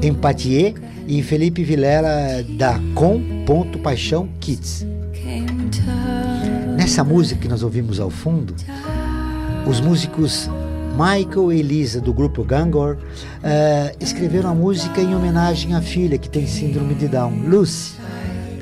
Empatie, 0.03 0.75
e 1.07 1.23
Felipe 1.23 1.63
Vilela, 1.63 2.43
da 2.57 2.81
Com 2.95 3.45
Ponto 3.45 3.79
Paixão 3.79 4.29
Kids. 4.41 4.87
Nessa 6.77 7.05
música 7.05 7.41
que 7.41 7.49
nós 7.49 7.63
ouvimos 7.63 8.01
ao 8.01 8.11
fundo, 8.11 8.55
os 9.67 9.81
músicos 9.81 10.49
Michael 10.99 11.53
e 11.53 11.61
Elisa, 11.61 12.01
do 12.01 12.13
grupo 12.13 12.43
Gangor, 12.43 12.97
uh, 12.97 13.97
escreveram 14.01 14.51
a 14.51 14.55
música 14.55 15.01
em 15.01 15.15
homenagem 15.15 15.77
à 15.77 15.81
filha 15.81 16.19
que 16.19 16.29
tem 16.29 16.45
síndrome 16.45 16.93
de 16.97 17.07
Down, 17.07 17.45
Lucy. 17.47 17.95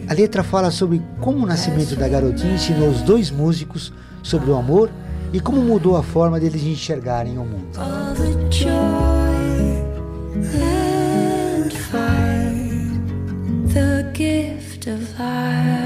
A 0.06 0.12
letra 0.12 0.44
fala 0.44 0.70
sobre 0.70 1.00
como 1.18 1.44
o 1.44 1.46
nascimento 1.46 1.96
da 1.96 2.06
garotinha 2.06 2.54
ensinou 2.54 2.90
os 2.90 3.00
dois 3.00 3.30
músicos 3.30 3.90
sobre 4.22 4.50
o 4.50 4.54
amor 4.54 4.90
e 5.32 5.40
como 5.40 5.62
mudou 5.62 5.96
a 5.96 6.02
forma 6.02 6.38
deles 6.38 6.62
enxergarem 6.62 7.38
o 7.38 7.44
mundo. 7.44 7.70
The 13.72 14.10
gift 14.14 14.88
of 14.88 15.02
life. 15.18 15.85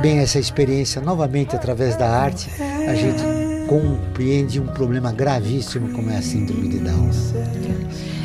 Bem 0.00 0.18
essa 0.18 0.38
experiência 0.38 1.00
novamente 1.00 1.54
através 1.54 1.96
da 1.96 2.08
arte. 2.08 2.50
A 2.60 2.94
gente 2.94 3.22
compreende 3.68 4.58
um 4.58 4.66
problema 4.66 5.12
gravíssimo 5.12 5.92
como 5.92 6.10
é 6.10 6.16
a 6.16 6.22
síndrome 6.22 6.68
de 6.68 6.78
Down. 6.78 7.10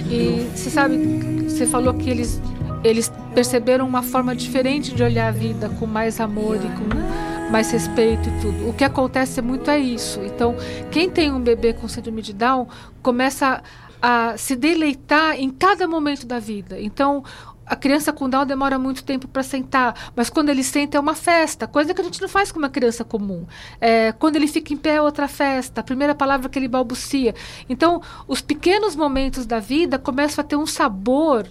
E 0.09 0.49
você 0.55 0.69
sabe, 0.69 0.97
você 1.43 1.67
falou 1.67 1.93
que 1.93 2.09
eles 2.09 2.41
eles 2.83 3.11
perceberam 3.33 3.85
uma 3.85 4.01
forma 4.01 4.35
diferente 4.35 4.93
de 4.93 5.03
olhar 5.03 5.27
a 5.27 5.31
vida 5.31 5.69
com 5.69 5.85
mais 5.85 6.19
amor 6.19 6.55
e 6.55 6.69
com 6.69 7.51
mais 7.51 7.71
respeito 7.71 8.29
e 8.29 8.41
tudo. 8.41 8.69
O 8.69 8.73
que 8.73 8.83
acontece 8.83 9.41
muito 9.41 9.69
é 9.69 9.77
isso. 9.77 10.21
Então, 10.23 10.55
quem 10.89 11.09
tem 11.09 11.31
um 11.31 11.39
bebê 11.39 11.73
com 11.73 11.87
síndrome 11.87 12.21
de 12.21 12.33
Down 12.33 12.67
começa 13.01 13.61
a 14.01 14.35
se 14.37 14.55
deleitar 14.55 15.35
em 15.39 15.49
cada 15.49 15.87
momento 15.87 16.25
da 16.25 16.39
vida. 16.39 16.79
Então, 16.79 17.23
a 17.67 17.75
criança 17.75 18.13
com 18.13 18.29
Down 18.29 18.45
demora 18.45 18.79
muito 18.79 19.03
tempo 19.03 19.27
para 19.27 19.43
sentar, 19.43 20.11
mas 20.15 20.29
quando 20.29 20.49
ele 20.49 20.63
senta 20.63 20.97
é 20.97 20.99
uma 20.99 21.15
festa, 21.15 21.67
coisa 21.67 21.93
que 21.93 22.01
a 22.01 22.03
gente 22.03 22.21
não 22.21 22.29
faz 22.29 22.51
com 22.51 22.59
uma 22.59 22.69
criança 22.69 23.03
comum. 23.03 23.45
É, 23.81 24.13
quando 24.13 24.37
ele 24.37 24.47
fica 24.47 24.73
em 24.73 24.77
pé 24.77 24.95
é 24.95 25.01
outra 25.01 25.27
festa, 25.27 25.81
a 25.81 25.83
primeira 25.83 26.15
palavra 26.15 26.47
que 26.49 26.57
ele 26.57 26.67
balbucia. 26.67 27.35
Então, 27.67 28.01
os 28.27 28.41
pequenos 28.41 28.95
momentos 28.95 29.45
da 29.45 29.59
vida 29.59 29.99
começam 29.99 30.43
a 30.43 30.47
ter 30.47 30.55
um 30.55 30.65
sabor 30.65 31.47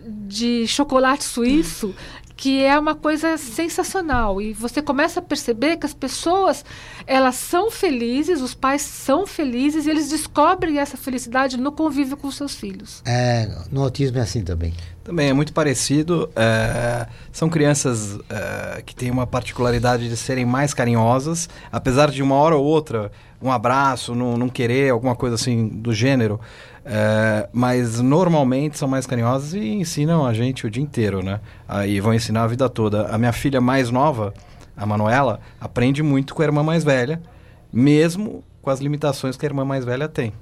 de 0.00 0.66
chocolate 0.66 1.24
suíço 1.24 1.94
que 2.38 2.62
é 2.62 2.78
uma 2.78 2.94
coisa 2.94 3.36
sensacional 3.36 4.40
e 4.40 4.52
você 4.52 4.80
começa 4.80 5.18
a 5.18 5.22
perceber 5.22 5.76
que 5.76 5.84
as 5.84 5.92
pessoas 5.92 6.64
elas 7.04 7.34
são 7.34 7.68
felizes, 7.68 8.40
os 8.40 8.54
pais 8.54 8.82
são 8.82 9.26
felizes 9.26 9.86
e 9.86 9.90
eles 9.90 10.08
descobrem 10.08 10.78
essa 10.78 10.96
felicidade 10.96 11.56
no 11.56 11.72
convívio 11.72 12.16
com 12.16 12.30
seus 12.30 12.54
filhos. 12.54 13.02
É, 13.04 13.50
no 13.72 13.82
autismo 13.82 14.18
é 14.18 14.20
assim 14.20 14.44
também. 14.44 14.72
Também 15.08 15.30
é 15.30 15.32
muito 15.32 15.54
parecido. 15.54 16.28
É, 16.36 17.06
são 17.32 17.48
crianças 17.48 18.18
é, 18.28 18.82
que 18.82 18.94
têm 18.94 19.10
uma 19.10 19.26
particularidade 19.26 20.06
de 20.06 20.14
serem 20.18 20.44
mais 20.44 20.74
carinhosas, 20.74 21.48
apesar 21.72 22.10
de 22.10 22.22
uma 22.22 22.34
hora 22.34 22.56
ou 22.56 22.62
outra 22.62 23.10
um 23.40 23.50
abraço, 23.50 24.14
não, 24.14 24.36
não 24.36 24.50
querer 24.50 24.90
alguma 24.90 25.16
coisa 25.16 25.36
assim 25.36 25.66
do 25.66 25.94
gênero. 25.94 26.38
É, 26.84 27.48
mas 27.54 28.02
normalmente 28.02 28.76
são 28.76 28.86
mais 28.86 29.06
carinhosas 29.06 29.54
e 29.54 29.66
ensinam 29.76 30.26
a 30.26 30.34
gente 30.34 30.66
o 30.66 30.70
dia 30.70 30.82
inteiro, 30.82 31.22
né? 31.22 31.40
Aí 31.66 32.00
vão 32.00 32.12
ensinar 32.12 32.42
a 32.42 32.46
vida 32.46 32.68
toda. 32.68 33.06
A 33.08 33.16
minha 33.16 33.32
filha 33.32 33.62
mais 33.62 33.90
nova, 33.90 34.34
a 34.76 34.84
Manuela, 34.84 35.40
aprende 35.58 36.02
muito 36.02 36.34
com 36.34 36.42
a 36.42 36.44
irmã 36.44 36.62
mais 36.62 36.84
velha, 36.84 37.18
mesmo 37.72 38.44
com 38.60 38.68
as 38.68 38.78
limitações 38.78 39.38
que 39.38 39.46
a 39.46 39.48
irmã 39.48 39.64
mais 39.64 39.86
velha 39.86 40.06
tem. 40.06 40.34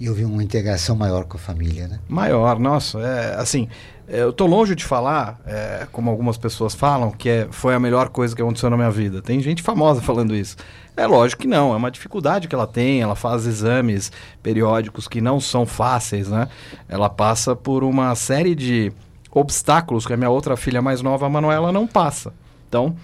E 0.00 0.08
houve 0.08 0.24
uma 0.24 0.42
integração 0.42 0.96
maior 0.96 1.26
com 1.26 1.36
a 1.36 1.40
família, 1.40 1.86
né? 1.86 2.00
Maior, 2.08 2.58
nossa, 2.58 2.98
é 3.00 3.34
assim. 3.38 3.68
Eu 4.08 4.32
tô 4.32 4.46
longe 4.46 4.74
de 4.74 4.82
falar, 4.82 5.38
é, 5.46 5.86
como 5.92 6.10
algumas 6.10 6.38
pessoas 6.38 6.74
falam, 6.74 7.12
que 7.12 7.28
é, 7.28 7.48
foi 7.50 7.74
a 7.74 7.78
melhor 7.78 8.08
coisa 8.08 8.34
que 8.34 8.40
aconteceu 8.40 8.70
na 8.70 8.76
minha 8.76 8.90
vida. 8.90 9.20
Tem 9.20 9.38
gente 9.40 9.62
famosa 9.62 10.00
falando 10.00 10.34
isso. 10.34 10.56
É 10.96 11.06
lógico 11.06 11.42
que 11.42 11.48
não, 11.48 11.74
é 11.74 11.76
uma 11.76 11.90
dificuldade 11.90 12.48
que 12.48 12.54
ela 12.54 12.66
tem, 12.66 13.02
ela 13.02 13.14
faz 13.14 13.46
exames 13.46 14.10
periódicos 14.42 15.06
que 15.06 15.20
não 15.20 15.38
são 15.38 15.66
fáceis, 15.66 16.28
né? 16.28 16.48
Ela 16.88 17.10
passa 17.10 17.54
por 17.54 17.84
uma 17.84 18.14
série 18.14 18.54
de 18.54 18.90
obstáculos 19.30 20.06
que 20.06 20.12
a 20.14 20.16
minha 20.16 20.30
outra 20.30 20.56
filha 20.56 20.80
mais 20.80 21.02
nova, 21.02 21.26
a 21.26 21.30
Manuela, 21.30 21.70
não 21.70 21.86
passa. 21.86 22.32
Então, 22.68 22.96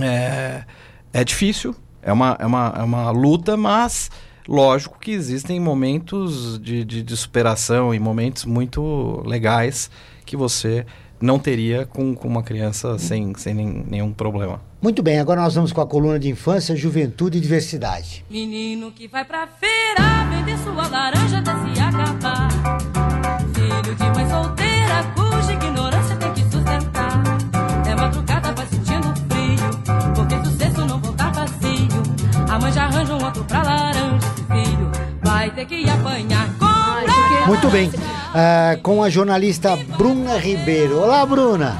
é, 0.00 0.64
é 1.12 1.24
difícil, 1.24 1.74
é 2.02 2.12
uma, 2.12 2.36
é, 2.38 2.46
uma, 2.46 2.74
é 2.76 2.82
uma 2.82 3.10
luta, 3.10 3.56
mas 3.56 4.10
lógico 4.48 4.98
que 4.98 5.12
existem 5.12 5.60
momentos 5.60 6.58
de, 6.60 6.84
de, 6.84 7.02
de 7.02 7.16
superação 7.16 7.94
e 7.94 7.98
momentos 7.98 8.44
muito 8.44 9.22
legais 9.26 9.90
que 10.24 10.36
você 10.36 10.84
não 11.20 11.38
teria 11.38 11.84
com, 11.84 12.14
com 12.14 12.26
uma 12.26 12.42
criança 12.42 12.98
sem, 12.98 13.34
sem 13.36 13.54
nenhum 13.54 14.12
problema. 14.12 14.60
Muito 14.80 15.02
bem, 15.02 15.18
agora 15.18 15.42
nós 15.42 15.54
vamos 15.54 15.72
com 15.72 15.80
a 15.80 15.86
coluna 15.86 16.18
de 16.18 16.30
infância, 16.30 16.74
juventude 16.74 17.36
e 17.36 17.40
diversidade. 17.40 18.24
Menino 18.30 18.90
que 18.90 19.06
vai 19.06 19.24
pra 19.24 19.46
feira 19.46 20.24
vender 20.30 20.56
sua 20.58 20.88
laranja 20.88 21.38
até 21.38 21.52
se 21.52 21.80
acabar. 21.80 22.48
Filho 23.54 23.94
de 23.94 24.04
mãe 24.04 24.28
solteira 24.30 24.69
ter 35.60 35.66
que 35.66 35.90
apanhar. 35.90 36.48
Muito 37.46 37.68
bem, 37.68 37.88
uh, 37.88 38.80
com 38.82 39.02
a 39.02 39.10
jornalista 39.10 39.76
Bruna 39.76 40.38
Ribeiro. 40.38 40.98
Olá, 40.98 41.24
Bruna! 41.26 41.76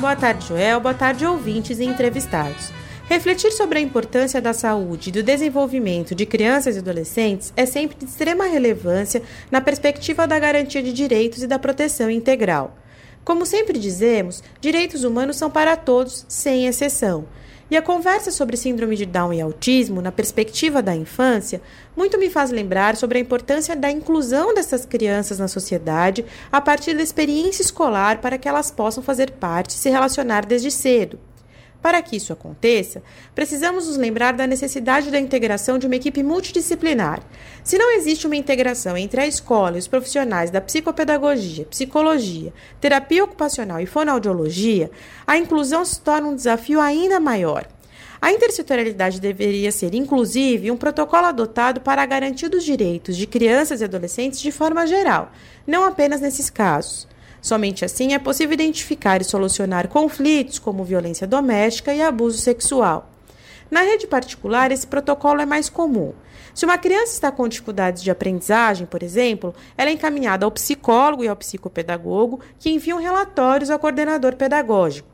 Boa 0.00 0.16
tarde, 0.16 0.48
Joel. 0.48 0.80
Boa 0.80 0.94
tarde, 0.94 1.24
ouvintes 1.24 1.78
e 1.78 1.84
entrevistados. 1.84 2.72
Refletir 3.08 3.52
sobre 3.52 3.78
a 3.78 3.82
importância 3.82 4.40
da 4.40 4.52
saúde 4.52 5.10
e 5.10 5.12
do 5.12 5.22
desenvolvimento 5.22 6.14
de 6.14 6.26
crianças 6.26 6.74
e 6.74 6.80
adolescentes 6.80 7.52
é 7.56 7.64
sempre 7.64 7.96
de 7.96 8.06
extrema 8.06 8.46
relevância 8.46 9.22
na 9.50 9.60
perspectiva 9.60 10.26
da 10.26 10.38
garantia 10.38 10.82
de 10.82 10.92
direitos 10.92 11.42
e 11.42 11.46
da 11.46 11.58
proteção 11.58 12.10
integral. 12.10 12.76
Como 13.24 13.46
sempre 13.46 13.78
dizemos, 13.78 14.42
direitos 14.60 15.04
humanos 15.04 15.36
são 15.36 15.50
para 15.50 15.76
todos, 15.76 16.26
sem 16.28 16.66
exceção. 16.66 17.24
E 17.68 17.76
a 17.76 17.82
conversa 17.82 18.30
sobre 18.30 18.56
síndrome 18.56 18.94
de 18.94 19.04
Down 19.04 19.32
e 19.32 19.40
autismo, 19.40 20.00
na 20.00 20.12
perspectiva 20.12 20.80
da 20.80 20.94
infância, 20.94 21.60
muito 21.96 22.16
me 22.16 22.30
faz 22.30 22.52
lembrar 22.52 22.94
sobre 22.96 23.18
a 23.18 23.20
importância 23.20 23.74
da 23.74 23.90
inclusão 23.90 24.54
dessas 24.54 24.86
crianças 24.86 25.40
na 25.40 25.48
sociedade 25.48 26.24
a 26.52 26.60
partir 26.60 26.94
da 26.94 27.02
experiência 27.02 27.62
escolar 27.62 28.20
para 28.20 28.38
que 28.38 28.48
elas 28.48 28.70
possam 28.70 29.02
fazer 29.02 29.32
parte 29.32 29.70
e 29.70 29.78
se 29.78 29.90
relacionar 29.90 30.46
desde 30.46 30.70
cedo. 30.70 31.18
Para 31.80 32.02
que 32.02 32.16
isso 32.16 32.32
aconteça, 32.32 33.02
precisamos 33.34 33.86
nos 33.86 33.96
lembrar 33.96 34.32
da 34.32 34.46
necessidade 34.46 35.10
da 35.10 35.20
integração 35.20 35.78
de 35.78 35.86
uma 35.86 35.96
equipe 35.96 36.22
multidisciplinar. 36.22 37.22
Se 37.62 37.78
não 37.78 37.92
existe 37.92 38.26
uma 38.26 38.36
integração 38.36 38.96
entre 38.96 39.20
a 39.20 39.26
escola 39.26 39.76
e 39.76 39.78
os 39.78 39.86
profissionais 39.86 40.50
da 40.50 40.60
psicopedagogia, 40.60 41.64
psicologia, 41.66 42.52
terapia 42.80 43.24
ocupacional 43.24 43.80
e 43.80 43.86
fonoaudiologia, 43.86 44.90
a 45.26 45.38
inclusão 45.38 45.84
se 45.84 46.00
torna 46.00 46.28
um 46.28 46.34
desafio 46.34 46.80
ainda 46.80 47.20
maior. 47.20 47.68
A 48.20 48.32
intersetorialidade 48.32 49.20
deveria 49.20 49.70
ser, 49.70 49.94
inclusive, 49.94 50.70
um 50.70 50.76
protocolo 50.76 51.26
adotado 51.26 51.80
para 51.80 52.02
a 52.02 52.06
garantia 52.06 52.48
dos 52.48 52.64
direitos 52.64 53.16
de 53.16 53.26
crianças 53.26 53.80
e 53.80 53.84
adolescentes 53.84 54.40
de 54.40 54.50
forma 54.50 54.86
geral, 54.86 55.30
não 55.66 55.84
apenas 55.84 56.20
nesses 56.20 56.50
casos. 56.50 57.06
Somente 57.46 57.84
assim 57.84 58.12
é 58.12 58.18
possível 58.18 58.54
identificar 58.54 59.20
e 59.20 59.24
solucionar 59.24 59.86
conflitos 59.86 60.58
como 60.58 60.82
violência 60.82 61.28
doméstica 61.28 61.94
e 61.94 62.02
abuso 62.02 62.38
sexual. 62.38 63.08
Na 63.70 63.82
rede 63.82 64.04
particular, 64.04 64.72
esse 64.72 64.84
protocolo 64.84 65.40
é 65.40 65.46
mais 65.46 65.68
comum. 65.68 66.12
Se 66.52 66.64
uma 66.64 66.76
criança 66.76 67.12
está 67.12 67.30
com 67.30 67.46
dificuldades 67.46 68.02
de 68.02 68.10
aprendizagem, 68.10 68.84
por 68.84 69.00
exemplo, 69.00 69.54
ela 69.78 69.90
é 69.90 69.92
encaminhada 69.92 70.44
ao 70.44 70.50
psicólogo 70.50 71.22
e 71.22 71.28
ao 71.28 71.36
psicopedagogo, 71.36 72.40
que 72.58 72.68
enviam 72.68 72.98
relatórios 72.98 73.70
ao 73.70 73.78
coordenador 73.78 74.34
pedagógico. 74.34 75.08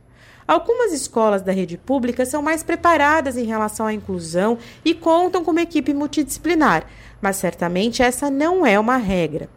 Algumas 0.48 0.90
escolas 0.94 1.42
da 1.42 1.52
rede 1.52 1.76
pública 1.76 2.24
são 2.24 2.40
mais 2.40 2.62
preparadas 2.62 3.36
em 3.36 3.44
relação 3.44 3.84
à 3.84 3.92
inclusão 3.92 4.56
e 4.82 4.94
contam 4.94 5.44
com 5.44 5.50
uma 5.50 5.60
equipe 5.60 5.92
multidisciplinar, 5.92 6.86
mas 7.20 7.36
certamente 7.36 8.02
essa 8.02 8.30
não 8.30 8.64
é 8.64 8.80
uma 8.80 8.96
regra. 8.96 9.50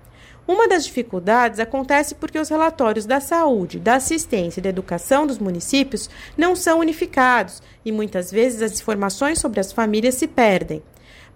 Uma 0.48 0.68
das 0.68 0.86
dificuldades 0.86 1.60
acontece 1.60 2.14
porque 2.16 2.38
os 2.38 2.50
relatórios 2.50 3.06
da 3.06 3.20
saúde, 3.20 3.80
da 3.80 3.96
assistência 3.96 4.60
e 4.60 4.64
da 4.64 4.70
educação 4.70 5.26
dos 5.26 5.40
municípios 5.40 6.10
não 6.38 6.56
são 6.56 6.80
unificados 6.80 7.64
e 7.84 7.92
muitas 7.92 8.32
vezes 8.32 8.62
as 8.62 8.80
informações 8.80 9.40
sobre 9.40 9.60
as 9.60 9.72
famílias 9.72 10.16
se 10.16 10.28
perdem. 10.28 10.84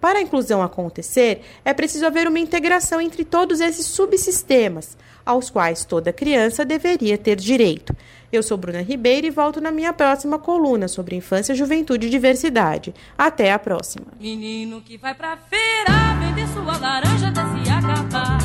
Para 0.00 0.18
a 0.18 0.22
inclusão 0.22 0.62
acontecer, 0.62 1.42
é 1.64 1.74
preciso 1.74 2.06
haver 2.06 2.26
uma 2.26 2.38
integração 2.38 3.00
entre 3.00 3.22
todos 3.22 3.60
esses 3.60 3.84
subsistemas, 3.84 4.96
aos 5.26 5.50
quais 5.50 5.84
toda 5.84 6.12
criança 6.12 6.64
deveria 6.64 7.18
ter 7.18 7.36
direito. 7.36 7.94
Eu 8.32 8.42
sou 8.42 8.56
Bruna 8.56 8.80
Ribeiro 8.80 9.26
e 9.26 9.30
volto 9.30 9.60
na 9.60 9.70
minha 9.70 9.92
próxima 9.92 10.38
coluna 10.38 10.88
sobre 10.88 11.16
infância, 11.16 11.54
juventude 11.54 12.06
e 12.06 12.10
diversidade. 12.10 12.94
Até 13.18 13.52
a 13.52 13.58
próxima. 13.58 14.06
Menino 14.18 14.80
que 14.80 14.96
vai 14.96 15.14
pra 15.14 15.36
feira 15.36 15.92
vender 16.18 16.46
sua 16.48 16.78
laranja 16.78 17.28
até 17.28 17.42
se 17.42 17.70
acabar. 17.70 18.39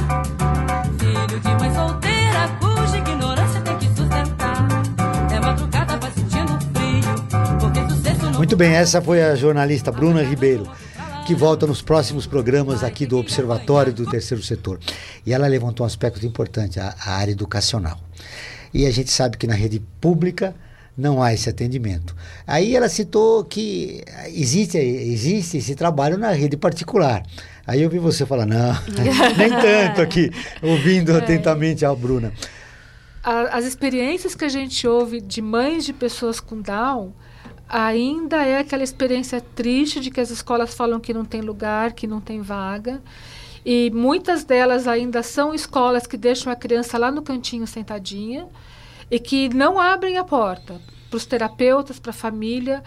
Filho 1.36 1.42
de 1.42 1.64
mãe 1.64 1.74
solteira 1.74 2.48
cuja 2.62 2.98
ignorância 2.98 3.60
tem 3.60 3.78
que 3.78 3.88
sustentar. 3.88 4.68
É 5.30 5.40
madrugada, 5.42 5.98
vai 5.98 6.12
sentindo 6.12 6.58
frio, 6.74 7.60
porque 7.60 7.94
sucesso 7.94 8.22
não 8.24 8.34
Muito 8.34 8.56
bem, 8.56 8.74
essa 8.74 9.02
foi 9.02 9.22
a 9.22 9.36
jornalista 9.36 9.92
Bruna 9.92 10.24
Ribeiro, 10.24 10.66
que 11.28 11.36
volta 11.36 11.68
nos 11.68 11.82
próximos 11.82 12.26
programas 12.26 12.86
aqui 12.86 13.06
do 13.06 13.18
Observatório 13.18 13.92
do 13.92 14.10
Terceiro 14.10 14.42
Setor. 14.42 14.80
E 15.26 15.34
ela 15.34 15.46
levantou 15.48 15.86
um 15.86 15.88
aspecto 15.88 16.26
importante, 16.26 16.80
a, 16.80 16.96
a 17.06 17.16
área 17.16 17.34
educacional. 17.34 18.00
E 18.74 18.86
a 18.86 18.92
gente 18.92 19.12
sabe 19.12 19.36
que 19.36 19.46
na 19.46 19.56
rede 19.56 19.82
pública 20.00 20.56
não 20.98 21.22
há 21.22 21.34
esse 21.34 21.50
atendimento. 21.50 22.16
Aí 22.48 22.76
ela 22.76 22.88
citou 22.88 23.44
que 23.44 24.06
existe, 24.28 24.78
existe 24.78 25.58
esse 25.58 25.76
trabalho 25.76 26.18
na 26.18 26.32
rede 26.32 26.56
particular. 26.56 27.24
Aí 27.68 27.82
eu 27.82 27.90
vi 27.90 27.98
você 27.98 28.26
falar, 28.26 28.46
não, 28.46 28.74
nem 29.38 29.50
tanto 29.50 30.02
aqui, 30.02 30.32
ouvindo 30.62 31.16
atentamente 31.16 31.86
a 31.86 31.94
Bruna. 31.94 32.32
As 33.24 33.66
experiências 33.66 34.36
que 34.36 34.46
a 34.46 34.50
gente 34.50 34.88
ouve 34.88 35.20
de 35.20 35.42
mães 35.42 35.84
de 35.84 35.92
pessoas 35.94 36.40
com 36.40 36.62
Down 36.62 37.12
ainda 37.68 38.46
é 38.46 38.60
aquela 38.60 38.84
experiência 38.84 39.42
triste 39.42 40.00
de 40.00 40.12
que 40.12 40.22
as 40.22 40.30
escolas 40.30 40.76
falam 40.76 41.00
que 41.00 41.14
não 41.14 41.26
tem 41.26 41.42
lugar, 41.42 41.94
que 41.94 42.06
não 42.06 42.22
tem 42.22 42.42
vaga. 42.42 43.02
E 43.66 43.90
muitas 43.92 44.44
delas 44.44 44.88
ainda 44.88 45.24
são 45.24 45.54
escolas 45.54 46.06
que 46.06 46.18
deixam 46.18 46.54
a 46.54 46.56
criança 46.56 47.00
lá 47.00 47.12
no 47.12 47.24
cantinho 47.24 47.66
sentadinha 47.66 48.48
e 49.10 49.20
que 49.20 49.50
não 49.50 49.80
abrem 49.80 50.18
a 50.18 50.24
porta 50.24 50.80
para 51.10 51.18
os 51.18 51.26
terapeutas, 51.26 52.00
para 52.00 52.12
a 52.12 52.14
família. 52.14 52.84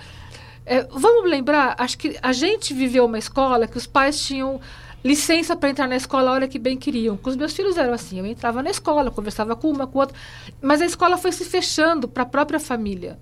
É, 0.71 0.87
vamos 0.91 1.31
lembrar, 1.31 1.75
acho 1.79 1.97
que 1.97 2.19
a 2.21 2.31
gente 2.31 2.75
viveu 2.75 3.07
uma 3.07 3.19
escola 3.19 3.67
que 3.67 3.79
os 3.79 3.87
pais 3.87 4.21
tinham 4.21 4.61
licença 5.03 5.57
para 5.57 5.71
entrar 5.71 5.89
na 5.89 5.97
escola 5.97 6.31
a 6.31 6.35
hora 6.35 6.47
que 6.47 6.59
bem 6.59 6.77
queriam. 6.77 7.17
Com 7.17 7.31
os 7.31 7.37
meus 7.37 7.55
filhos 7.55 7.79
eram 7.79 7.95
assim, 7.95 8.19
eu 8.19 8.27
entrava 8.27 8.63
na 8.63 8.69
escola, 8.69 9.11
conversava 9.11 9.57
com 9.57 9.71
uma, 9.71 9.87
com 9.87 10.01
outra, 10.01 10.15
mas 10.61 10.83
a 10.83 10.85
escola 10.85 11.17
foi 11.17 11.33
se 11.33 11.47
fechando 11.47 12.07
para 12.07 12.25
a 12.25 12.27
própria 12.27 12.61
família. 12.61 13.19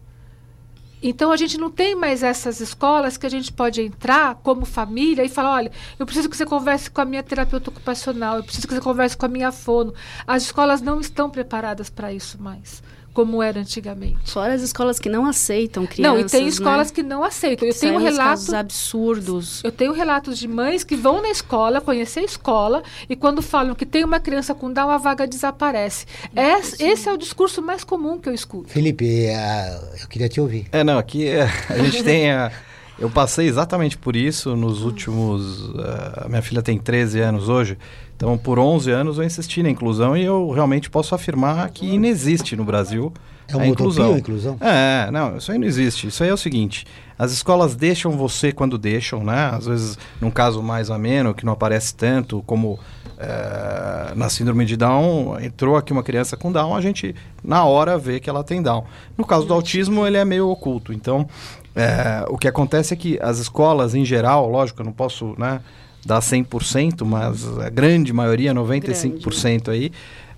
Então 1.01 1.31
a 1.31 1.37
gente 1.37 1.57
não 1.57 1.71
tem 1.71 1.95
mais 1.95 2.25
essas 2.25 2.61
escolas 2.61 3.17
que 3.17 3.27
a 3.27 3.29
gente 3.29 3.53
pode 3.53 3.81
entrar 3.81 4.35
como 4.37 4.65
família 4.65 5.23
e 5.23 5.29
falar, 5.29 5.53
olha, 5.53 5.73
eu 6.01 6.05
preciso 6.05 6.29
que 6.29 6.37
você 6.37 6.45
converse 6.45 6.91
com 6.91 7.01
a 7.01 7.05
minha 7.05 7.23
terapeuta 7.23 7.71
ocupacional, 7.71 8.39
eu 8.39 8.43
preciso 8.43 8.67
que 8.67 8.75
você 8.75 8.81
converse 8.81 9.17
com 9.17 9.27
a 9.27 9.29
minha 9.29 9.53
fono. 9.53 9.95
As 10.27 10.43
escolas 10.43 10.81
não 10.81 10.99
estão 10.99 11.31
preparadas 11.31 11.89
para 11.89 12.13
isso 12.13 12.43
mais, 12.43 12.83
como 13.17 13.43
era 13.43 13.59
antigamente. 13.61 14.31
Fora 14.31 14.53
as 14.53 14.61
escolas 14.61 14.99
que 14.99 15.09
não 15.09 15.25
aceitam 15.25 15.87
crianças. 15.87 16.19
não, 16.19 16.21
e 16.21 16.25
tem 16.31 16.47
escolas 16.47 16.89
né? 16.89 16.95
que 16.95 17.03
não 17.03 17.25
aceitam. 17.25 17.67
Eu 17.67 17.73
Que 17.73 17.81
tenho 17.81 17.95
saem 17.95 18.07
uns 18.07 18.11
relato 18.13 18.29
casos 18.29 18.53
absurdos. 18.55 19.65
eu 19.65 19.73
tenho 19.73 19.93
relatos 19.93 20.39
de 20.39 20.47
mães 20.47 20.85
que 20.85 20.95
vão 20.95 21.23
na 21.23 21.31
escola, 21.31 21.81
conhecer 21.81 22.21
a 22.21 22.25
escola, 22.25 22.83
e 23.09 23.17
quando 23.17 23.41
falam 23.41 23.75
que 23.75 23.87
tem 23.87 24.05
uma 24.05 24.21
criança 24.21 24.55
com 24.55 24.71
Down, 24.71 24.91
a 24.91 24.99
vaga 24.99 25.27
desaparece. 25.27 26.05
Es- 26.37 26.79
esse 26.79 27.09
é 27.09 27.13
o 27.13 27.17
discurso 27.17 27.63
mais 27.63 27.83
comum 27.85 28.19
que 28.19 28.29
eu 28.29 28.35
escuto. 28.35 28.69
Felipe, 28.69 29.29
ah, 29.31 29.81
eu 30.03 30.09
queria 30.09 30.29
te 30.29 30.39
ouvir. 30.39 30.67
É, 30.71 30.85
não, 30.85 30.99
aqui 30.99 31.27
é, 31.27 31.49
a 31.71 31.79
gente 31.79 32.03
tem. 32.05 32.31
a- 32.31 32.53
eu 32.99 33.09
passei 33.11 33.47
exatamente 33.47 33.97
por 33.97 34.15
isso 34.15 34.55
nos 34.55 34.83
últimos. 34.83 35.71
ah, 35.79 36.25
a 36.27 36.29
minha 36.29 36.43
filha 36.43 36.61
tem 36.63 36.79
13 36.79 37.21
anos 37.21 37.49
hoje, 37.49 37.79
então 38.17 38.37
por 38.39 38.59
11 38.59 38.91
anos 38.91 39.19
eu 39.19 39.25
insisti 39.25 39.63
na 39.63 39.71
inclusão 39.71 40.17
e 40.17 40.25
eu 40.25 40.51
realmente 40.51 40.89
posso 40.91 41.15
afirmar 41.15 41.69
que 41.71 41.87
inexiste 41.87 42.57
no 42.57 42.65
Brasil 42.65 43.13
É 43.49 43.55
uma 43.55 43.65
a 43.65 43.69
inclusão. 43.69 44.05
utopia 44.07 44.21
inclusão? 44.21 44.57
É, 44.61 45.11
não, 45.11 45.37
isso 45.37 45.53
aí 45.53 45.59
não 45.59 45.67
existe. 45.67 46.07
Isso 46.09 46.23
aí 46.25 46.31
é 46.31 46.33
o 46.35 46.37
seguinte: 46.37 46.87
as 47.19 47.31
escolas 47.33 47.77
deixam 47.77 48.13
você 48.13 48.51
quando 48.53 48.77
deixam, 48.79 49.23
né? 49.23 49.51
Às 49.53 49.67
vezes, 49.67 49.99
num 50.21 50.31
caso 50.31 50.63
mais 50.63 50.91
ameno, 50.91 51.33
que 51.35 51.45
não 51.47 51.53
aparece 51.53 51.95
tanto, 51.95 52.43
como 52.47 52.79
eh, 53.19 54.13
na 54.17 54.29
síndrome 54.29 54.65
de 54.65 54.77
Down, 54.77 55.39
entrou 55.41 55.77
aqui 55.77 55.93
uma 55.93 56.03
criança 56.03 56.37
com 56.37 56.51
Down, 56.51 56.75
a 56.75 56.81
gente 56.81 57.15
na 57.45 57.65
hora 57.65 57.97
vê 57.97 58.19
que 58.19 58.29
ela 58.29 58.43
tem 58.43 58.61
Down. 58.63 58.85
No 59.17 59.25
caso 59.25 59.47
do 59.47 59.55
autismo, 59.55 60.07
ele 60.07 60.17
é 60.17 60.25
meio 60.25 60.49
oculto. 60.49 60.93
Então, 60.93 61.29
eh, 61.75 62.25
o 62.29 62.37
que 62.37 62.49
acontece 62.49 62.93
é 62.95 62.97
que 62.97 63.19
as 63.23 63.39
escolas, 63.39 63.95
em 63.95 64.05
geral, 64.05 64.49
lógico, 64.51 64.81
eu 64.81 64.85
não 64.87 64.93
posso, 64.93 65.35
né? 65.39 65.61
Dar 66.07 66.21
100%, 66.21 67.05
mas 67.05 67.59
a 67.59 67.69
grande 67.69 68.13
maioria, 68.13 68.55
95% 68.55 69.69
aí, 69.71 69.91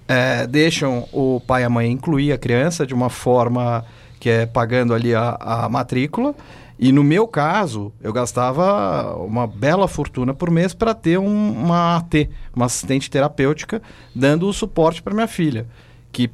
é, 0.09 0.47
deixam 0.47 1.07
o 1.13 1.41
pai 1.47 1.63
e 1.63 1.65
a 1.67 1.69
mãe 1.69 1.91
incluir 1.93 2.33
a 2.33 2.39
criança 2.39 2.87
de 2.87 2.95
uma 2.95 3.11
forma 3.11 3.85
que 4.19 4.31
é 4.31 4.47
pagando 4.47 4.95
ali 4.95 5.15
a, 5.15 5.37
a 5.39 5.69
matrícula. 5.69 6.35
E 6.79 6.93
no 6.93 7.03
meu 7.05 7.27
caso, 7.27 7.93
eu 8.01 8.13
gastava 8.13 9.15
uma 9.17 9.47
bela 9.47 9.87
fortuna 9.89 10.33
por 10.33 10.51
mês 10.51 10.73
para 10.73 10.95
ter 10.95 11.19
um- 11.19 11.53
uma 11.53 11.97
AT, 11.97 12.31
uma 12.55 12.67
assistente 12.67 13.11
terapêutica, 13.11 13.83
dando 14.15 14.49
o 14.49 14.53
suporte 14.53 15.03
para 15.03 15.13
minha 15.13 15.27
filha, 15.29 15.67
que 16.13 16.31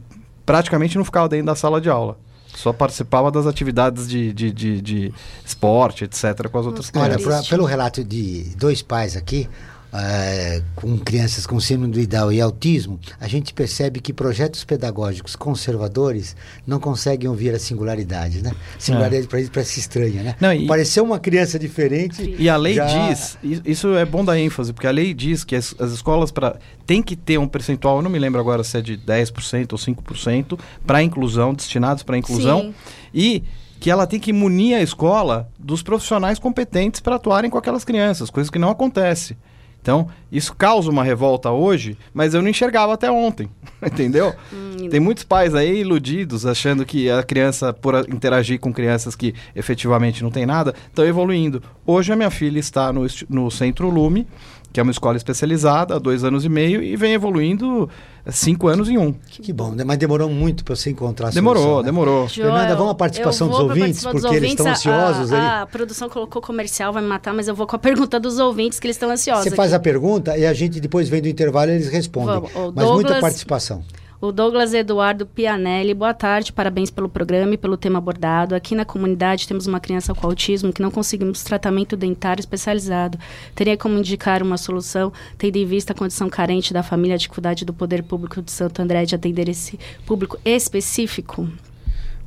praticamente 0.46 0.96
não 0.96 1.04
ficava 1.04 1.28
dentro 1.28 1.46
da 1.46 1.54
sala 1.54 1.80
de 1.80 1.88
aula. 1.88 2.18
Só 2.54 2.72
participava 2.72 3.30
das 3.30 3.46
atividades 3.46 4.08
de, 4.08 4.32
de, 4.32 4.52
de, 4.52 4.80
de 4.80 5.14
esporte, 5.44 6.04
etc., 6.04 6.48
com 6.48 6.58
as 6.58 6.66
outras 6.66 6.90
Olha, 6.94 7.14
crianças. 7.16 7.46
pra- 7.48 7.56
pelo 7.56 7.64
relato 7.64 8.04
de 8.04 8.44
dois 8.56 8.80
pais 8.82 9.16
aqui, 9.16 9.48
eh, 9.94 10.60
com 10.74 10.98
crianças 10.98 11.46
com 11.46 11.60
síndrome 11.60 11.92
do 11.92 12.06
Down 12.06 12.32
e 12.32 12.40
autismo, 12.40 12.98
a 13.20 13.28
gente 13.28 13.54
percebe 13.54 14.00
que 14.00 14.12
projetos 14.12 14.64
pedagógicos 14.64 15.36
conservadores 15.36 16.34
não 16.66 16.80
conseguem 16.80 17.28
ouvir 17.28 17.54
a 17.54 17.58
singularidade, 17.58 18.42
né? 18.42 18.52
Singularidade 18.78 19.28
para 19.28 19.38
eles 19.38 19.50
parece 19.50 19.78
estranha, 19.80 20.22
né? 20.22 20.34
Não, 20.40 20.52
e- 20.52 20.66
Pareceu 20.66 21.04
uma 21.04 21.18
criança 21.18 21.58
diferente. 21.58 22.34
E 22.38 22.48
a 22.48 22.56
lei 22.56 22.74
já- 22.74 23.08
diz, 23.08 23.38
isso 23.64 23.94
é 23.94 24.04
bom 24.04 24.24
dar 24.24 24.38
ênfase, 24.38 24.72
porque 24.72 24.86
a 24.86 24.90
lei 24.90 25.14
diz 25.14 25.44
que 25.44 25.54
as, 25.54 25.74
as 25.78 25.92
escolas 25.92 26.30
para 26.32 26.56
tem 26.86 27.02
que 27.02 27.14
ter 27.16 27.38
um 27.38 27.46
percentual, 27.46 27.96
eu 27.98 28.02
não 28.02 28.10
me 28.10 28.18
lembro 28.18 28.40
agora 28.40 28.64
se 28.64 28.76
é 28.76 28.82
de 28.82 28.96
10% 28.96 29.72
ou 29.72 29.78
5% 29.78 30.58
para 30.86 31.02
inclusão, 31.02 31.54
destinados 31.54 32.02
para 32.02 32.18
inclusão, 32.18 32.60
Sim. 32.62 32.74
e 33.14 33.42
que 33.80 33.90
ela 33.90 34.06
tem 34.06 34.18
que 34.18 34.32
munir 34.32 34.76
a 34.76 34.82
escola 34.82 35.48
dos 35.58 35.82
profissionais 35.82 36.38
competentes 36.38 37.00
para 37.00 37.16
atuarem 37.16 37.50
com 37.50 37.58
aquelas 37.58 37.84
crianças, 37.84 38.30
coisa 38.30 38.50
que 38.50 38.58
não 38.58 38.70
acontece. 38.70 39.36
Então, 39.84 40.08
isso 40.32 40.56
causa 40.56 40.90
uma 40.90 41.04
revolta 41.04 41.50
hoje, 41.50 41.98
mas 42.14 42.32
eu 42.32 42.40
não 42.40 42.48
enxergava 42.48 42.94
até 42.94 43.10
ontem, 43.10 43.50
entendeu? 43.84 44.34
Hum, 44.50 44.88
Tem 44.88 44.98
muitos 44.98 45.24
pais 45.24 45.54
aí 45.54 45.80
iludidos, 45.80 46.46
achando 46.46 46.86
que 46.86 47.10
a 47.10 47.22
criança, 47.22 47.70
por 47.70 47.94
interagir 48.08 48.58
com 48.58 48.72
crianças 48.72 49.14
que 49.14 49.34
efetivamente 49.54 50.22
não 50.22 50.30
tem 50.30 50.46
nada, 50.46 50.74
estão 50.86 51.04
evoluindo. 51.04 51.62
Hoje 51.84 52.10
a 52.14 52.16
minha 52.16 52.30
filha 52.30 52.58
está 52.58 52.90
no, 52.94 53.06
no 53.28 53.50
Centro 53.50 53.90
Lume, 53.90 54.26
que 54.72 54.80
é 54.80 54.82
uma 54.82 54.90
escola 54.90 55.18
especializada, 55.18 55.94
há 55.96 55.98
dois 55.98 56.24
anos 56.24 56.46
e 56.46 56.48
meio, 56.48 56.82
e 56.82 56.96
vem 56.96 57.12
evoluindo 57.12 57.86
cinco 58.30 58.68
anos 58.68 58.88
em 58.88 58.96
um. 58.98 59.12
Que 59.30 59.52
bom, 59.52 59.70
né? 59.72 59.84
mas 59.84 59.98
demorou 59.98 60.28
muito 60.30 60.64
para 60.64 60.74
você 60.74 60.90
encontrar 60.90 61.28
a 61.28 61.30
Demorou, 61.30 61.62
solução, 61.62 61.82
né? 61.82 61.86
demorou. 61.86 62.28
Fernanda, 62.28 62.74
vamos 62.74 62.92
à 62.92 62.94
participação 62.94 63.48
dos 63.48 63.58
ouvintes, 63.58 64.02
dos 64.02 64.12
porque 64.12 64.36
eles 64.36 64.50
estão 64.50 64.66
ouvintes. 64.66 64.86
A- 64.86 64.90
ansiosos 65.00 65.32
a, 65.32 65.36
aí. 65.36 65.62
A 65.62 65.66
produção 65.66 66.08
colocou 66.08 66.40
comercial, 66.40 66.92
vai 66.92 67.02
me 67.02 67.08
matar, 67.08 67.34
mas 67.34 67.48
eu 67.48 67.54
vou 67.54 67.66
com 67.66 67.76
a 67.76 67.78
pergunta 67.78 68.18
dos 68.18 68.38
ouvintes, 68.38 68.80
que 68.80 68.86
eles 68.86 68.96
estão 68.96 69.10
ansiosos. 69.10 69.44
Você 69.44 69.50
faz 69.54 69.72
aqui. 69.72 69.76
a 69.76 69.80
pergunta 69.80 70.38
e 70.38 70.46
a 70.46 70.52
gente 70.54 70.80
depois 70.80 71.08
vem 71.08 71.20
do 71.20 71.28
intervalo 71.28 71.70
e 71.70 71.74
eles 71.74 71.88
respondem. 71.88 72.40
Vamos. 72.52 72.72
Mas 72.74 72.90
muita 72.90 73.20
participação. 73.20 73.82
O 74.24 74.32
Douglas 74.32 74.72
Eduardo 74.72 75.26
Pianelli, 75.26 75.92
boa 75.92 76.14
tarde, 76.14 76.50
parabéns 76.50 76.90
pelo 76.90 77.10
programa 77.10 77.52
e 77.52 77.58
pelo 77.58 77.76
tema 77.76 77.98
abordado. 77.98 78.54
Aqui 78.54 78.74
na 78.74 78.82
comunidade 78.82 79.46
temos 79.46 79.66
uma 79.66 79.78
criança 79.78 80.14
com 80.14 80.26
autismo 80.26 80.72
que 80.72 80.80
não 80.80 80.90
conseguimos 80.90 81.44
tratamento 81.44 81.94
dentário 81.94 82.40
especializado. 82.40 83.18
Teria 83.54 83.76
como 83.76 83.98
indicar 83.98 84.42
uma 84.42 84.56
solução, 84.56 85.12
tendo 85.36 85.56
em 85.56 85.66
vista 85.66 85.92
a 85.92 85.94
condição 85.94 86.30
carente 86.30 86.72
da 86.72 86.82
família, 86.82 87.16
a 87.16 87.18
dificuldade 87.18 87.66
do 87.66 87.74
poder 87.74 88.02
público 88.02 88.40
de 88.40 88.50
Santo 88.50 88.80
André 88.80 89.04
de 89.04 89.14
atender 89.14 89.46
esse 89.46 89.78
público 90.06 90.38
específico? 90.42 91.46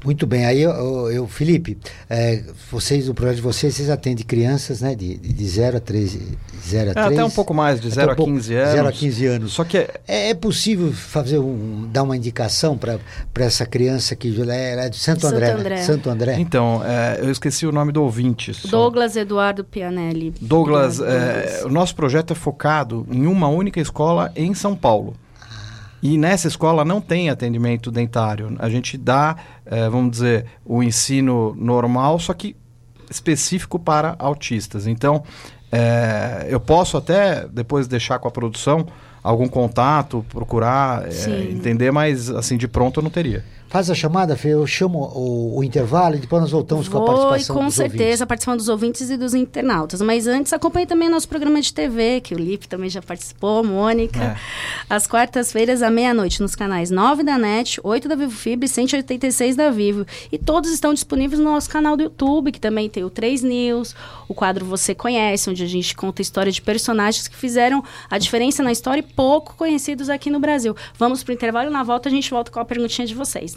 Muito 0.06 0.26
bem, 0.28 0.46
aí 0.46 0.62
eu, 0.62 0.72
eu- 1.12 1.28
Felipe, 1.28 1.78
é, 2.10 2.44
vocês, 2.72 3.10
o 3.10 3.14
projeto 3.14 3.38
de 3.38 3.42
vocês, 3.42 3.74
vocês 3.76 3.90
atendem 3.90 4.24
crianças, 4.26 4.80
né, 4.82 4.94
de, 4.96 5.18
de, 5.18 5.34
de 5.34 5.48
0 5.48 5.78
a 5.78 5.80
13, 5.80 6.38
0 6.66 6.90
a 6.90 6.92
É, 6.92 6.94
3? 6.94 7.06
até 7.08 7.26
um 7.26 7.30
pouco 7.30 7.54
mais, 7.54 7.82
de 7.82 7.88
Até 7.88 7.96
0 7.96 8.10
um 8.10 8.14
a 8.14 8.16
pouco- 8.16 8.32
15 8.32 8.54
anos. 8.56 8.72
0 8.74 8.88
a 8.88 8.92
15 8.92 9.26
anos. 9.26 9.54
Só 9.54 9.64
que 9.64 9.78
é, 9.78 9.90
É, 10.08 10.30
é 10.30 10.34
possível 10.34 10.92
fazer 10.94 11.40
um, 11.40 11.90
dar 11.92 12.04
uma 12.04 12.16
indicação 12.16 12.78
para 12.78 13.00
essa 13.40 13.66
criança 13.66 14.16
que 14.16 14.40
ela 14.40 14.54
é, 14.56 14.74
ela 14.74 14.86
é 14.86 14.90
de 14.90 14.98
Santo 14.98 15.22
Santo 15.22 15.34
André, 15.36 15.56
né? 15.70 15.78
Santo 15.84 16.10
André. 16.10 16.36
Então, 16.40 16.82
é, 16.86 17.20
eu 17.22 17.32
esqueci 17.32 17.66
o 17.66 17.72
nome 17.72 17.92
do 17.92 18.02
ouvinte. 18.04 18.54
só. 18.54 18.68
Douglas 18.70 19.16
Eduardo 19.16 19.64
Pianelli. 19.64 20.34
Douglas, 20.40 21.00
é, 21.00 21.04
Douglas. 21.04 21.64
o 21.66 21.70
nosso 21.70 21.96
projeto 21.96 22.32
é 22.34 22.36
focado 22.36 23.06
em 23.12 23.26
uma 23.26 23.48
única 23.48 23.80
escola 23.82 24.32
em 24.36 24.54
São 24.54 24.76
Paulo. 24.76 25.16
E 26.02 26.18
nessa 26.18 26.48
escola 26.48 26.86
não 26.86 27.02
tem 27.02 27.30
atendimento 27.30 27.92
dentário. 27.92 28.56
A 28.60 28.70
gente 28.70 28.98
dá, 28.98 29.36
é, 29.66 29.90
vamos 29.90 30.12
dizer, 30.12 30.46
o 30.64 30.84
ensino 30.84 31.56
normal, 31.56 32.20
só 32.20 32.34
que 32.34 32.56
específico 33.10 33.80
para 33.80 34.16
autistas. 34.20 34.86
Então, 34.86 35.24
é, 35.72 36.48
eu 36.50 36.60
posso 36.60 36.98
até 36.98 37.48
depois 37.48 37.88
deixar 37.88 38.20
com 38.20 38.28
a 38.28 38.32
produção 38.32 38.86
algum 39.24 39.48
contato, 39.48 40.26
procurar, 40.30 41.12
Sim. 41.12 41.52
entender, 41.52 41.92
mas 41.92 42.30
assim 42.30 42.58
de 42.58 42.68
pronto 42.68 43.00
eu 43.00 43.04
não 43.04 43.10
teria. 43.10 43.44
Faz 43.70 43.90
a 43.90 43.96
chamada, 43.96 44.38
Fê, 44.38 44.50
eu 44.50 44.66
chamo 44.66 45.00
o, 45.14 45.58
o 45.58 45.64
intervalo 45.64 46.16
e 46.16 46.20
depois 46.20 46.42
nós 46.42 46.52
voltamos 46.52 46.88
com 46.88 46.98
a 46.98 47.00
Vou, 47.02 47.08
participação 47.08 47.56
com 47.58 47.66
dos 47.66 47.74
certeza, 47.76 48.04
ouvintes. 48.04 48.22
a 48.22 48.26
participação 48.26 48.58
dos 48.58 48.70
ouvintes 48.70 49.10
e 49.10 49.18
dos 49.18 49.34
internautas. 49.34 50.02
Mas 50.02 50.26
antes, 50.26 50.54
acompanhe 50.54 50.86
também 50.86 51.10
nosso 51.10 51.28
programa 51.28 51.60
de 51.60 51.74
TV, 51.74 52.22
que 52.22 52.34
o 52.34 52.38
Lipe 52.38 52.66
também 52.68 52.90
já 52.90 53.02
participou, 53.02 53.64
Mônica. 53.66 54.24
É. 54.24 54.38
Às 54.90 55.06
quartas-feiras, 55.06 55.82
à 55.82 55.90
meia-noite, 55.90 56.42
nos 56.42 56.56
canais 56.56 56.90
9 56.90 57.24
da 57.24 57.38
NET, 57.38 57.80
8 57.84 58.08
da 58.08 58.16
Vivo 58.16 58.32
Fibra 58.32 58.66
e 58.66 58.70
186 58.70 59.58
da 59.58 59.70
Vivo. 59.70 60.06
E 60.32 60.38
todos 60.38 60.72
estão 60.72 60.94
disponíveis 60.94 61.40
no 61.40 61.52
nosso 61.52 61.70
canal 61.70 61.98
do 61.98 62.04
YouTube, 62.04 62.54
que 62.54 62.62
também 62.62 62.90
tem 62.90 63.04
o 63.04 63.10
3 63.10 63.44
News, 63.44 63.94
o 64.30 64.34
quadro 64.34 64.66
Você 64.66 64.96
Conhece, 64.96 65.50
onde 65.50 65.62
a 65.64 65.68
gente 65.68 65.94
conta 65.94 66.22
a 66.22 66.24
história 66.24 66.52
de 66.52 66.62
personagens 66.62 67.28
que 67.28 67.36
fizeram 67.36 67.84
a 68.10 68.18
diferença 68.18 68.64
na 68.64 68.72
história 68.72 69.02
e 69.02 69.04
pouco 69.04 69.56
conhecidos 69.56 70.10
aqui 70.10 70.30
no 70.30 70.40
Brasil. 70.40 70.74
Vamos 70.98 71.22
pro 71.22 71.34
intervalo 71.34 71.70
e 71.70 71.74
na 71.74 71.84
volta 71.84 72.08
a 72.08 72.12
gente 72.12 72.30
volta 72.30 72.50
com 72.50 72.62
a 72.62 72.66
perguntinha 72.66 73.06
de 73.06 73.14
vocês. 73.14 73.57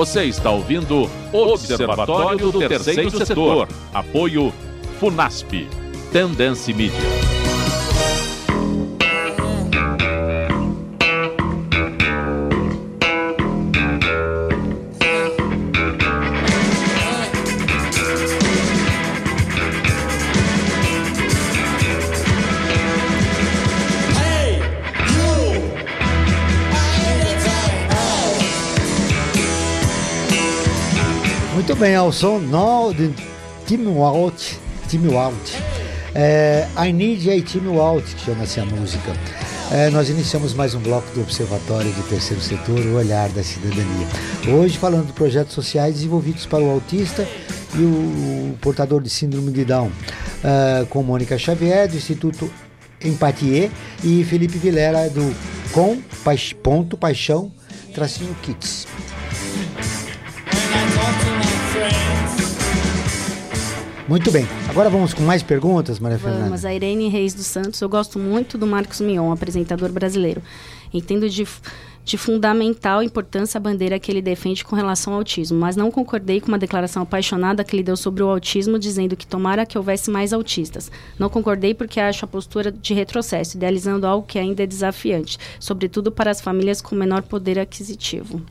Você 0.00 0.24
está 0.24 0.50
ouvindo 0.50 1.10
Observatório 1.30 2.50
do 2.50 2.58
Terceiro 2.66 3.10
Setor. 3.10 3.68
Apoio 3.92 4.50
Funasp. 4.98 5.68
Tendência 6.10 6.74
Mídia. 6.74 7.39
Bem, 31.80 31.96
ao 31.96 32.12
som 32.12 32.38
no, 32.38 32.92
de 32.92 33.10
Tim 33.64 33.86
Walt, 33.94 34.52
Tim 34.86 35.08
Walt. 35.08 35.54
É, 36.14 36.68
I 36.76 36.92
Need 36.92 37.30
a 37.30 37.42
Tim 37.42 37.74
Walt, 37.74 38.04
que 38.04 38.26
chama-se 38.26 38.60
a 38.60 38.66
música. 38.66 39.14
É, 39.72 39.88
nós 39.88 40.10
iniciamos 40.10 40.52
mais 40.52 40.74
um 40.74 40.80
bloco 40.80 41.10
do 41.14 41.22
Observatório 41.22 41.90
do 41.90 42.02
Terceiro 42.06 42.42
Setor, 42.42 42.80
o 42.80 42.96
Olhar 42.96 43.30
da 43.30 43.42
Cidadania. 43.42 44.06
Hoje 44.58 44.76
falando 44.76 45.06
de 45.06 45.14
projetos 45.14 45.54
sociais 45.54 45.94
desenvolvidos 45.94 46.44
para 46.44 46.62
o 46.62 46.68
autista 46.68 47.26
e 47.74 47.82
o, 47.82 48.54
portador 48.60 49.00
de 49.00 49.08
síndrome 49.08 49.50
de 49.50 49.64
Down, 49.64 49.90
é, 50.44 50.84
com 50.84 51.02
Mônica 51.02 51.38
Xavier, 51.38 51.88
do 51.88 51.96
Instituto 51.96 52.52
Empatie, 53.02 53.70
e 54.04 54.22
Felipe 54.24 54.58
Vilera, 54.58 55.08
do 55.08 55.34
Com 55.72 55.96
Paixão, 56.98 57.50
tracinho 57.94 58.36
Kits. 58.42 58.86
Muito 64.10 64.32
bem, 64.32 64.44
agora 64.68 64.90
vamos 64.90 65.14
com 65.14 65.22
mais 65.22 65.40
perguntas, 65.40 66.00
Maria 66.00 66.18
Fernanda. 66.18 66.46
Vamos, 66.46 66.64
a 66.64 66.74
Irene 66.74 67.08
Reis 67.08 67.32
dos 67.32 67.46
Santos. 67.46 67.80
Eu 67.80 67.88
gosto 67.88 68.18
muito 68.18 68.58
do 68.58 68.66
Marcos 68.66 69.00
Mion, 69.00 69.30
apresentador 69.30 69.88
brasileiro. 69.92 70.42
Entendo 70.92 71.30
de, 71.30 71.46
de 72.04 72.18
fundamental 72.18 73.04
importância 73.04 73.56
a 73.56 73.60
bandeira 73.60 74.00
que 74.00 74.10
ele 74.10 74.20
defende 74.20 74.64
com 74.64 74.74
relação 74.74 75.12
ao 75.12 75.20
autismo, 75.20 75.60
mas 75.60 75.76
não 75.76 75.92
concordei 75.92 76.40
com 76.40 76.48
uma 76.48 76.58
declaração 76.58 77.04
apaixonada 77.04 77.62
que 77.62 77.76
ele 77.76 77.84
deu 77.84 77.96
sobre 77.96 78.20
o 78.24 78.28
autismo, 78.28 78.80
dizendo 78.80 79.16
que 79.16 79.28
tomara 79.28 79.64
que 79.64 79.78
houvesse 79.78 80.10
mais 80.10 80.32
autistas. 80.32 80.90
Não 81.16 81.28
concordei 81.28 81.72
porque 81.72 82.00
acho 82.00 82.24
a 82.24 82.28
postura 82.28 82.72
de 82.72 82.92
retrocesso, 82.92 83.56
idealizando 83.56 84.08
algo 84.08 84.26
que 84.26 84.40
ainda 84.40 84.64
é 84.64 84.66
desafiante, 84.66 85.38
sobretudo 85.60 86.10
para 86.10 86.32
as 86.32 86.40
famílias 86.40 86.82
com 86.82 86.96
menor 86.96 87.22
poder 87.22 87.60
aquisitivo. 87.60 88.42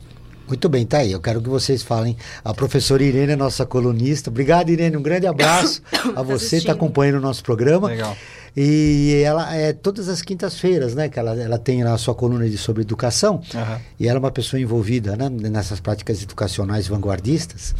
Muito 0.50 0.68
bem, 0.68 0.84
tá 0.84 0.98
aí. 0.98 1.12
Eu 1.12 1.20
quero 1.20 1.40
que 1.40 1.48
vocês 1.48 1.80
falem. 1.80 2.16
A 2.44 2.52
professora 2.52 3.04
Irene 3.04 3.34
é 3.34 3.36
nossa 3.36 3.64
colunista. 3.64 4.30
Obrigado, 4.30 4.68
Irene. 4.68 4.96
Um 4.96 5.02
grande 5.02 5.24
abraço 5.24 5.80
a 6.16 6.22
você 6.22 6.56
que 6.56 6.62
está 6.62 6.72
acompanhando 6.72 7.18
o 7.18 7.20
nosso 7.20 7.40
programa. 7.44 7.86
Legal. 7.86 8.16
E 8.56 9.22
ela 9.24 9.54
é 9.54 9.72
todas 9.72 10.08
as 10.08 10.22
quintas-feiras, 10.22 10.92
né? 10.92 11.08
Que 11.08 11.20
ela, 11.20 11.40
ela 11.40 11.56
tem 11.56 11.84
a 11.84 11.96
sua 11.96 12.16
coluna 12.16 12.50
de 12.50 12.58
sobre 12.58 12.82
educação. 12.82 13.40
Aham. 13.54 13.80
E 13.96 14.08
ela 14.08 14.16
é 14.16 14.18
uma 14.18 14.32
pessoa 14.32 14.60
envolvida 14.60 15.14
né, 15.14 15.28
nessas 15.28 15.78
práticas 15.78 16.20
educacionais 16.20 16.88
vanguardistas. 16.88 17.72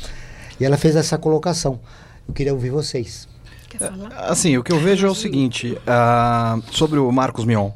E 0.60 0.64
ela 0.64 0.76
fez 0.76 0.94
essa 0.94 1.18
colocação. 1.18 1.80
Eu 2.28 2.32
queria 2.32 2.54
ouvir 2.54 2.70
vocês. 2.70 3.26
Quer 3.68 3.78
falar? 3.78 4.12
Assim, 4.30 4.56
o 4.56 4.62
que 4.62 4.72
eu 4.72 4.78
vejo 4.78 5.08
é 5.08 5.10
o 5.10 5.14
seguinte, 5.14 5.76
ah, 5.88 6.56
sobre 6.70 7.00
o 7.00 7.10
Marcos 7.10 7.44
Mion. 7.44 7.72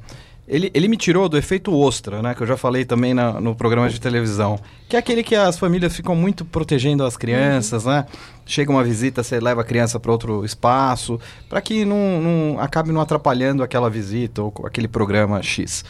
Ele, 0.46 0.70
ele 0.74 0.88
me 0.88 0.96
tirou 0.96 1.28
do 1.28 1.38
efeito 1.38 1.74
ostra, 1.76 2.20
né? 2.22 2.34
Que 2.34 2.42
eu 2.42 2.46
já 2.46 2.56
falei 2.56 2.84
também 2.84 3.14
na- 3.14 3.40
no 3.40 3.54
programa 3.54 3.88
de 3.88 4.00
televisão. 4.00 4.58
Que 4.88 4.96
é 4.96 4.98
aquele 4.98 5.22
que 5.22 5.34
as 5.34 5.58
famílias 5.58 5.94
ficam 5.96 6.14
muito 6.14 6.44
protegendo 6.44 7.04
as 7.04 7.16
crianças, 7.16 7.84
né? 7.84 8.04
Chega 8.44 8.70
uma 8.70 8.84
visita, 8.84 9.22
você 9.22 9.40
leva 9.40 9.62
a 9.62 9.64
criança 9.64 9.98
para 9.98 10.12
outro 10.12 10.44
espaço, 10.44 11.18
para 11.48 11.60
que 11.60 11.84
não, 11.84 12.20
não 12.20 12.60
acabe 12.60 12.92
não 12.92 13.00
atrapalhando 13.00 13.62
aquela 13.62 13.88
visita 13.88 14.42
ou 14.42 14.52
aquele 14.66 14.86
programa 14.88 15.42
X. 15.42 15.84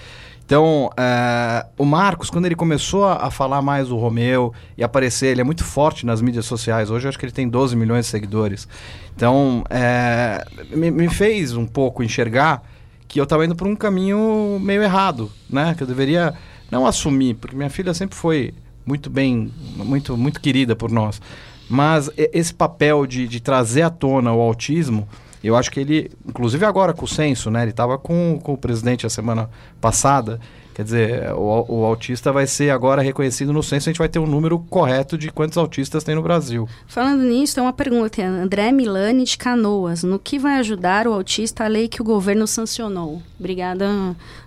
Então, 0.47 0.91
eh, 0.97 1.65
o 1.79 1.87
Marcos, 1.87 2.29
quando 2.29 2.45
ele 2.45 2.55
começou 2.55 3.07
a, 3.07 3.27
a 3.27 3.31
falar 3.31 3.63
mais 3.63 3.89
do 3.89 3.97
Romeu 3.97 4.53
e 4.77 4.85
aparecer, 4.85 5.29
ele 5.29 5.41
é 5.41 5.45
muito 5.45 5.65
forte 5.65 6.05
nas 6.05 6.21
mídias 6.21 6.45
sociais. 6.45 6.91
Hoje 6.91 7.07
eu 7.07 7.09
acho 7.09 7.19
que 7.19 7.25
ele 7.25 7.33
tem 7.33 7.49
12 7.49 7.75
milhões 7.75 8.05
de 8.05 8.11
seguidores. 8.11 8.69
Então, 9.17 9.65
eh, 9.71 10.45
me, 10.71 10.91
me 10.91 11.09
fez 11.09 11.57
um 11.57 11.65
pouco 11.67 12.03
enxergar 12.03 12.63
que 13.09 13.21
eu 13.21 13.25
estava 13.25 13.45
indo 13.45 13.55
por 13.55 13.67
um 13.67 13.77
caminho 13.77 14.59
meio 14.61 14.83
errado, 14.83 15.31
né? 15.49 15.75
Que 15.75 15.83
eu 15.83 15.87
deveria 15.87 16.35
não 16.71 16.87
assumir, 16.87 17.35
porque 17.35 17.57
minha 17.57 17.71
filha 17.71 17.95
sempre 17.95 18.17
foi 18.17 18.55
muito 18.85 19.09
bem, 19.09 19.53
muito, 19.77 20.17
muito 20.17 20.41
querida 20.41 20.75
por 20.75 20.91
nós. 20.91 21.21
Mas 21.69 22.11
esse 22.17 22.53
papel 22.53 23.07
de, 23.07 23.27
de 23.27 23.41
trazer 23.41 23.83
à 23.83 23.91
tona 23.91 24.33
o 24.33 24.41
autismo, 24.41 25.09
eu 25.43 25.57
acho 25.57 25.71
que 25.71 25.81
ele, 25.81 26.11
inclusive 26.27 26.65
agora 26.65 26.93
com 26.93 27.05
o 27.05 27.09
censo, 27.09 27.51
né? 27.51 27.63
Ele 27.63 27.71
estava 27.71 27.99
com, 27.99 28.39
com 28.43 28.55
o 28.55 28.59
presidente 28.59 29.07
a 29.07 29.11
semana 29.11 29.49
passada. 29.81 30.41
Quer 30.75 30.83
dizer, 30.83 31.33
o, 31.35 31.67
o 31.69 31.85
autista 31.85 32.33
vai 32.33 32.49
ser 32.49 32.71
agora 32.71 33.01
reconhecido 33.01 33.53
no 33.53 33.63
censo, 33.63 33.89
a 33.89 33.93
gente 33.93 33.99
vai 33.99 34.09
ter 34.09 34.19
um 34.19 34.27
número 34.27 34.59
correto 34.59 35.17
de 35.17 35.31
quantos 35.31 35.57
autistas 35.57 36.03
tem 36.03 36.17
no 36.17 36.23
Brasil. 36.23 36.69
Falando 36.89 37.23
nisso, 37.23 37.55
tem 37.55 37.63
uma 37.63 37.73
pergunta. 37.73 38.21
André 38.23 38.73
Milani 38.73 39.23
de 39.23 39.39
Canoas. 39.39 40.03
No 40.03 40.19
que 40.19 40.37
vai 40.39 40.59
ajudar 40.59 41.07
o 41.07 41.13
autista 41.13 41.65
a 41.65 41.69
lei 41.69 41.87
que 41.87 42.03
o 42.03 42.05
governo 42.05 42.47
sancionou? 42.47 43.23
Obrigada, 43.39 43.87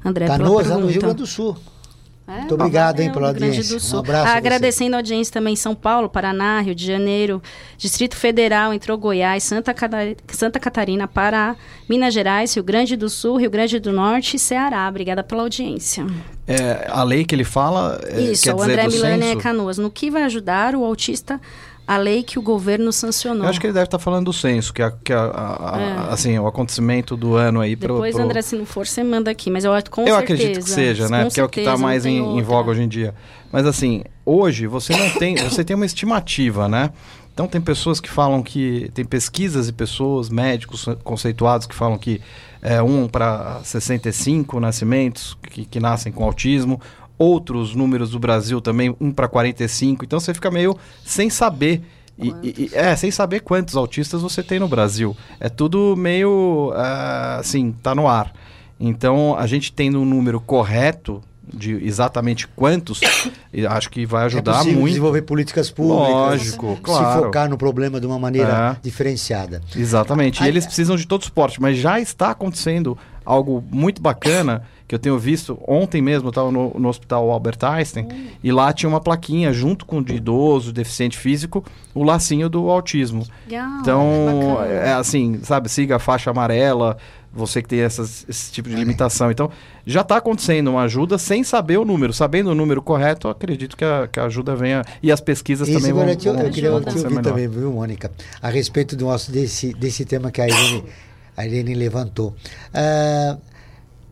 André, 0.03 0.25
pela 0.25 0.37
Canoas, 0.37 0.67
pergunta. 0.67 0.75
lá 0.75 0.81
no 0.81 0.91
Rio 0.91 1.01
Grande 1.01 1.15
do 1.15 1.27
Sul. 1.27 1.55
É, 2.27 2.39
Muito 2.39 2.55
obrigado, 2.55 2.99
hein, 2.99 3.09
pela 3.09 3.27
Rio 3.27 3.35
Grande 3.35 3.55
audiência. 3.57 3.75
do 3.77 3.79
Sul. 3.81 3.97
Um 3.97 3.99
abraço 4.01 4.27
a 4.27 4.31
você. 4.31 4.37
Agradecendo 4.37 4.95
a 4.95 4.99
audiência 4.99 5.33
também 5.33 5.53
em 5.53 5.55
São 5.55 5.73
Paulo, 5.73 6.09
Paraná, 6.09 6.59
Rio 6.59 6.75
de 6.75 6.85
Janeiro, 6.85 7.41
Distrito 7.77 8.17
Federal, 8.17 8.73
entrou 8.73 8.97
Goiás, 8.97 9.43
Santa, 9.43 9.73
Cata- 9.73 10.13
Santa 10.27 10.59
Catarina, 10.59 11.07
Pará, 11.07 11.55
Minas 11.87 12.13
Gerais, 12.13 12.53
Rio 12.53 12.63
Grande 12.65 12.97
do 12.97 13.09
Sul, 13.09 13.37
Rio 13.37 13.49
Grande 13.49 13.79
do 13.79 13.93
Norte 13.93 14.35
e 14.35 14.39
Ceará. 14.39 14.87
Obrigada 14.89 15.23
pela 15.23 15.43
audiência. 15.43 16.05
É, 16.45 16.85
a 16.89 17.01
lei 17.03 17.23
que 17.23 17.33
ele 17.33 17.45
fala, 17.45 17.99
é, 18.05 18.19
Isso, 18.19 18.43
quer 18.43 18.53
o 18.53 18.57
dizer, 18.57 18.71
André 18.71 18.87
Milani 18.89 19.25
é? 19.31 19.35
Canoas. 19.37 19.77
No 19.77 19.89
que 19.89 20.11
vai 20.11 20.23
ajudar 20.23 20.75
o 20.75 20.83
autista 20.83 21.39
a 21.87 21.95
lei 21.97 22.21
que 22.21 22.37
o 22.37 22.41
governo 22.41 22.91
sancionou? 22.91 23.43
Eu 23.45 23.49
acho 23.49 23.59
que 23.61 23.65
ele 23.67 23.73
deve 23.73 23.85
estar 23.85 23.97
falando 23.99 24.25
do 24.25 24.33
censo, 24.33 24.73
que 24.73 24.81
é, 24.81 24.91
que 25.03 25.13
a- 25.13 25.31
a- 25.73 25.79
É. 26.09 26.13
assim, 26.13 26.37
o 26.37 26.45
acontecimento 26.45 27.15
do 27.15 27.35
ano 27.35 27.61
aí 27.61 27.75
pro, 27.77 27.93
Depois, 27.93 28.13
pro- 28.15 28.23
André, 28.25 28.41
se 28.41 28.55
não 28.57 28.65
for, 28.65 28.85
você 28.85 29.03
manda 29.03 29.31
aqui. 29.31 29.49
Mas 29.49 29.63
eu 29.63 29.71
acho 29.71 29.89
com 29.89 30.01
Eu 30.01 30.15
certeza. 30.15 30.33
acredito 30.43 30.63
que 30.65 30.69
seja, 30.69 31.07
né? 31.07 31.23
Porque 31.25 31.39
é 31.39 31.43
o 31.43 31.47
que 31.49 31.61
está 31.61 31.71
certeza, 31.71 31.87
mais 31.87 32.05
em, 32.05 32.37
em 32.37 32.41
voga 32.41 32.71
hoje 32.71 32.81
em 32.83 32.87
dia. 32.89 33.15
Mas 33.51 33.65
assim, 33.65 34.03
hoje 34.25 34.67
você 34.67 34.95
não 34.95 35.09
tem, 35.11 35.35
você 35.49 35.63
tem 35.63 35.75
uma 35.75 35.85
estimativa, 35.85 36.67
né? 36.67 36.91
Então 37.33 37.47
tem 37.47 37.61
pessoas 37.61 37.99
que 38.01 38.09
falam 38.09 38.41
que 38.43 38.89
tem 38.95 39.05
pesquisas 39.05 39.69
e 39.69 39.71
pessoas, 39.71 40.27
médicos 40.27 40.87
conceituados 41.03 41.67
que 41.67 41.75
falam 41.75 41.95
que 41.97 42.19
é 42.63 42.81
um 42.81 43.07
para 43.07 43.59
65 43.63 44.59
nascimentos 44.59 45.37
que, 45.51 45.63
que 45.63 45.79
nascem 45.79 46.11
com 46.11 46.23
autismo, 46.23 46.81
outros 47.17 47.73
números 47.75 48.11
do 48.11 48.19
Brasil 48.19 48.61
também 48.61 48.95
um 48.99 49.11
para 49.11 49.27
45. 49.27 50.05
Então 50.05 50.19
você 50.19 50.33
fica 50.33 50.51
meio 50.51 50.77
sem 51.05 51.29
saber 51.29 51.81
e- 52.19 52.33
e- 52.43 52.69
é, 52.73 52.95
sem 52.95 53.11
saber 53.11 53.41
quantos 53.41 53.75
autistas 53.75 54.21
você 54.21 54.41
tem 54.41 54.59
no 54.59 54.67
Brasil. 54.67 55.15
É 55.39 55.49
tudo 55.49 55.95
meio, 55.95 56.71
ah, 56.75 57.37
assim, 57.39 57.71
tá 57.83 57.93
no 57.93 58.07
ar. 58.07 58.33
Então, 58.79 59.35
a 59.37 59.45
gente 59.47 59.71
tendo 59.71 59.99
um 60.01 60.05
número 60.05 60.39
correto 60.39 61.21
de 61.51 61.73
exatamente 61.85 62.45
quantos, 62.47 62.99
e 63.53 63.65
acho 63.65 63.89
que 63.89 64.05
vai 64.05 64.23
É 64.23 64.25
ajudar 64.25 64.53
possível 64.57 64.73
muito. 64.79 64.87
desenvolver 64.89 65.21
políticas 65.21 65.69
públicas. 65.71 66.09
Lógico, 66.09 66.75
Se 66.75 66.81
claro. 66.81 67.23
focar 67.23 67.49
no 67.49 67.57
problema 67.57 67.99
de 68.01 68.05
uma 68.07 68.19
maneira 68.19 68.75
É. 68.77 68.81
diferenciada. 68.83 69.61
Exatamente. 69.75 70.43
E 70.43 70.47
eles 70.47 70.65
precisam 70.65 70.95
de 70.95 71.07
todo 71.07 71.23
suporte, 71.23 71.61
mas 71.61 71.77
já 71.77 71.99
está 71.99 72.31
acontecendo 72.31 72.97
algo 73.25 73.63
muito 73.71 74.01
bacana 74.01 74.63
que 74.87 74.95
eu 74.95 74.99
tenho 74.99 75.19
visto. 75.19 75.59
Ontem 75.67 76.01
mesmo 76.01 76.27
eu 76.27 76.29
estava 76.29 76.51
no, 76.51 76.73
no 76.77 76.87
hospital 76.87 77.29
Albert 77.29 77.57
Einstein 77.61 78.07
e 78.43 78.51
lá 78.51 78.71
tinha 78.71 78.89
uma 78.89 79.01
plaquinha 79.01 79.51
junto 79.51 79.85
com 79.85 79.97
o 79.97 80.03
de 80.03 80.15
idoso, 80.15 80.71
deficiente 80.71 81.17
físico, 81.17 81.63
o 81.93 82.03
lacinho 82.03 82.47
do 82.47 82.69
autismo. 82.69 83.25
Legal, 83.45 83.79
Então, 83.81 84.63
é 84.63 84.93
assim, 84.93 85.39
sabe, 85.43 85.67
siga 85.67 85.97
a 85.97 85.99
faixa 85.99 86.31
amarela, 86.31 86.97
você 87.33 87.61
que 87.61 87.67
tem 87.67 87.81
essas, 87.81 88.25
esse 88.29 88.51
tipo 88.51 88.69
de 88.69 88.75
limitação. 88.75 89.29
Então, 89.29 89.51
já 89.85 90.01
está 90.01 90.17
acontecendo 90.17 90.69
uma 90.69 90.83
ajuda 90.83 91.17
sem 91.17 91.43
saber 91.43 91.77
o 91.77 91.85
número. 91.85 92.13
Sabendo 92.13 92.49
o 92.49 92.55
número 92.55 92.81
correto, 92.81 93.27
eu 93.27 93.31
acredito 93.31 93.75
que 93.75 93.83
a, 93.83 94.07
que 94.07 94.19
a 94.19 94.23
ajuda 94.23 94.55
venha. 94.55 94.83
E 95.03 95.11
as 95.11 95.19
pesquisas 95.19 95.67
Isso, 95.67 95.77
também 95.77 95.93
vão, 95.93 96.07
eu, 96.07 96.33
vão, 96.33 96.43
eu 96.43 96.51
queria 96.51 96.71
vão 96.71 96.81
te 96.81 96.97
ouvir 96.97 97.21
também, 97.21 97.47
viu, 97.47 97.71
Mônica? 97.71 98.09
A 98.41 98.49
respeito 98.49 98.95
do 98.95 99.05
nosso, 99.05 99.31
desse, 99.31 99.73
desse 99.73 100.05
tema 100.05 100.31
que 100.31 100.41
a 100.41 100.47
Irene, 100.47 100.85
a 101.35 101.45
Irene 101.45 101.75
levantou. 101.75 102.33
Ah, 102.73 103.37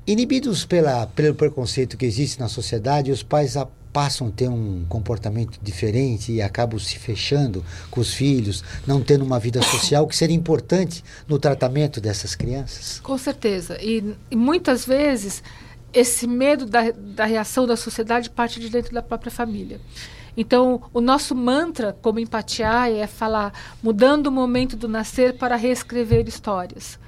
inibidos 0.07 0.65
pela, 0.65 1.07
pelo 1.07 1.33
preconceito 1.35 1.97
que 1.97 2.05
existe 2.05 2.39
na 2.39 2.47
sociedade, 2.47 3.11
os 3.11 3.23
pais 3.23 3.57
a- 3.57 3.67
passam 3.91 4.27
a 4.27 4.31
ter 4.31 4.49
um 4.49 4.83
comportamento 4.89 5.57
diferente 5.63 6.31
e 6.33 6.41
acabam 6.41 6.77
se 6.77 6.99
fechando 6.99 7.63
com 7.89 8.01
os 8.01 8.13
filhos, 8.13 8.61
não 8.85 9.01
tendo 9.01 9.23
uma 9.23 9.39
vida 9.39 9.61
social, 9.61 10.05
que 10.05 10.15
seria 10.15 10.35
importante 10.35 11.01
no 11.27 11.39
tratamento 11.39 12.01
dessas 12.01 12.35
crianças. 12.35 12.99
Com 12.99 13.17
certeza. 13.17 13.77
E, 13.81 14.13
e 14.29 14.35
muitas 14.35 14.85
vezes 14.85 15.41
esse 15.93 16.27
medo 16.27 16.65
da, 16.65 16.91
da 16.91 17.23
reação 17.23 17.65
da 17.65 17.77
sociedade 17.77 18.29
parte 18.29 18.59
de 18.59 18.69
dentro 18.69 18.93
da 18.93 19.01
própria 19.01 19.31
família. 19.31 19.79
Então, 20.35 20.81
o 20.93 20.99
nosso 20.99 21.33
mantra 21.33 21.95
como 22.01 22.19
empatia 22.19 22.89
é 22.91 23.07
falar 23.07 23.53
mudando 23.81 24.27
o 24.27 24.31
momento 24.31 24.75
do 24.75 24.89
nascer 24.89 25.37
para 25.37 25.55
reescrever 25.55 26.27
histórias. 26.27 26.99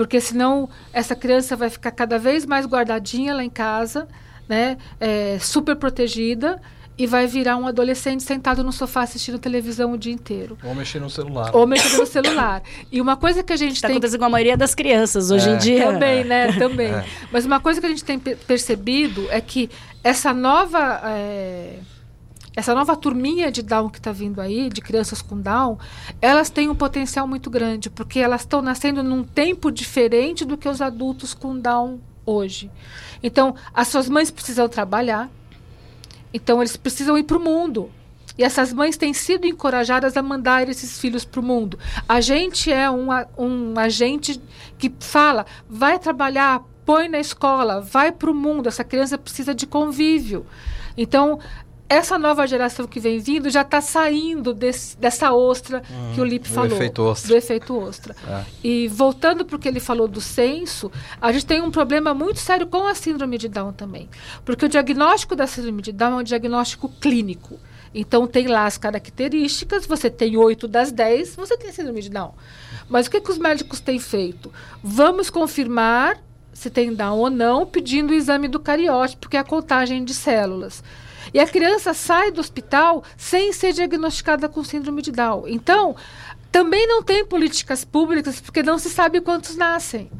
Porque 0.00 0.18
senão 0.18 0.66
essa 0.94 1.14
criança 1.14 1.54
vai 1.54 1.68
ficar 1.68 1.90
cada 1.90 2.18
vez 2.18 2.46
mais 2.46 2.64
guardadinha 2.64 3.34
lá 3.34 3.44
em 3.44 3.50
casa, 3.50 4.08
né, 4.48 4.78
é, 4.98 5.36
super 5.38 5.76
protegida 5.76 6.58
e 6.96 7.06
vai 7.06 7.26
virar 7.26 7.58
um 7.58 7.66
adolescente 7.66 8.22
sentado 8.22 8.64
no 8.64 8.72
sofá 8.72 9.02
assistindo 9.02 9.38
televisão 9.38 9.92
o 9.92 9.98
dia 9.98 10.14
inteiro. 10.14 10.56
Ou 10.64 10.74
mexer 10.74 11.00
no 11.02 11.10
celular. 11.10 11.54
Ou 11.54 11.66
mexendo 11.66 11.98
no 12.00 12.06
celular. 12.06 12.62
E 12.90 12.98
uma 12.98 13.14
coisa 13.14 13.42
que 13.42 13.52
a 13.52 13.56
gente 13.56 13.74
Está 13.74 13.88
tem 13.88 13.96
acontecendo 13.98 14.20
com 14.20 14.24
a 14.24 14.30
maioria 14.30 14.56
das 14.56 14.74
crianças 14.74 15.30
hoje 15.30 15.50
É. 15.50 15.52
em 15.52 15.58
dia. 15.58 15.92
também, 15.92 16.24
né? 16.24 16.50
Também. 16.58 16.92
É. 16.92 17.04
Mas 17.30 17.44
uma 17.44 17.60
coisa 17.60 17.78
que 17.78 17.86
a 17.86 17.90
gente 17.90 18.02
tem 18.02 18.18
pe- 18.18 18.36
percebido 18.36 19.26
é 19.30 19.38
que 19.42 19.68
essa 20.02 20.32
nova. 20.32 21.02
é, 21.04 21.74
essa 22.56 22.74
nova 22.74 22.96
turminha 22.96 23.50
de 23.50 23.62
Down 23.62 23.88
que 23.88 23.98
está 23.98 24.10
vindo 24.10 24.40
aí, 24.40 24.68
de 24.68 24.80
crianças 24.80 25.22
com 25.22 25.40
Down, 25.40 25.78
elas 26.20 26.50
têm 26.50 26.68
um 26.68 26.74
potencial 26.74 27.26
muito 27.26 27.48
grande, 27.48 27.88
porque 27.88 28.18
elas 28.18 28.42
estão 28.42 28.60
nascendo 28.60 29.02
num 29.02 29.22
tempo 29.22 29.70
diferente 29.70 30.44
do 30.44 30.56
que 30.56 30.68
os 30.68 30.80
adultos 30.80 31.32
com 31.32 31.58
Down 31.58 32.00
hoje. 32.26 32.70
Então, 33.22 33.54
as 33.72 33.88
suas 33.88 34.08
mães 34.08 34.30
precisam 34.30 34.68
trabalhar, 34.68 35.30
então 36.34 36.60
eles 36.60 36.76
precisam 36.76 37.16
ir 37.16 37.24
para 37.24 37.36
o 37.36 37.40
mundo. 37.40 37.90
E 38.38 38.44
essas 38.44 38.72
mães 38.72 38.96
têm 38.96 39.12
sido 39.12 39.46
encorajadas 39.46 40.16
a 40.16 40.22
mandar 40.22 40.68
esses 40.68 40.98
filhos 40.98 41.24
para 41.24 41.40
o 41.40 41.42
mundo. 41.42 41.78
A 42.08 42.20
gente 42.20 42.72
é 42.72 42.90
um, 42.90 43.08
um 43.36 43.78
agente 43.78 44.40
que 44.78 44.92
fala, 44.98 45.44
vai 45.68 45.98
trabalhar, 45.98 46.62
põe 46.86 47.08
na 47.08 47.18
escola, 47.18 47.80
vai 47.80 48.10
para 48.10 48.30
o 48.30 48.34
mundo. 48.34 48.68
Essa 48.68 48.82
criança 48.82 49.18
precisa 49.18 49.54
de 49.54 49.66
convívio. 49.66 50.46
Então, 50.96 51.38
essa 51.90 52.16
nova 52.16 52.46
geração 52.46 52.86
que 52.86 53.00
vem 53.00 53.18
vindo 53.18 53.50
já 53.50 53.62
está 53.62 53.80
saindo 53.80 54.54
desse- 54.54 54.96
dessa 54.96 55.32
ostra 55.32 55.82
que 56.14 56.20
o 56.20 56.24
Lipe 56.24 56.48
falou. 56.48 56.70
efeito 56.76 57.02
ostra. 57.02 57.28
Do 57.28 57.36
efeito 57.36 57.76
ostra. 57.76 58.14
É. 58.26 58.44
E 58.62 58.86
voltando 58.88 59.44
para 59.44 59.56
o 59.56 59.58
que 59.58 59.66
ele 59.66 59.80
falou 59.80 60.06
do 60.06 60.20
censo, 60.20 60.90
a 61.20 61.32
gente 61.32 61.44
tem 61.44 61.60
um 61.60 61.70
problema 61.70 62.14
muito 62.14 62.38
sério 62.38 62.66
com 62.68 62.86
a 62.86 62.94
síndrome 62.94 63.36
de 63.36 63.48
Down 63.48 63.72
também. 63.72 64.08
Porque 64.44 64.64
o 64.64 64.68
diagnóstico 64.68 65.34
da 65.34 65.46
síndrome 65.48 65.82
de 65.82 65.90
Down 65.92 66.12
é 66.18 66.20
um 66.20 66.22
diagnóstico 66.22 66.88
clínico. 66.88 67.58
Então 67.92 68.24
tem 68.24 68.46
lá 68.46 68.66
as 68.66 68.78
características, 68.78 69.84
você 69.84 70.08
tem 70.08 70.36
8 70.36 70.68
das 70.68 70.92
10, 70.92 71.34
você 71.34 71.56
tem 71.56 71.72
síndrome 71.72 72.00
de 72.02 72.08
Down. 72.08 72.32
Mas 72.88 73.08
o 73.08 73.10
que, 73.10 73.20
que 73.20 73.30
os 73.32 73.38
médicos 73.38 73.80
têm 73.80 73.98
feito? 73.98 74.52
Vamos 74.80 75.28
confirmar 75.28 76.16
se 76.52 76.70
tem 76.70 76.94
Down 76.94 77.18
ou 77.18 77.30
não, 77.30 77.66
pedindo 77.66 78.10
o 78.10 78.14
exame 78.14 78.46
do 78.46 78.60
cariótipo, 78.60 79.28
que 79.28 79.36
é 79.36 79.40
a 79.40 79.44
contagem 79.44 80.04
de 80.04 80.14
células. 80.14 80.84
E 81.32 81.40
a 81.40 81.46
criança 81.46 81.94
sai 81.94 82.30
do 82.30 82.40
hospital 82.40 83.02
sem 83.16 83.52
ser 83.52 83.72
diagnosticada 83.72 84.48
com 84.48 84.64
síndrome 84.64 85.02
de 85.02 85.12
Down. 85.12 85.46
Então, 85.46 85.96
também 86.50 86.86
não 86.86 87.02
tem 87.02 87.24
políticas 87.24 87.84
públicas 87.84 88.40
porque 88.40 88.62
não 88.62 88.78
se 88.78 88.90
sabe 88.90 89.20
quantos 89.20 89.56
nascem. 89.56 90.10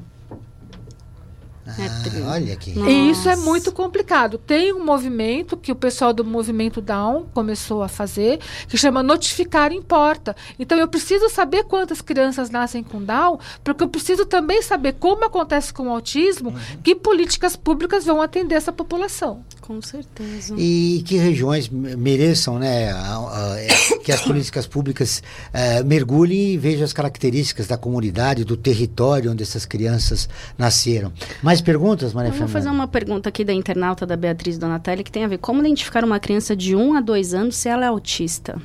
Ah, 1.67 2.33
olha 2.33 2.55
aqui. 2.55 2.73
E 2.77 3.11
isso 3.11 3.29
é 3.29 3.37
muito 3.37 3.71
complicado. 3.71 4.39
Tem 4.39 4.73
um 4.73 4.85
movimento 4.85 5.57
que 5.57 5.71
o 5.71 5.77
pessoal 5.77 6.13
do 6.13 6.25
movimento 6.25 6.81
Down 6.81 7.27
começou 7.33 7.83
a 7.83 7.89
fazer, 7.89 8.41
que 8.69 8.77
chama 8.77 9.03
Notificar 9.03 9.73
Importa. 9.73 10.35
Então 10.59 10.79
eu 10.79 10.89
preciso 10.89 11.29
saber 11.29 11.65
quantas 11.65 12.01
crianças 12.01 12.51
nascem 12.51 12.83
com 12.83 13.03
Down, 13.03 13.39
porque 13.63 13.85
eu 13.85 13.89
preciso 13.89 14.27
também 14.27 14.63
saber 14.63 14.95
como 14.95 15.25
acontece 15.25 15.73
com 15.73 15.85
o 15.85 15.91
autismo, 15.91 16.55
que 16.83 16.95
políticas 16.95 17.55
públicas 17.57 18.05
vão 18.05 18.21
atender 18.21 18.57
essa 18.57 18.73
população. 18.73 19.45
Com 19.71 19.81
certeza. 19.81 20.53
E 20.59 21.01
que 21.07 21.17
regiões 21.17 21.69
me- 21.69 21.95
mereçam, 21.95 22.59
né, 22.59 22.91
a- 22.91 23.53
a- 23.53 23.57
é, 23.61 23.69
que 24.03 24.11
as 24.11 24.21
políticas 24.21 24.67
públicas 24.67 25.23
eh, 25.53 25.81
mergulhem 25.85 26.55
e 26.55 26.59
vejam 26.59 26.85
as 26.85 26.93
características 26.93 27.69
da 27.69 27.77
comunidade, 27.77 28.43
do 28.45 28.57
território 28.57 29.31
onde 29.31 29.45
essas 29.45 29.65
crianças 29.65 30.29
nasceram. 30.59 31.13
Mais 31.41 31.61
perguntas, 31.61 32.13
Maria 32.13 32.31
Eu 32.31 32.33
vou 32.33 32.49
Fernanda? 32.49 32.53
fazer 32.53 32.69
uma 32.69 32.89
pergunta 32.89 33.29
aqui 33.29 33.45
da 33.45 33.53
internauta 33.53 34.05
da 34.05 34.17
Beatriz 34.17 34.59
Donatelli 34.59 35.05
que 35.05 35.13
tem 35.13 35.25
a 35.25 35.29
ver 35.29 35.39
como 35.39 35.61
identificar 35.61 36.03
uma 36.05 36.19
criança 36.19 36.57
de 36.57 36.75
1 36.75 36.95
a 36.97 37.01
2 37.01 37.33
anos 37.33 37.55
se 37.55 37.69
ela 37.69 37.85
é 37.85 37.89
autista. 37.89 38.61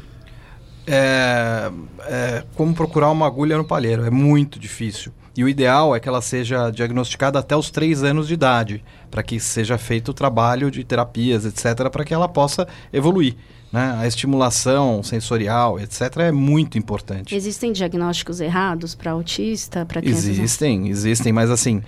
é, 0.88 1.72
é 2.08 2.44
como 2.56 2.74
procurar 2.74 3.12
uma 3.12 3.28
agulha 3.28 3.58
no 3.58 3.64
palheiro. 3.66 4.04
É 4.06 4.10
muito 4.10 4.58
difícil. 4.60 5.12
E 5.38 5.44
o 5.44 5.50
ideal 5.50 5.96
é 5.96 6.00
que 6.00 6.08
ela 6.08 6.22
seja 6.22 6.70
diagnosticada 6.70 7.40
até 7.40 7.56
os 7.58 7.70
3 7.70 8.04
anos 8.04 8.28
de 8.28 8.34
idade, 8.34 8.84
para 9.12 9.22
que 9.22 9.40
seja 9.40 9.78
feito 9.78 10.10
o 10.12 10.14
trabalho 10.14 10.72
de 10.72 10.84
terapias, 10.84 11.46
etc., 11.46 11.90
para 11.90 12.06
que 12.06 12.14
ela 12.14 12.28
possa 12.30 12.68
evoluir. 12.94 13.36
Né? 13.72 13.98
A 14.00 14.08
estimulação 14.08 15.04
sensorial, 15.04 15.78
etc., 15.80 16.18
é 16.20 16.32
muito 16.32 16.78
importante. 16.78 17.36
Existem 17.36 17.74
diagnósticos 17.74 18.40
errados 18.40 18.96
para 18.96 19.12
autista, 19.12 19.86
para 19.86 20.02
crianças? 20.02 20.26
Existem, 20.28 20.88
existem, 20.88 21.34
mas 21.34 21.50
assim, 21.50 21.82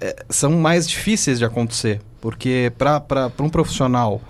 é, 0.00 0.16
são 0.28 0.50
mais 0.52 0.86
difíceis 0.86 1.38
de 1.38 1.44
acontecer, 1.46 2.02
porque 2.20 2.70
para 2.76 3.32
um 3.40 3.48
profissional 3.48 4.20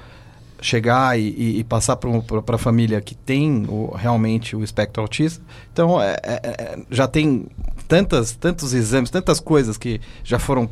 chegar 0.63 1.19
e, 1.19 1.23
e- 1.31 1.59
e 1.61 1.65
passar 1.65 1.97
para 1.97 2.55
a 2.55 2.59
família 2.59 3.01
que 3.01 3.15
tem 3.15 3.65
o- 3.67 3.95
realmente 3.97 4.55
o 4.55 4.63
espectro 4.63 5.03
autista, 5.03 5.43
então 5.73 6.01
é- 6.01 6.17
é- 6.23 6.41
é- 6.45 6.79
já 6.91 7.09
tem 7.09 7.47
tantas, 7.91 8.31
tantos 8.31 8.73
exames, 8.73 9.11
tantas 9.11 9.41
coisas 9.41 9.77
que 9.77 10.01
já 10.23 10.39
foram 10.39 10.71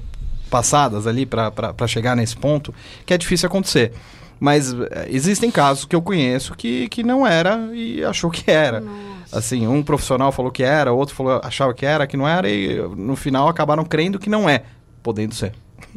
passadas 0.49 1.05
ali 1.05 1.27
para 1.27 1.87
chegar 1.89 2.15
nesse 2.17 2.37
ponto, 2.37 2.73
que 3.05 3.13
é 3.13 3.19
difícil 3.19 3.49
acontecer. 3.49 3.93
Mas 4.39 4.73
é, 4.73 5.09
existem 5.11 5.51
casos 5.51 5.85
que 5.85 5.97
eu 5.97 6.01
conheço 6.01 6.55
que, 6.55 6.89
que 6.89 7.03
não 7.03 7.27
era 7.27 7.71
e 7.75 8.05
achou 8.05 8.31
que 8.31 8.49
era. 8.49 8.85
Assim, 9.33 9.67
um 9.67 9.83
profissional 9.83 10.31
falou 10.31 10.53
que 10.53 10.63
era, 10.63 10.93
outro 10.93 11.15
falou, 11.15 11.41
achava 11.43 11.75
que 11.75 11.85
era, 11.85 12.07
que 12.07 12.17
não 12.17 12.27
era, 12.27 12.49
e 12.49 12.81
no 12.97 13.17
final 13.17 13.49
acabaram 13.49 13.85
crendo 13.85 14.19
que 14.21 14.31
não 14.31 14.49
é, 14.49 14.63
podendo 15.03 15.35
ser. 15.35 15.53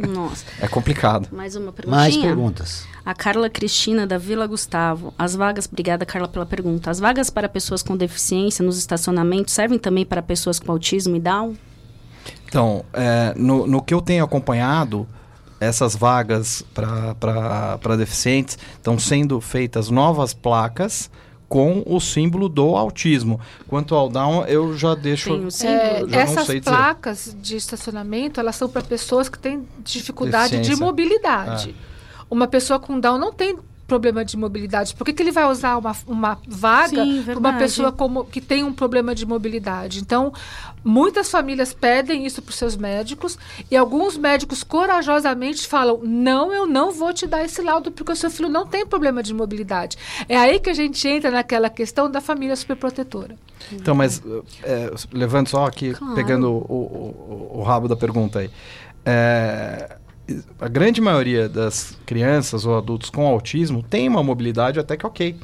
Nossa. 0.08 0.46
É 0.60 0.68
complicado. 0.68 1.28
Mais 1.32 1.56
uma 1.56 1.72
perguntinha? 1.72 2.02
Mais 2.02 2.18
perguntas. 2.18 2.88
A 3.06 3.14
Carla 3.14 3.50
Cristina, 3.50 4.06
da 4.06 4.18
Vila 4.18 4.46
Gustavo. 4.48 5.14
As 5.18 5.36
vagas, 5.36 5.68
obrigada, 5.72 6.06
Carla, 6.06 6.28
pela 6.28 6.46
pergunta. 6.46 6.90
As 6.90 7.00
vagas 7.00 7.30
para 7.30 7.50
pessoas 7.50 7.82
com 7.82 7.96
deficiência 7.98 8.64
nos 8.64 8.78
estacionamentos 8.78 9.54
servem 9.54 9.80
também 9.80 10.06
para 10.06 10.22
pessoas 10.22 10.60
com 10.60 10.72
autismo 10.72 11.16
e 11.16 11.20
Down? 11.20 11.56
Então, 12.46 12.86
é, 12.94 13.34
no, 13.36 13.66
no 13.66 13.82
que 13.82 13.94
eu 13.94 14.02
tenho 14.02 14.24
acompanhado, 14.24 15.08
essas 15.60 15.96
vagas 15.96 16.64
para 16.74 17.96
deficientes 17.96 18.58
estão 18.76 18.98
sendo 19.00 19.40
feitas 19.40 19.90
novas 19.90 20.34
placas 20.34 21.10
com 21.52 21.84
o 21.86 22.00
símbolo 22.00 22.48
do 22.48 22.78
autismo. 22.78 23.38
Quanto 23.68 23.94
ao 23.94 24.08
Down, 24.08 24.46
eu 24.46 24.78
já 24.78 24.96
deixo. 24.96 25.32
Tem 25.32 25.46
o 25.46 25.52
símbolo? 25.52 25.78
É, 25.78 26.00
já 26.00 26.06
não 26.06 26.20
essas 26.20 26.46
sei 26.48 26.60
dizer. 26.62 26.72
placas 26.72 27.36
de 27.42 27.58
estacionamento, 27.58 28.40
elas 28.40 28.56
são 28.56 28.70
para 28.70 28.82
pessoas 28.82 29.28
que 29.28 29.38
têm 29.38 29.68
dificuldade 29.84 30.52
de 30.52 30.58
Deficiência. 30.60 30.86
mobilidade. 30.86 31.76
Uma 32.30 32.48
pessoa 32.48 32.80
com 32.80 32.98
Down 32.98 33.18
não 33.18 33.34
tem 33.34 33.58
problema 33.92 34.24
de 34.24 34.38
mobilidade. 34.38 34.96
Por 34.96 35.04
que, 35.06 35.12
que 35.14 35.22
ele 35.22 35.32
vai 35.34 35.46
usar 35.52 35.78
uma, 35.78 35.94
uma 36.08 36.38
vaga 36.48 37.04
para 37.26 37.38
uma 37.40 37.54
pessoa 37.58 37.92
como, 37.92 38.24
que 38.24 38.40
tem 38.40 38.64
um 38.64 38.72
problema 38.72 39.14
de 39.14 39.26
mobilidade? 39.26 40.00
Então, 40.00 40.32
muitas 40.84 41.30
famílias 41.30 41.74
pedem 41.74 42.26
isso 42.26 42.42
para 42.42 42.52
os 42.52 42.56
seus 42.58 42.78
médicos 42.78 43.38
e 43.70 43.76
alguns 43.76 44.18
médicos 44.18 44.64
corajosamente 44.64 45.68
falam: 45.68 46.00
não, 46.04 46.54
eu 46.54 46.66
não 46.66 46.92
vou 46.92 47.14
te 47.14 47.28
dar 47.28 47.44
esse 47.44 47.62
laudo 47.62 47.92
porque 47.92 48.14
o 48.14 48.16
seu 48.16 48.32
filho 48.32 48.48
não 48.50 48.66
tem 48.66 48.86
problema 48.86 49.22
de 49.22 49.34
mobilidade. 49.34 49.98
É 50.30 50.38
aí 50.38 50.58
que 50.60 50.70
a 50.70 50.74
gente 50.74 51.06
entra 51.08 51.30
naquela 51.30 51.70
questão 51.70 52.10
da 52.10 52.22
família 52.22 52.56
superprotetora. 52.56 53.36
Então, 53.74 53.94
mas 53.94 54.22
é, 54.64 54.90
levando 55.12 55.48
só 55.50 55.66
aqui, 55.66 55.94
Claro. 55.94 56.16
pegando 56.16 56.50
o, 56.50 56.58
o- 56.58 57.52
o- 57.56 57.60
o 57.60 57.64
rabo 57.64 57.88
da 57.90 57.96
pergunta 57.98 58.40
aí. 58.40 58.50
É, 59.06 59.98
a 60.60 60.68
grande 60.68 61.02
maioria 61.02 61.50
das 61.50 61.98
crianças 62.06 62.66
ou 62.66 62.78
adultos 62.78 63.10
com 63.10 63.26
autismo 63.28 63.84
tem 63.84 64.08
uma 64.08 64.24
mobilidade 64.24 64.80
até 64.80 64.96
que 64.96 65.06
ok. 65.06 65.36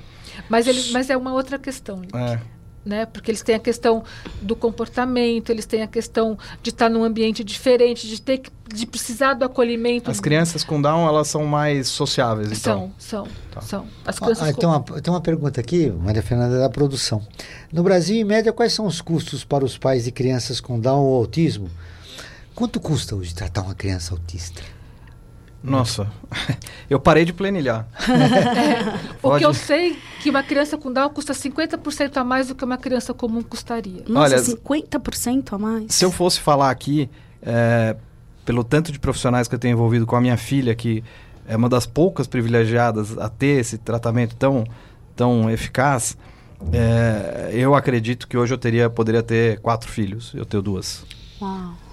Mas, 0.49 0.67
ele, 0.67 0.91
mas 0.91 1.09
é 1.09 1.17
uma 1.17 1.33
outra 1.33 1.57
questão. 1.57 2.01
É. 2.13 2.39
né? 2.85 3.05
Porque 3.05 3.31
eles 3.31 3.41
têm 3.41 3.55
a 3.55 3.59
questão 3.59 4.03
do 4.41 4.55
comportamento, 4.55 5.49
eles 5.49 5.65
têm 5.65 5.81
a 5.81 5.87
questão 5.87 6.37
de 6.63 6.69
estar 6.69 6.89
num 6.89 7.03
ambiente 7.03 7.43
diferente, 7.43 8.07
de 8.07 8.21
ter 8.21 8.37
que, 8.37 8.49
de 8.73 8.85
precisar 8.85 9.33
do 9.33 9.43
acolhimento. 9.43 10.09
As 10.09 10.19
crianças 10.21 10.63
com 10.63 10.81
Down, 10.81 11.05
elas 11.07 11.27
são 11.27 11.43
mais 11.45 11.87
sociáveis, 11.89 12.47
então. 12.51 12.91
são, 12.97 13.25
são, 13.25 13.27
Tá. 13.51 13.61
são. 13.61 13.85
As 14.05 14.15
Ah, 14.17 14.19
crianças 14.21 14.47
ah, 14.49 14.53
com- 14.53 14.59
tem, 14.59 14.69
uma, 14.69 14.79
tem 15.01 15.13
uma 15.13 15.21
pergunta 15.21 15.59
aqui, 15.59 15.89
Maria 15.91 16.21
Fernanda, 16.21 16.59
da 16.59 16.69
produção. 16.69 17.21
No 17.73 17.83
Brasil, 17.83 18.15
em 18.15 18.23
média, 18.23 18.53
quais 18.53 18.71
são 18.73 18.85
os 18.85 19.01
custos 19.01 19.43
para 19.43 19.65
os 19.65 19.77
pais 19.77 20.05
de 20.05 20.11
crianças 20.11 20.61
com 20.61 20.79
Down 20.79 21.03
ou 21.03 21.15
autismo? 21.17 21.69
Quanto 22.57 22.79
custa 22.79 23.15
hoje 23.15 23.35
tratar 23.35 23.61
uma 23.61 23.75
criança 23.75 24.15
autista? 24.15 24.63
Nossa, 25.63 26.11
eu 26.89 26.99
parei 26.99 27.23
de 27.23 27.31
planilhar. 27.31 27.87
O 29.21 29.29
Pode- 29.29 29.43
que 29.43 29.45
eu 29.45 29.53
sei 29.53 29.95
que 30.23 30.29
uma 30.31 30.41
criança 30.41 30.75
com 30.75 30.91
Down 30.91 31.11
custa 31.11 31.33
50% 31.33 32.17
a 32.17 32.23
mais 32.23 32.47
do 32.47 32.55
que 32.55 32.65
uma 32.65 32.77
criança 32.79 33.13
comum 33.13 33.43
custaria. 33.43 34.03
Nossa, 34.07 34.35
Olha, 34.37 34.43
50% 34.43 35.53
a 35.53 35.57
mais? 35.59 35.93
Se 35.93 36.03
eu 36.03 36.11
fosse 36.11 36.39
falar 36.39 36.71
aqui, 36.71 37.07
é, 37.43 37.95
pelo 38.43 38.63
tanto 38.63 38.91
de 38.91 38.97
profissionais 38.97 39.47
que 39.47 39.53
eu 39.53 39.59
tenho 39.59 39.73
envolvido 39.73 40.07
com 40.07 40.15
a 40.15 40.21
minha 40.21 40.37
filha, 40.37 40.73
que 40.73 41.03
é 41.47 41.55
uma 41.55 41.69
das 41.69 41.85
poucas 41.85 42.25
privilegiadas 42.25 43.15
a 43.19 43.29
ter 43.29 43.59
esse 43.59 43.77
tratamento 43.77 44.35
tão, 44.35 44.63
tão 45.15 45.47
eficaz, 45.47 46.17
é, 46.73 47.51
eu 47.53 47.75
acredito 47.75 48.27
que 48.27 48.35
hoje 48.35 48.51
eu 48.51 48.57
teria, 48.57 48.89
poderia 48.89 49.21
ter 49.21 49.59
quatro 49.59 49.91
filhos. 49.91 50.31
Eu 50.33 50.43
tenho 50.43 50.63
duas. 50.63 51.05
Uau. 51.39 51.85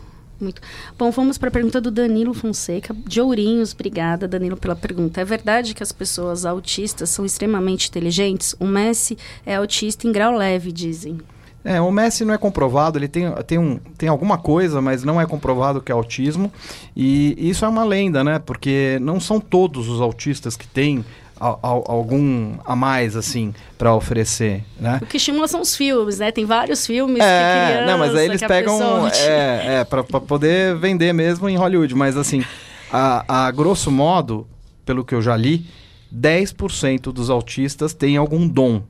Muito. 0.44 0.60
Bom, 0.98 1.10
vamos 1.10 1.38
para 1.38 1.48
a 1.48 1.50
pergunta 1.50 1.80
do 1.80 1.90
Danilo 1.90 2.34
Fonseca, 2.34 2.94
de 3.06 3.18
Ourinhos. 3.18 3.72
Obrigada, 3.72 4.28
Danilo, 4.28 4.58
pela 4.58 4.76
pergunta. 4.76 5.22
É 5.22 5.24
verdade 5.24 5.74
que 5.74 5.82
as 5.82 5.90
pessoas 5.90 6.44
autistas 6.44 7.08
são 7.08 7.24
extremamente 7.24 7.88
inteligentes? 7.88 8.54
O 8.60 8.66
Messi 8.66 9.16
é 9.46 9.54
autista 9.54 10.06
em 10.06 10.12
grau 10.12 10.36
leve, 10.36 10.70
dizem. 10.70 11.18
É, 11.64 11.80
o 11.80 11.90
Messi 11.90 12.26
não 12.26 12.34
é 12.34 12.36
comprovado, 12.36 12.98
ele 12.98 13.08
tem, 13.08 13.24
tem, 13.46 13.56
um, 13.58 13.78
tem 13.96 14.06
alguma 14.06 14.36
coisa, 14.36 14.82
mas 14.82 15.02
não 15.02 15.18
é 15.18 15.24
comprovado 15.24 15.80
que 15.80 15.90
é 15.90 15.94
autismo. 15.94 16.52
E 16.94 17.34
isso 17.38 17.64
é 17.64 17.68
uma 17.68 17.84
lenda, 17.84 18.22
né? 18.22 18.38
Porque 18.38 18.98
não 19.00 19.18
são 19.18 19.40
todos 19.40 19.88
os 19.88 19.98
autistas 19.98 20.58
que 20.58 20.66
têm 20.66 21.02
a- 21.40 21.50
a- 21.50 21.58
algum 21.62 22.54
a 22.64 22.74
mais, 22.76 23.16
assim, 23.16 23.52
para 23.76 23.94
oferecer, 23.94 24.64
né? 24.78 24.98
O 25.02 25.06
que 25.06 25.16
estimula 25.16 25.48
são 25.48 25.60
os 25.60 25.74
filmes, 25.76 26.18
né? 26.18 26.30
Tem 26.30 26.44
vários 26.44 26.86
filmes 26.86 27.22
É, 27.22 27.72
criança 27.76 27.86
não, 27.92 27.98
mas 27.98 28.14
aí 28.14 28.26
eles 28.26 28.40
pegam. 28.42 28.78
pessoa 28.78 29.10
É, 29.30 29.80
é 29.80 29.84
pra 29.84 30.02
poder 30.04 30.76
vender 30.76 31.12
mesmo 31.12 31.48
em 31.48 31.56
Hollywood. 31.56 31.94
Mas 31.94 32.16
assim, 32.16 32.44
a, 32.92 33.46
a 33.46 33.50
grosso 33.50 33.90
modo, 33.90 34.46
pelo 34.86 35.04
que 35.04 35.14
eu 35.14 35.20
já 35.22 35.36
li, 35.36 35.66
10% 36.14 37.12
dos 37.12 37.30
autistas 37.30 37.92
têm 37.92 38.16
algum 38.16 38.46
dom. 38.46 38.82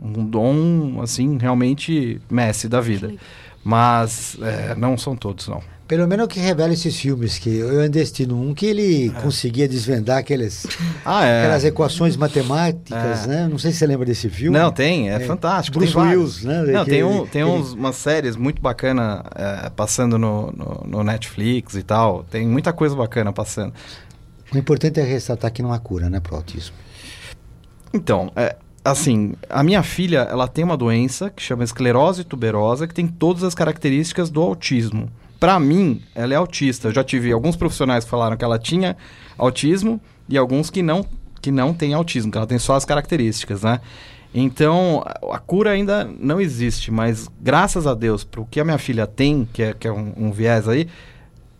Um 0.00 0.24
dom, 0.24 1.00
assim, 1.00 1.38
realmente 1.40 2.20
Messi 2.28 2.68
da 2.68 2.80
vida. 2.80 3.14
Mas 3.62 4.36
é, 4.42 4.74
não 4.74 4.98
são 4.98 5.16
todos, 5.16 5.48
não. 5.48 5.62
Pelo 5.86 6.08
menos 6.08 6.24
o 6.24 6.28
que 6.28 6.40
revela 6.40 6.72
esses 6.72 6.98
filmes, 6.98 7.38
que 7.38 7.56
eu 7.58 7.80
andei 7.80 8.00
assistindo 8.02 8.34
um 8.40 8.54
que 8.54 8.64
ele 8.64 9.10
conseguia 9.22 9.68
desvendar 9.68 10.16
aqueles, 10.16 10.66
Ah, 11.04 11.26
é. 11.26 11.40
aquelas 11.42 11.62
equações 11.64 12.16
matemáticas, 12.16 13.24
É. 13.24 13.26
né? 13.26 13.48
Não 13.50 13.58
sei 13.58 13.70
se 13.70 13.78
você 13.78 13.86
lembra 13.86 14.06
desse 14.06 14.30
filme. 14.30 14.56
Não, 14.58 14.72
tem, 14.72 15.10
é, 15.10 15.16
É, 15.16 15.20
fantástico. 15.20 15.78
Bruce 15.78 15.92
tem. 15.92 16.02
Willis, 16.02 16.42
né? 16.42 16.62
Não, 16.62 16.84
Que 16.84 16.90
tem, 16.90 17.00
ele- 17.00 17.04
um, 17.08 17.26
tem 17.26 17.42
ele- 17.42 17.50
uns, 17.50 17.72
umas 17.74 17.96
séries 17.96 18.34
muito 18.34 18.62
bacanas 18.62 19.20
passando 19.76 20.18
no, 20.18 20.50
no, 20.52 20.84
no 20.86 21.04
Netflix 21.04 21.74
e 21.74 21.82
tal. 21.82 22.24
Tem 22.30 22.48
muita 22.48 22.72
coisa 22.72 22.96
bacana 22.96 23.30
passando. 23.30 23.74
O 24.54 24.56
importante 24.56 24.98
é 25.00 25.02
ressaltar 25.02 25.52
que 25.52 25.62
não 25.62 25.70
há 25.70 25.78
cura, 25.78 26.08
né, 26.08 26.18
pro 26.18 26.34
autismo. 26.36 26.74
Então, 27.92 28.32
é, 28.34 28.56
assim, 28.84 29.34
a 29.50 29.62
minha 29.62 29.82
filha, 29.82 30.20
ela 30.30 30.48
tem 30.48 30.64
uma 30.64 30.76
doença 30.76 31.28
que 31.28 31.42
chama 31.42 31.62
esclerose 31.62 32.24
tuberosa, 32.24 32.86
que 32.86 32.94
tem 32.94 33.06
todas 33.06 33.42
as 33.44 33.54
características 33.54 34.30
do 34.30 34.40
autismo. 34.40 35.10
Pra 35.38 35.58
mim, 35.60 36.00
ela 36.14 36.32
é 36.32 36.36
autista. 36.36 36.88
Eu 36.88 36.92
já 36.92 37.04
tive 37.04 37.32
alguns 37.32 37.56
profissionais 37.56 38.04
que 38.04 38.10
falaram 38.10 38.36
que 38.36 38.44
ela 38.44 38.58
tinha 38.58 38.96
autismo 39.36 40.00
e 40.28 40.38
alguns 40.38 40.70
que 40.70 40.82
não 40.82 41.04
que 41.40 41.50
não 41.50 41.74
têm 41.74 41.92
autismo, 41.92 42.32
que 42.32 42.38
ela 42.38 42.46
tem 42.46 42.58
só 42.58 42.74
as 42.74 42.86
características, 42.86 43.62
né? 43.62 43.78
Então, 44.34 45.04
a 45.30 45.38
cura 45.38 45.70
ainda 45.72 46.08
não 46.18 46.40
existe, 46.40 46.90
mas 46.90 47.28
graças 47.38 47.86
a 47.86 47.92
Deus, 47.94 48.24
pro 48.24 48.46
que 48.46 48.58
a 48.58 48.64
minha 48.64 48.78
filha 48.78 49.06
tem, 49.06 49.46
que 49.52 49.62
é, 49.62 49.74
que 49.74 49.86
é 49.86 49.92
um, 49.92 50.12
um 50.16 50.32
viés 50.32 50.66
aí, 50.66 50.88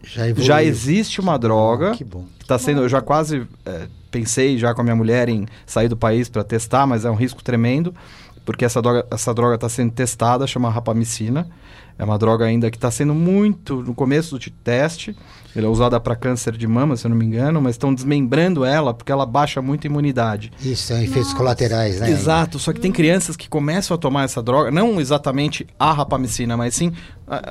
Já. 0.03 0.33
Já 0.35 0.62
existe 0.62 1.20
uma 1.20 1.39
droga 1.39 1.93
Que 1.93 2.03
bom. 2.03 2.25
que 2.39 2.45
está 2.45 2.59
sendo. 2.59 2.81
Eu 2.81 2.89
já 2.89 3.01
quase 3.03 3.47
é, 3.64 3.87
pensei 4.11 4.57
já 4.59 4.75
com 4.75 4.81
a 4.81 4.85
minha 4.85 4.97
mulher 4.97 5.29
em 5.29 5.47
sair 5.66 5.89
do 5.89 5.97
país 5.97 6.29
para 6.29 6.43
testar, 6.43 6.87
mas 6.87 7.05
é 7.05 7.11
um 7.11 7.14
risco 7.14 7.45
tremendo, 7.45 7.95
porque 8.45 8.64
essa 8.64 8.81
droga 8.81 9.07
essa 9.11 9.35
droga 9.35 9.55
está 9.57 9.68
sendo 9.68 9.93
testada, 9.93 10.47
chama 10.47 10.70
rapamicina. 10.70 11.47
É 11.99 12.05
uma 12.05 12.18
droga 12.18 12.45
ainda 12.45 12.70
que 12.70 12.76
está 12.76 12.90
sendo 12.90 13.14
muito 13.14 13.82
no 13.82 13.95
começo 13.95 14.38
do 14.38 14.51
teste. 14.51 15.16
Ela 15.57 15.66
é 15.66 15.68
usada 15.68 16.01
para 16.01 16.16
câncer 16.16 16.57
de 16.57 16.66
mama, 16.66 16.97
se 16.97 17.07
eu 17.07 17.11
não 17.11 17.16
me 17.16 17.24
engano, 17.24 17.62
mas 17.62 17.74
estão 17.74 17.95
desmembrando 17.95 18.64
ela 18.64 18.92
porque 18.92 19.12
ela 19.12 19.24
baixa 19.24 19.62
muito 19.62 19.86
a 19.86 19.88
imunidade. 19.88 20.51
Isso, 20.61 20.88
são 20.88 21.01
efeitos 21.01 21.32
colaterais, 21.32 22.01
né? 22.01 22.11
Exato, 22.11 22.59
só 22.59 22.72
que 22.72 22.80
tem 22.80 22.90
crianças 22.90 23.36
que 23.36 23.49
começam 23.49 23.95
a 23.95 23.99
tomar 23.99 24.24
essa 24.24 24.42
droga, 24.42 24.72
não 24.72 25.01
exatamente 25.01 25.64
a 25.78 25.92
rapamicina, 25.92 26.57
mas 26.57 26.74
sim 26.74 26.92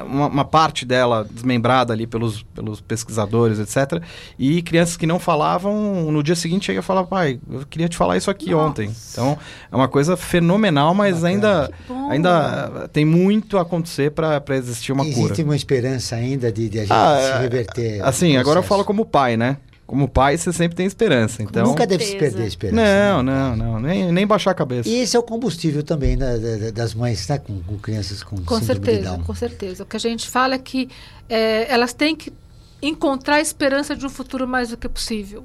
uma, 0.06 0.28
uma 0.28 0.46
parte 0.46 0.86
dela 0.86 1.28
desmembrada 1.30 1.94
ali 1.94 2.06
pelos, 2.06 2.44
pelos 2.44 2.80
pesquisadores, 2.82 3.60
etc. 3.60 4.02
E 4.38 4.62
crianças 4.62 4.96
que 4.96 5.06
não 5.06 5.20
falavam, 5.20 6.12
no 6.12 6.22
dia 6.24 6.36
seguinte 6.36 6.66
chega 6.66 6.80
e 6.80 6.84
fala, 6.84 7.04
pai, 7.04 7.40
eu 7.50 7.66
queria 7.66 7.90
te 7.90 7.98
falar 7.98 8.18
isso 8.18 8.30
aqui 8.30 8.54
ontem. 8.54 8.94
Então, 9.12 9.38
é 9.72 9.76
uma 9.76 9.88
coisa 9.88 10.16
fenomenal, 10.16 10.94
mas 10.94 11.24
ainda, 11.24 11.72
bom. 11.88 12.10
ainda 12.10 12.90
tem 12.92 13.06
muito 13.06 13.58
a 13.58 13.62
acontecer 13.62 14.12
para 14.12 14.42
existir 14.56 14.92
uma 14.92 15.04
cura. 15.04 15.18
Existe 15.18 15.44
uma 15.44 15.56
esperança 15.56 16.16
ainda 16.16 16.52
de, 16.52 16.70
de 16.70 16.80
a 16.80 16.82
gente 16.82 16.92
Ah, 16.94 17.20
se 17.20 17.32
é, 17.32 17.40
reverter. 17.40 18.06
Assim, 18.06 18.38
agora 18.38 18.60
eu 18.60 18.64
falo 18.64 18.86
como 18.86 19.06
pai, 19.06 19.36
né? 19.38 19.58
Como 19.86 20.08
pai, 20.08 20.38
você 20.38 20.52
sempre 20.54 20.76
tem 20.78 20.86
esperança. 20.86 21.44
Então, 21.44 21.66
Nunca 21.68 21.86
deve 21.86 22.04
se 22.06 22.16
perder 22.16 22.44
a 22.44 22.48
esperança. 22.48 22.82
não, 22.82 23.22
né? 23.24 23.34
não, 23.34 23.56
não, 23.56 23.80
nem, 23.80 24.12
nem 24.12 24.26
baixar 24.26 24.52
a 24.52 24.54
cabeça. 24.56 24.88
E 24.90 24.96
esse 25.02 25.16
é 25.16 25.20
o 25.20 25.24
combustível 25.24 25.84
também 25.84 26.18
da- 26.18 26.38
da- 26.38 26.72
das 26.72 26.94
mães, 26.94 27.28
né? 27.28 27.38
Com, 27.38 27.62
com 27.62 27.78
crianças 27.78 28.24
com, 28.24 28.38
Com 28.38 28.60
síndrome 28.60 28.80
de 28.80 28.86
certeza, 28.86 29.10
Down. 29.12 29.24
com 29.24 29.36
certeza. 29.36 29.84
O 29.84 29.86
que 29.86 29.98
a 29.98 30.00
gente 30.00 30.30
fala 30.30 30.56
é 30.56 30.58
que 30.58 30.90
é, 31.30 31.72
elas 31.72 31.94
têm 31.94 32.16
que 32.16 32.32
encontrar 32.82 33.36
a 33.36 33.42
esperança 33.42 33.96
de 33.96 34.06
um 34.06 34.10
futuro 34.10 34.48
mais 34.48 34.70
do 34.70 34.78
que 34.78 34.88
possível. 34.90 35.44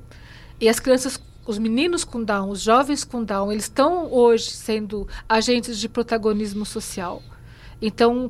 E 0.61 0.69
as 0.69 0.79
crianças, 0.81 1.21
os 1.47 1.59
meninos 1.59 2.05
com 2.05 2.23
Down, 2.23 2.49
os 2.51 2.61
jovens 2.63 3.05
com 3.05 3.23
Down, 3.25 3.51
eles 3.53 3.65
estão 3.65 4.11
hoje 4.13 4.51
sendo 4.51 5.07
agentes 5.29 5.79
de 5.79 5.89
protagonismo 5.89 6.65
social. 6.65 7.23
Então, 7.83 8.29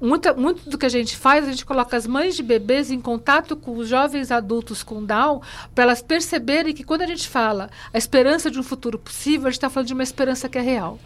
muita, 0.00 0.32
muito 0.34 0.68
do 0.68 0.78
que 0.78 0.86
a 0.86 0.90
gente 0.90 1.16
faz, 1.16 1.46
a 1.46 1.50
gente 1.50 1.64
coloca 1.64 1.96
as 1.96 2.06
mães 2.06 2.34
de 2.34 2.42
bebês 2.42 2.90
em 2.90 3.00
contato 3.00 3.56
com 3.56 3.76
os 3.76 3.88
jovens 3.88 4.30
adultos 4.30 4.82
com 4.82 5.04
Down, 5.04 5.40
para 5.74 5.84
elas 5.84 6.02
perceberem 6.02 6.74
que 6.74 6.84
quando 6.84 7.02
a 7.02 7.06
gente 7.06 7.28
fala 7.28 7.70
a 7.92 7.98
esperança 7.98 8.50
de 8.50 8.58
um 8.58 8.62
futuro 8.62 8.98
possível, 8.98 9.46
a 9.46 9.50
gente 9.50 9.58
está 9.58 9.70
falando 9.70 9.88
de 9.88 9.94
uma 9.94 10.02
esperança 10.02 10.48
que 10.48 10.58
é 10.58 10.62
real. 10.62 10.98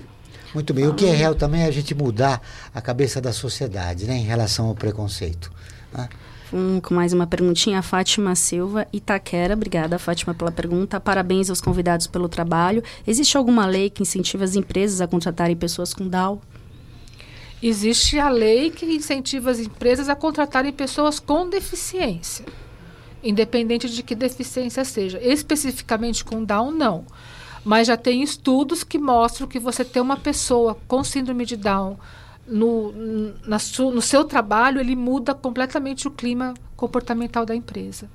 Muito 0.55 0.73
bem. 0.73 0.87
O 0.87 0.95
que 0.95 1.07
é 1.07 1.13
real 1.13 1.35
também 1.35 1.63
é 1.63 1.67
a 1.67 1.71
gente 1.73 1.95
mudar 1.95 2.41
a 2.73 2.81
cabeça 2.81 3.21
da 3.21 3.33
sociedade, 3.33 4.07
né? 4.07 4.15
Em 4.15 4.23
relação 4.23 4.67
ao 4.69 4.75
preconceito. 4.75 5.51
né? 5.93 6.09
Hum, 6.53 6.79
com 6.81 6.95
mais 6.95 7.13
uma 7.13 7.27
perguntinha, 7.27 7.81
a 7.81 7.83
Fátima 7.83 8.37
Silva, 8.37 8.87
Itaquera. 8.93 9.55
Obrigada, 9.55 9.99
Fátima, 9.99 10.33
pela 10.33 10.53
pergunta. 10.53 11.01
Parabéns 11.01 11.51
aos 11.51 11.61
convidados 11.61 12.07
pelo 12.07 12.29
trabalho. 12.29 12.85
Existe 13.05 13.37
alguma 13.37 13.67
lei 13.67 13.91
que 13.91 14.03
incentiva 14.03 14.45
as 14.45 14.55
empresas 14.55 15.01
a 15.01 15.09
contratarem 15.09 15.57
pessoas 15.57 15.93
com 15.93 16.07
Down? 16.07 16.41
Existe 17.67 18.19
a 18.19 18.29
lei 18.29 18.71
que 18.71 18.85
incentiva 18.85 19.51
as 19.51 19.59
empresas 19.59 20.11
a 20.11 20.15
contratarem 20.15 20.71
pessoas 20.71 21.19
com 21.19 21.49
deficiência, 21.49 22.45
independente 23.23 23.89
de 23.89 24.03
que 24.03 24.15
deficiência 24.15 24.85
seja. 24.85 25.19
Especificamente 25.23 26.23
com 26.23 26.45
Down, 26.45 26.71
não. 26.71 27.07
Mas 27.65 27.87
já 27.87 27.97
tem 27.97 28.23
estudos 28.23 28.85
que 28.85 28.99
mostram 28.99 29.49
que 29.49 29.59
você 29.59 29.83
ter 29.83 30.01
uma 30.01 30.19
pessoa 30.19 30.77
com 30.87 31.03
síndrome 31.03 31.47
de 31.47 31.57
Down 31.57 31.97
no, 32.47 32.93
na 33.47 33.59
su- 33.59 33.91
no 33.91 34.03
seu 34.03 34.25
trabalho, 34.25 34.79
ele 34.79 34.95
muda 34.95 35.33
completamente 35.33 36.07
o 36.07 36.11
clima 36.11 36.53
comportamental 36.77 37.47
da 37.47 37.55
empresa. 37.55 38.11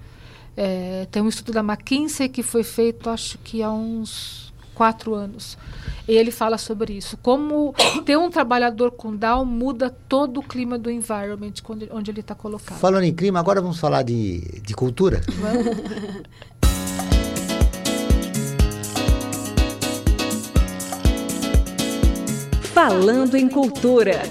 É, 0.55 1.07
tem 1.09 1.23
um 1.23 1.27
estudo 1.27 1.53
da 1.53 1.61
McKinsey 1.61 2.29
que 2.29 2.43
foi 2.43 2.63
feito, 2.63 3.09
acho 3.09 3.39
que 3.39 3.63
há 3.63 3.71
uns 3.71 4.48
quatro 4.79 5.13
anos. 5.13 5.57
E 6.07 6.13
ele 6.13 6.31
fala 6.31 6.57
sobre 6.57 6.93
isso. 6.93 7.17
Como 7.17 7.75
ter 8.05 8.17
um 8.17 8.29
trabalhador 8.29 8.91
com 8.91 9.13
Down 9.13 9.43
muda 9.43 9.89
todo 10.07 10.39
o 10.39 10.43
clima 10.43 10.77
do 10.77 10.89
environment 10.89 11.51
onde, 11.67 11.89
onde 11.91 12.11
ele 12.11 12.21
está 12.21 12.33
colocado. 12.33 12.79
Falando 12.79 13.03
em 13.03 13.13
clima, 13.13 13.41
agora 13.41 13.59
vamos 13.59 13.77
falar 13.77 14.03
de, 14.03 14.39
de 14.61 14.73
cultura. 14.73 15.19
Falando 22.73 23.35
em 23.35 23.49
Cultura. 23.49 24.23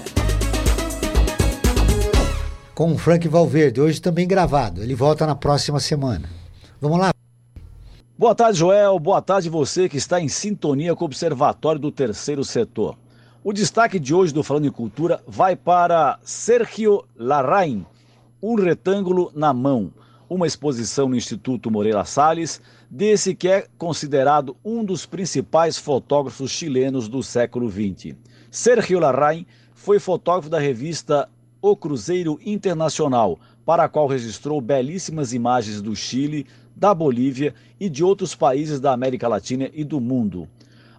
Com 2.73 2.93
o 2.93 2.97
Frank 2.97 3.27
Valverde, 3.27 3.79
hoje 3.79 4.01
também 4.01 4.27
gravado. 4.27 4.81
Ele 4.81 4.95
volta 4.95 5.27
na 5.27 5.35
próxima 5.35 5.79
semana. 5.79 6.27
Vamos 6.81 6.97
lá? 6.97 7.11
Boa 8.19 8.35
tarde, 8.35 8.59
Joel. 8.59 8.99
Boa 8.99 9.21
tarde 9.21 9.49
você 9.49 9.87
que 9.87 9.95
está 9.95 10.19
em 10.19 10.27
sintonia 10.27 10.93
com 10.93 11.05
o 11.05 11.07
Observatório 11.07 11.79
do 11.79 11.89
Terceiro 11.89 12.43
Setor. 12.43 12.97
O 13.41 13.53
destaque 13.53 13.97
de 13.97 14.13
hoje 14.13 14.33
do 14.33 14.43
Falando 14.43 14.67
em 14.67 14.71
Cultura 14.71 15.23
vai 15.25 15.55
para 15.55 16.19
Sergio 16.21 17.05
Larraín, 17.15 17.85
Um 18.43 18.55
Retângulo 18.55 19.31
na 19.33 19.53
Mão, 19.53 19.93
uma 20.29 20.45
exposição 20.45 21.07
no 21.07 21.15
Instituto 21.15 21.71
Moreira 21.71 22.03
Salles, 22.03 22.61
desse 22.91 23.33
que 23.33 23.47
é 23.47 23.67
considerado 23.77 24.57
um 24.65 24.83
dos 24.83 25.05
principais 25.05 25.77
fotógrafos 25.77 26.51
chilenos 26.51 27.07
do 27.07 27.23
século 27.23 27.71
XX. 27.71 28.17
Sergio 28.51 28.99
Larraín 28.99 29.45
foi 29.73 29.97
fotógrafo 29.97 30.49
da 30.49 30.59
revista 30.59 31.29
O 31.61 31.73
Cruzeiro 31.73 32.37
Internacional, 32.45 33.39
para 33.65 33.83
a 33.83 33.87
qual 33.87 34.07
registrou 34.07 34.59
belíssimas 34.59 35.31
imagens 35.31 35.81
do 35.81 35.95
Chile, 35.95 36.45
da 36.79 36.93
Bolívia 36.93 37.53
e 37.77 37.89
de 37.89 38.03
outros 38.03 38.33
países 38.33 38.79
da 38.79 38.93
América 38.93 39.27
Latina 39.27 39.69
e 39.73 39.83
do 39.83 39.99
mundo. 39.99 40.47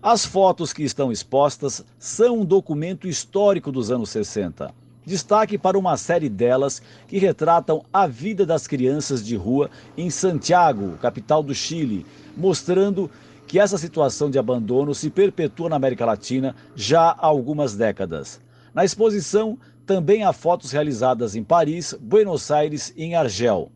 As 0.02 0.26
fotos 0.26 0.74
que 0.74 0.82
estão 0.82 1.10
expostas 1.10 1.82
são 1.98 2.40
um 2.40 2.44
documento 2.44 3.08
histórico 3.08 3.72
dos 3.72 3.90
anos 3.90 4.10
60. 4.10 4.74
Destaque 5.06 5.56
para 5.56 5.78
uma 5.78 5.96
série 5.96 6.28
delas 6.28 6.82
que 7.08 7.18
retratam 7.18 7.82
a 7.90 8.06
vida 8.06 8.44
das 8.44 8.66
crianças 8.66 9.24
de 9.24 9.34
rua 9.36 9.70
em 9.96 10.10
Santiago, 10.10 10.98
capital 10.98 11.42
do 11.42 11.54
Chile, 11.54 12.04
mostrando 12.36 13.10
que 13.46 13.58
essa 13.58 13.78
situação 13.78 14.30
de 14.30 14.38
abandono 14.38 14.94
se 14.94 15.08
perpetua 15.08 15.70
na 15.70 15.76
América 15.76 16.04
Latina 16.04 16.54
já 16.76 17.10
há 17.10 17.26
algumas 17.26 17.74
décadas. 17.74 18.38
Na 18.74 18.84
exposição 18.84 19.58
também 19.86 20.24
há 20.24 20.32
fotos 20.32 20.70
realizadas 20.70 21.34
em 21.34 21.42
Paris, 21.42 21.94
Buenos 21.98 22.50
Aires 22.50 22.92
e 22.94 23.04
em 23.04 23.14
Argel. 23.16 23.72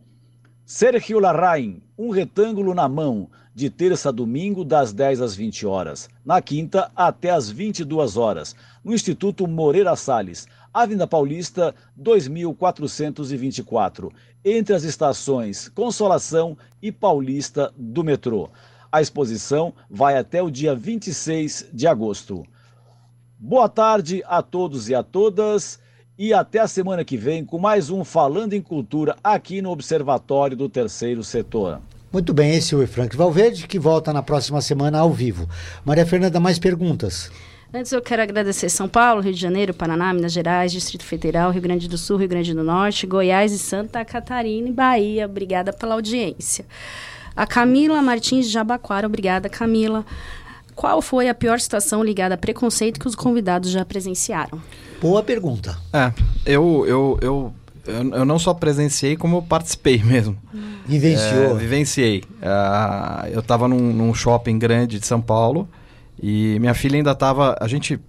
Sergio 0.67 1.19
Larraín, 1.19 1.83
um 1.97 2.11
retângulo 2.11 2.75
na 2.75 2.89
mão, 2.89 3.31
de 3.55 3.71
terça 3.71 4.09
a 4.09 4.13
domingo, 4.13 4.65
das 4.65 4.93
10 4.93 5.21
às 5.21 5.37
20 5.37 5.65
horas. 5.67 6.09
Na 6.25 6.43
quinta, 6.43 6.91
até 6.97 7.31
às 7.31 7.49
22 7.49 8.17
horas, 8.17 8.57
no 8.83 8.93
Instituto 8.93 9.47
Moreira 9.47 9.95
Salles, 9.95 10.49
Avenida 10.73 11.07
Paulista, 11.07 11.73
2424, 11.97 14.13
entre 14.45 14.75
as 14.75 14.83
estações 14.83 15.69
Consolação 15.69 16.59
e 16.83 16.91
Paulista 16.91 17.73
do 17.77 18.03
metrô. 18.03 18.51
A 18.91 19.01
exposição 19.01 19.73
vai 19.89 20.19
até 20.19 20.43
o 20.43 20.51
dia 20.51 20.75
26 20.75 21.69
de 21.73 21.87
agosto. 21.87 22.45
Boa 23.39 23.69
tarde 23.69 24.23
a 24.27 24.43
todos 24.43 24.89
e 24.89 24.95
a 24.95 25.03
todas 25.03 25.79
e 26.19 26.33
até 26.33 26.61
a 26.61 26.69
semana 26.69 27.05
que 27.05 27.17
vem 27.17 27.45
com 27.45 27.59
mais 27.59 27.91
um 27.91 28.05
Falando 28.05 28.53
em 28.53 28.63
Cultura 28.63 29.17
aqui 29.23 29.61
no 29.61 29.71
Observatório 29.71 30.57
do 30.57 30.69
Terceiro 30.69 31.25
Setor. 31.25 31.81
Muito 32.13 32.33
bem, 32.33 32.55
esse 32.55 32.75
é 32.75 32.79
o 32.79 32.87
Frank 32.87 33.17
Valverde, 33.17 33.67
que 33.67 33.79
volta 33.79 34.13
na 34.13 34.23
próxima 34.23 34.61
semana 34.61 35.01
ao 35.01 35.11
vivo. 35.11 35.49
Maria 35.85 36.07
Fernanda, 36.07 36.39
mais 36.39 36.61
perguntas? 36.61 37.31
Antes 37.73 37.91
eu 37.91 38.01
quero 38.01 38.23
agradecer 38.23 38.69
São 38.69 38.89
Paulo, 38.89 39.21
Rio 39.21 39.33
de 39.33 39.41
Janeiro, 39.41 39.75
Paraná, 39.75 40.15
Minas 40.15 40.33
Gerais, 40.33 40.71
Distrito 40.71 41.05
Federal, 41.05 41.51
Rio 41.51 41.63
Grande 41.63 41.89
do 41.89 41.99
Sul, 41.99 42.19
Rio 42.19 42.29
Grande 42.29 42.55
do 42.55 42.63
Norte, 42.63 43.05
Goiás 43.05 43.51
e 43.51 43.59
Santa 43.59 44.05
Catarina 44.05 44.69
e 44.69 44.73
Bahia. 44.73 45.27
Obrigada 45.27 45.73
pela 45.73 45.95
audiência. 45.95 46.65
A 47.35 47.45
Camila 47.45 48.01
Martins 48.01 48.47
de 48.47 48.53
Jabaquara, 48.53 49.09
obrigada 49.09 49.49
Camila. 49.49 50.07
Qual 50.75 51.01
foi 51.01 51.29
a 51.29 51.35
pior 51.35 51.61
situação 51.61 52.03
ligada 52.03 52.35
a 52.35 52.39
preconceito 52.39 52.99
que 52.99 53.07
os 53.07 53.15
convidados 53.15 53.71
já 53.71 53.85
presenciaram? 53.85 54.61
Boa 55.01 55.23
pergunta. 55.23 55.79
É, 55.93 56.13
eu, 56.45 56.85
eu, 56.87 57.19
eu, 57.21 57.55
eu, 57.87 58.11
eu 58.13 58.25
não 58.25 58.39
só 58.39 58.53
presenciei, 58.53 59.17
como 59.17 59.37
eu 59.37 59.43
participei 59.43 60.03
mesmo. 60.03 60.37
Vivenciou. 60.87 61.53
É, 61.53 61.55
vivenciei. 61.55 62.25
Ah, 62.43 63.27
eu 63.31 63.41
estava 63.41 63.69
num, 63.69 63.93
num 63.93 64.13
shopping 64.13 64.59
grande 64.59 64.99
de 64.99 65.07
São 65.07 65.21
Paulo 65.21 65.69
e 66.21 66.59
minha 66.59 66.75
filha 66.75 66.97
ainda 66.97 67.13
estava. 67.13 67.57
A 67.61 67.69
gente. 67.69 68.01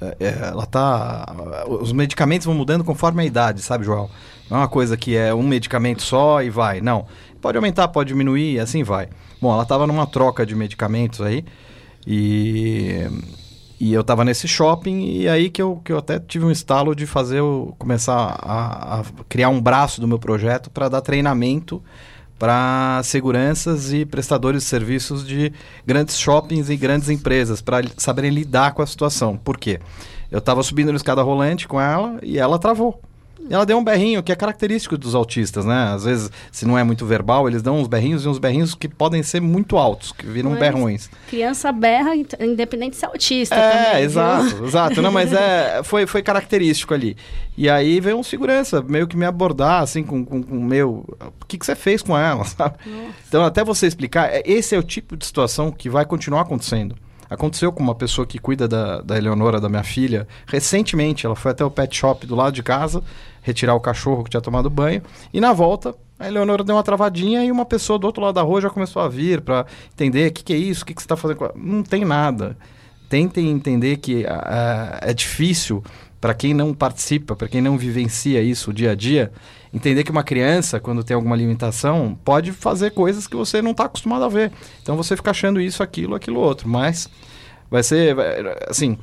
é, 0.00 0.16
é, 0.20 0.48
ela 0.48 0.66
tá. 0.66 1.34
Os 1.68 1.92
medicamentos 1.92 2.46
vão 2.46 2.54
mudando 2.54 2.82
conforme 2.82 3.22
a 3.22 3.26
idade, 3.26 3.60
sabe, 3.60 3.84
João? 3.84 4.08
Não 4.50 4.58
é 4.58 4.60
uma 4.60 4.68
coisa 4.68 4.96
que 4.96 5.16
é 5.16 5.34
um 5.34 5.42
medicamento 5.42 6.02
só 6.02 6.42
e 6.42 6.48
vai. 6.48 6.80
Não. 6.80 7.06
Pode 7.40 7.58
aumentar, 7.58 7.88
pode 7.88 8.08
diminuir, 8.08 8.54
e 8.54 8.58
assim 8.58 8.82
vai. 8.82 9.08
Bom, 9.40 9.52
ela 9.52 9.62
estava 9.62 9.86
numa 9.86 10.06
troca 10.06 10.46
de 10.46 10.54
medicamentos 10.54 11.20
aí 11.20 11.44
e 12.06 13.08
E 13.78 13.92
eu 13.92 14.02
tava 14.02 14.24
nesse 14.24 14.48
shopping 14.48 15.04
e 15.04 15.28
aí 15.28 15.50
que 15.50 15.60
eu, 15.60 15.80
que 15.84 15.92
eu 15.92 15.98
até 15.98 16.18
tive 16.18 16.46
um 16.46 16.50
estalo 16.50 16.94
de 16.94 17.06
fazer, 17.06 17.42
começar 17.78 18.38
a, 18.40 19.00
a 19.00 19.04
criar 19.28 19.50
um 19.50 19.60
braço 19.60 20.00
do 20.00 20.08
meu 20.08 20.18
projeto 20.18 20.70
para 20.70 20.88
dar 20.88 21.02
treinamento 21.02 21.82
para 22.38 23.00
seguranças 23.02 23.92
e 23.92 24.04
prestadores 24.04 24.62
de 24.62 24.68
serviços 24.68 25.26
de 25.26 25.52
grandes 25.86 26.18
shoppings 26.18 26.68
e 26.68 26.76
grandes 26.76 27.08
empresas, 27.08 27.62
para 27.62 27.82
saberem 27.96 28.30
lidar 28.30 28.74
com 28.74 28.82
a 28.82 28.86
situação. 28.86 29.36
Por 29.36 29.56
quê? 29.56 29.80
Eu 30.30 30.38
estava 30.38 30.62
subindo 30.62 30.90
na 30.90 30.96
escada 30.96 31.22
rolante 31.22 31.66
com 31.66 31.80
ela 31.80 32.18
e 32.22 32.38
ela 32.38 32.58
travou. 32.58 33.00
Ela 33.48 33.64
deu 33.66 33.78
um 33.78 33.84
berrinho, 33.84 34.22
que 34.22 34.32
é 34.32 34.36
característico 34.36 34.96
dos 34.98 35.14
autistas, 35.14 35.64
né? 35.64 35.92
Às 35.94 36.04
vezes, 36.04 36.30
se 36.50 36.66
não 36.66 36.76
é 36.78 36.82
muito 36.84 37.04
verbal, 37.06 37.48
eles 37.48 37.62
dão 37.62 37.78
uns 37.80 37.88
berrinhos 37.88 38.24
e 38.24 38.28
uns 38.28 38.38
berrinhos 38.38 38.74
que 38.74 38.88
podem 38.88 39.22
ser 39.22 39.40
muito 39.40 39.76
altos, 39.76 40.12
que 40.12 40.26
viram 40.26 40.50
Mas 40.50 40.58
berrões. 40.60 41.10
Criança 41.28 41.70
berra, 41.72 42.12
independente 42.40 42.96
se 42.96 43.04
é 43.04 43.08
autista 43.08 43.54
É, 43.54 43.70
também. 43.70 43.94
viu? 43.96 44.04
exato, 44.04 44.64
exato. 44.66 45.02
Não, 45.02 45.12
mas 45.12 45.32
é, 45.32 45.82
foi, 45.82 46.06
foi 46.06 46.22
característico 46.22 46.92
ali. 46.94 47.16
E 47.56 47.70
aí 47.70 48.00
veio 48.00 48.18
um 48.18 48.22
segurança, 48.22 48.82
meio 48.82 49.06
que 49.06 49.16
me 49.16 49.24
abordar, 49.24 49.82
assim, 49.82 50.02
com, 50.02 50.24
com, 50.24 50.42
com 50.42 50.56
meu. 50.62 51.04
O 51.40 51.46
que, 51.46 51.56
que 51.56 51.64
você 51.64 51.74
fez 51.74 52.02
com 52.02 52.16
ela, 52.18 52.44
sabe? 52.46 52.76
Então, 53.28 53.44
até 53.44 53.64
você 53.64 53.86
explicar, 53.86 54.28
é- 54.32 54.42
esse 54.44 54.74
é 54.74 54.78
o 54.78 54.82
tipo 54.82 55.16
de 55.16 55.24
situação 55.24 55.70
que 55.70 55.88
vai 55.88 56.04
continuar 56.04 56.42
acontecendo. 56.42 56.94
Aconteceu 57.28 57.72
com 57.72 57.82
uma 57.82 57.94
pessoa 57.94 58.26
que 58.26 58.38
cuida 58.38 58.68
da, 58.68 59.00
da 59.00 59.16
Eleonora, 59.16 59.60
da 59.60 59.68
minha 59.68 59.82
filha, 59.82 60.26
recentemente. 60.46 61.26
Ela 61.26 61.34
foi 61.34 61.50
até 61.50 61.64
o 61.64 61.70
pet 61.70 61.96
shop 61.96 62.26
do 62.26 62.34
lado 62.34 62.52
de 62.52 62.62
casa 62.62 63.02
retirar 63.42 63.74
o 63.74 63.80
cachorro 63.80 64.24
que 64.24 64.30
tinha 64.30 64.40
tomado 64.40 64.68
banho. 64.68 65.02
E 65.32 65.40
na 65.40 65.52
volta, 65.52 65.94
a 66.18 66.26
Eleonora 66.26 66.64
deu 66.64 66.74
uma 66.74 66.82
travadinha 66.82 67.44
e 67.44 67.52
uma 67.52 67.64
pessoa 67.64 67.98
do 67.98 68.06
outro 68.06 68.22
lado 68.22 68.34
da 68.34 68.42
rua 68.42 68.60
já 68.60 68.70
começou 68.70 69.00
a 69.00 69.08
vir 69.08 69.40
para 69.40 69.66
entender 69.92 70.30
o 70.30 70.32
que, 70.32 70.42
que 70.42 70.52
é 70.52 70.56
isso, 70.56 70.82
o 70.82 70.86
que, 70.86 70.94
que 70.94 71.00
você 71.00 71.04
está 71.04 71.16
fazendo. 71.16 71.52
Não 71.54 71.82
tem 71.82 72.04
nada. 72.04 72.56
Tentem 73.08 73.50
entender 73.50 73.98
que 73.98 74.26
ah, 74.26 74.98
é 75.00 75.14
difícil 75.14 75.82
para 76.20 76.34
quem 76.34 76.52
não 76.52 76.74
participa, 76.74 77.36
para 77.36 77.46
quem 77.46 77.60
não 77.60 77.78
vivencia 77.78 78.42
isso 78.42 78.72
dia 78.72 78.92
a 78.92 78.94
dia, 78.96 79.30
entender 79.72 80.04
que 80.04 80.10
uma 80.10 80.22
criança, 80.22 80.80
quando 80.80 81.04
tem 81.04 81.14
alguma 81.14 81.36
limitação, 81.36 82.18
pode 82.24 82.52
fazer 82.52 82.90
coisas 82.92 83.26
que 83.26 83.36
você 83.36 83.60
não 83.60 83.72
está 83.72 83.84
acostumado 83.84 84.24
a 84.24 84.28
ver. 84.28 84.52
Então 84.82 84.96
você 84.96 85.16
fica 85.16 85.30
achando 85.30 85.60
isso, 85.60 85.82
aquilo, 85.82 86.14
aquilo 86.14 86.40
outro. 86.40 86.68
Mas 86.68 87.08
vai 87.70 87.82
ser, 87.82 88.16
assim, 88.68 88.98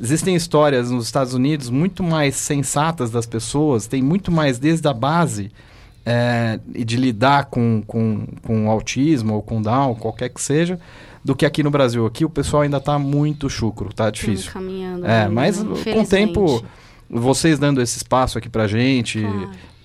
existem 0.00 0.34
histórias 0.34 0.90
nos 0.90 1.06
Estados 1.06 1.34
Unidos 1.34 1.70
muito 1.70 2.02
mais 2.02 2.36
sensatas 2.36 3.10
das 3.10 3.26
pessoas, 3.26 3.86
tem 3.86 4.02
muito 4.02 4.30
mais 4.30 4.58
desde 4.58 4.86
a 4.88 4.92
base 4.92 5.50
é, 6.04 6.58
e 6.74 6.84
de 6.84 6.96
lidar 6.96 7.46
com, 7.46 7.82
com, 7.86 8.26
com 8.42 8.70
autismo 8.70 9.34
ou 9.34 9.42
com 9.42 9.60
Down, 9.60 9.94
qualquer 9.94 10.28
que 10.30 10.40
seja, 10.40 10.78
do 11.24 11.34
que 11.34 11.44
aqui 11.44 11.62
no 11.62 11.70
Brasil. 11.70 12.06
Aqui 12.06 12.24
o 12.24 12.30
pessoal 12.30 12.62
ainda 12.62 12.78
está 12.78 12.98
muito 12.98 13.48
chucro, 13.48 13.92
tá 13.92 14.10
difícil. 14.10 14.50
caminhando 14.52 15.06
É, 15.06 15.22
ainda, 15.22 15.34
mas 15.34 15.62
né? 15.62 15.92
com 15.92 16.02
o 16.02 16.06
tempo, 16.06 16.64
vocês 17.08 17.58
dando 17.58 17.80
esse 17.82 17.98
espaço 17.98 18.38
aqui 18.38 18.48
pra 18.48 18.66
gente, 18.66 19.22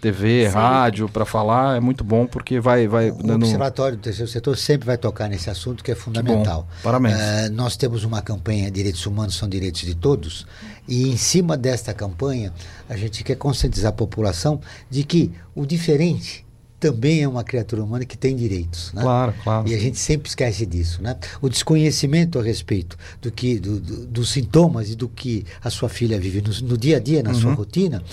TV, 0.05 0.43
Sempre. 0.43 0.59
rádio, 0.59 1.09
pra 1.09 1.25
falar, 1.25 1.77
é 1.77 1.79
muito 1.79 2.03
bom 2.03 2.27
porque 2.27 2.59
vai, 2.59 2.87
vai 2.87 3.09
O 3.09 3.23
dando. 3.23 3.43
Observatório 3.43 3.97
do 3.97 4.01
Terceiro 4.01 4.31
Setor 4.31 4.55
sempre 4.55 4.85
vai 4.85 4.99
tocar 4.99 5.27
nesse 5.27 5.49
assunto 5.49 5.83
que 5.83 5.91
é 5.91 5.95
fundamental. 5.95 6.67
Parabéns. 6.83 7.17
Eh, 7.17 7.49
nós 7.49 7.75
temos 7.75 8.03
uma 8.03 8.21
campanha 8.21 8.69
Direitos 8.69 9.03
Humanos 9.07 9.35
são 9.35 9.49
Direitos 9.49 9.81
de 9.81 9.95
Todos 9.95 10.45
e 10.87 11.09
em 11.09 11.17
cima 11.17 11.57
desta 11.57 11.91
campanha 11.91 12.53
a 12.87 12.95
gente 12.95 13.23
quer 13.23 13.35
conscientizar 13.35 13.89
a 13.89 13.95
população 13.95 14.61
de 14.91 15.03
que 15.03 15.31
o 15.55 15.65
diferente 15.65 16.44
também 16.79 17.23
é 17.23 17.27
uma 17.27 17.43
criatura 17.43 17.83
humana 17.83 18.05
que 18.05 18.17
tem 18.17 18.35
direitos. 18.35 18.91
Né? 18.93 19.01
Claro, 19.01 19.33
claro. 19.43 19.67
E 19.67 19.73
a 19.73 19.77
gente 19.79 19.97
sempre 19.97 20.27
esquece 20.29 20.65
disso. 20.65 21.01
Né? 21.01 21.15
O 21.41 21.49
desconhecimento 21.49 22.37
a 22.39 22.43
respeito 22.43 22.97
do 23.21 23.31
que, 23.31 23.57
do- 23.59 23.79
do- 23.79 24.05
dos 24.05 24.29
sintomas 24.29 24.89
e 24.89 24.95
do 24.95 25.07
que 25.07 25.45
a 25.63 25.69
sua 25.69 25.89
filha 25.89 26.19
vive 26.19 26.41
no, 26.41 26.67
no 26.69 26.77
dia 26.77 26.97
a 26.97 26.99
dia, 26.99 27.23
na 27.23 27.33
sua 27.33 27.51
Uhum. 27.51 27.55
rotina, 27.55 28.03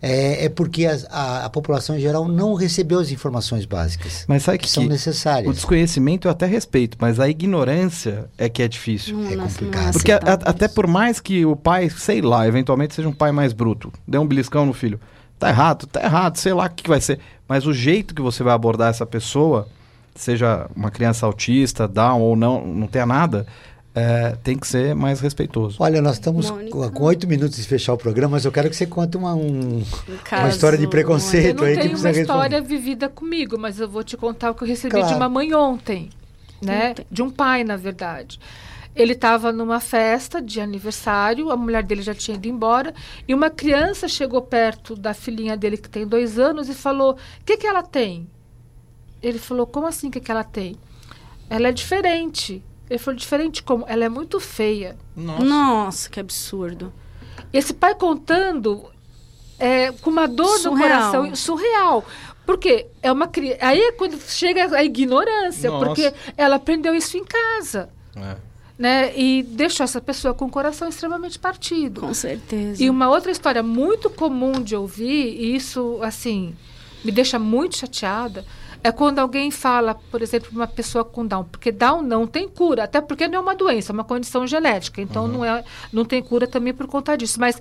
é, 0.00 0.44
é 0.44 0.48
porque 0.48 0.86
as- 0.86 1.04
a, 1.10 1.44
a 1.46 1.50
população 1.50 1.96
em 1.96 2.00
geral 2.00 2.26
não 2.28 2.54
recebeu 2.54 2.98
as 3.00 3.10
informações 3.10 3.64
básicas 3.64 4.24
Mas 4.28 4.42
sabe 4.42 4.58
que, 4.58 4.70
são 4.70 4.82
que 4.84 4.88
necessárias. 4.88 5.50
O 5.50 5.54
desconhecimento 5.54 6.28
eu 6.28 6.32
até 6.32 6.46
respeito, 6.46 6.96
mas 7.00 7.18
a 7.18 7.28
ignorância 7.28 8.26
é 8.38 8.48
que 8.48 8.62
é 8.62 8.68
difícil. 8.68 9.16
Não, 9.18 9.30
É 9.30 9.36
complicado. 9.36 9.92
Porque 9.92 10.12
a- 10.12 10.18
a- 10.18 10.50
até 10.50 10.68
por 10.68 10.86
mais 10.86 11.20
que 11.20 11.44
o 11.44 11.56
pai, 11.56 11.90
sei 11.90 12.20
lá, 12.22 12.46
eventualmente 12.46 12.94
seja 12.94 13.08
um 13.08 13.12
pai 13.12 13.32
mais 13.32 13.52
bruto, 13.52 13.92
dê 14.06 14.18
um 14.18 14.26
beliscão 14.26 14.64
no 14.66 14.72
filho. 14.72 15.00
Tá 15.38 15.48
errado, 15.48 15.86
tá 15.86 16.02
errado, 16.02 16.36
sei 16.36 16.52
lá 16.52 16.66
o 16.66 16.70
que, 16.70 16.88
vai 16.88 17.00
ser. 17.00 17.18
Mas 17.48 17.66
o 17.66 17.72
jeito 17.72 18.14
que 18.14 18.22
você 18.22 18.42
vai 18.42 18.54
abordar 18.54 18.88
essa 18.90 19.04
pessoa, 19.04 19.68
seja 20.14 20.68
uma 20.74 20.90
criança 20.90 21.26
autista, 21.26 21.86
down 21.88 22.20
ou 22.22 22.36
não, 22.36 22.64
não 22.66 22.86
tenha 22.86 23.04
nada, 23.04 23.46
é, 23.94 24.36
tem 24.42 24.56
que 24.58 24.66
ser 24.66 24.94
mais 24.94 25.20
respeitoso. 25.20 25.76
Olha, 25.80 26.00
nós 26.00 26.14
estamos 26.14 26.50
Mônica. 26.50 26.90
com 26.90 27.04
oito 27.04 27.26
minutos 27.28 27.56
de 27.58 27.62
fechar 27.64 27.92
o 27.92 27.98
programa, 27.98 28.32
mas 28.32 28.44
eu 28.44 28.50
quero 28.52 28.68
que 28.70 28.74
você 28.76 28.86
conte 28.86 29.16
uma, 29.16 29.34
um- 29.34 29.78
Um 29.78 29.84
uma 30.08 30.18
caso, 30.24 30.48
história 30.48 30.78
de 30.78 30.84
Eu 30.84 30.90
preconceito 30.90 31.58
não 31.58 31.64
aí 31.64 31.74
que 31.74 31.80
tenho 31.82 31.90
precisa 31.90 32.08
uma 32.08 32.20
história 32.20 32.58
responder. 32.58 32.76
vivida 32.76 33.08
comigo, 33.08 33.56
mas 33.58 33.78
eu 33.78 33.88
vou 33.88 34.02
te 34.02 34.16
contar 34.16 34.50
o 34.50 34.54
que 34.54 34.64
eu 34.64 34.68
recebi 34.68 34.92
Claro. 34.92 35.08
de 35.08 35.14
uma 35.14 35.28
mãe 35.28 35.52
ontem, 35.54 36.10
né? 36.62 36.90
Ontem. 36.90 37.06
De 37.10 37.22
um 37.22 37.30
pai, 37.30 37.62
na 37.62 37.76
verdade. 37.76 38.40
Ele 38.94 39.12
estava 39.12 39.50
numa 39.52 39.80
festa 39.80 40.40
de 40.40 40.60
aniversário, 40.60 41.50
a 41.50 41.56
mulher 41.56 41.82
dele 41.82 42.02
já 42.02 42.14
tinha 42.14 42.36
ido 42.36 42.46
embora, 42.46 42.94
e 43.26 43.34
uma 43.34 43.50
criança 43.50 44.06
chegou 44.06 44.40
perto 44.40 44.94
da 44.94 45.12
filhinha 45.12 45.56
dele, 45.56 45.76
que 45.76 45.88
tem 45.88 46.06
dois 46.06 46.38
anos, 46.38 46.68
e 46.68 46.74
falou: 46.74 47.12
O 47.12 47.44
que, 47.44 47.56
que 47.56 47.66
ela 47.66 47.82
tem? 47.82 48.28
Ele 49.20 49.38
falou: 49.38 49.66
Como 49.66 49.86
assim, 49.86 50.08
o 50.08 50.10
que, 50.10 50.20
que 50.20 50.30
ela 50.30 50.44
tem? 50.44 50.76
Ela 51.50 51.68
é 51.68 51.72
diferente. 51.72 52.62
Ele 52.88 52.98
falou: 52.98 53.18
Diferente 53.18 53.62
como? 53.62 53.84
Ela 53.88 54.04
é 54.04 54.08
muito 54.08 54.38
feia. 54.38 54.96
Nossa, 55.42 56.08
que 56.08 56.20
absurdo. 56.20 56.92
Esse 57.52 57.74
pai 57.74 57.94
contando 57.96 58.90
é, 59.58 59.90
com 59.92 60.10
uma 60.10 60.28
dor 60.28 60.58
Surreal. 60.58 60.74
no 60.74 60.80
coração 60.82 61.34
surreal. 61.34 62.04
Porque 62.46 62.86
é 63.02 63.10
uma 63.10 63.26
criança. 63.26 63.58
Aí 63.62 63.80
é 63.80 63.92
quando 63.92 64.20
chega 64.20 64.76
a 64.76 64.84
ignorância, 64.84 65.70
Nossa. 65.70 65.86
porque 65.86 66.12
ela 66.36 66.56
aprendeu 66.56 66.94
isso 66.94 67.16
em 67.16 67.24
casa. 67.24 67.88
É. 68.16 68.53
Né? 68.76 69.16
E 69.16 69.42
deixou 69.42 69.84
essa 69.84 70.00
pessoa 70.00 70.34
com 70.34 70.46
o 70.46 70.50
coração 70.50 70.88
extremamente 70.88 71.38
partido. 71.38 72.00
Com 72.00 72.14
certeza. 72.14 72.82
E 72.82 72.90
uma 72.90 73.08
outra 73.08 73.30
história 73.30 73.62
muito 73.62 74.10
comum 74.10 74.60
de 74.60 74.74
ouvir, 74.74 75.40
e 75.40 75.54
isso, 75.54 76.00
assim, 76.02 76.54
me 77.04 77.12
deixa 77.12 77.38
muito 77.38 77.76
chateada, 77.76 78.44
é 78.84 78.92
quando 78.92 79.18
alguém 79.18 79.50
fala, 79.50 79.94
por 79.94 80.20
exemplo, 80.20 80.50
uma 80.52 80.66
pessoa 80.66 81.04
com 81.04 81.26
Down, 81.26 81.44
porque 81.44 81.72
Down 81.72 82.02
não 82.02 82.26
tem 82.26 82.46
cura, 82.46 82.84
até 82.84 83.00
porque 83.00 83.26
não 83.26 83.38
é 83.38 83.40
uma 83.40 83.54
doença, 83.54 83.92
é 83.92 83.94
uma 83.94 84.04
condição 84.04 84.46
genética, 84.46 85.00
então 85.00 85.26
não, 85.26 85.42
é, 85.42 85.64
não 85.90 86.04
tem 86.04 86.22
cura 86.22 86.46
também 86.46 86.74
por 86.74 86.86
conta 86.86 87.16
disso. 87.16 87.40
Mas 87.40 87.58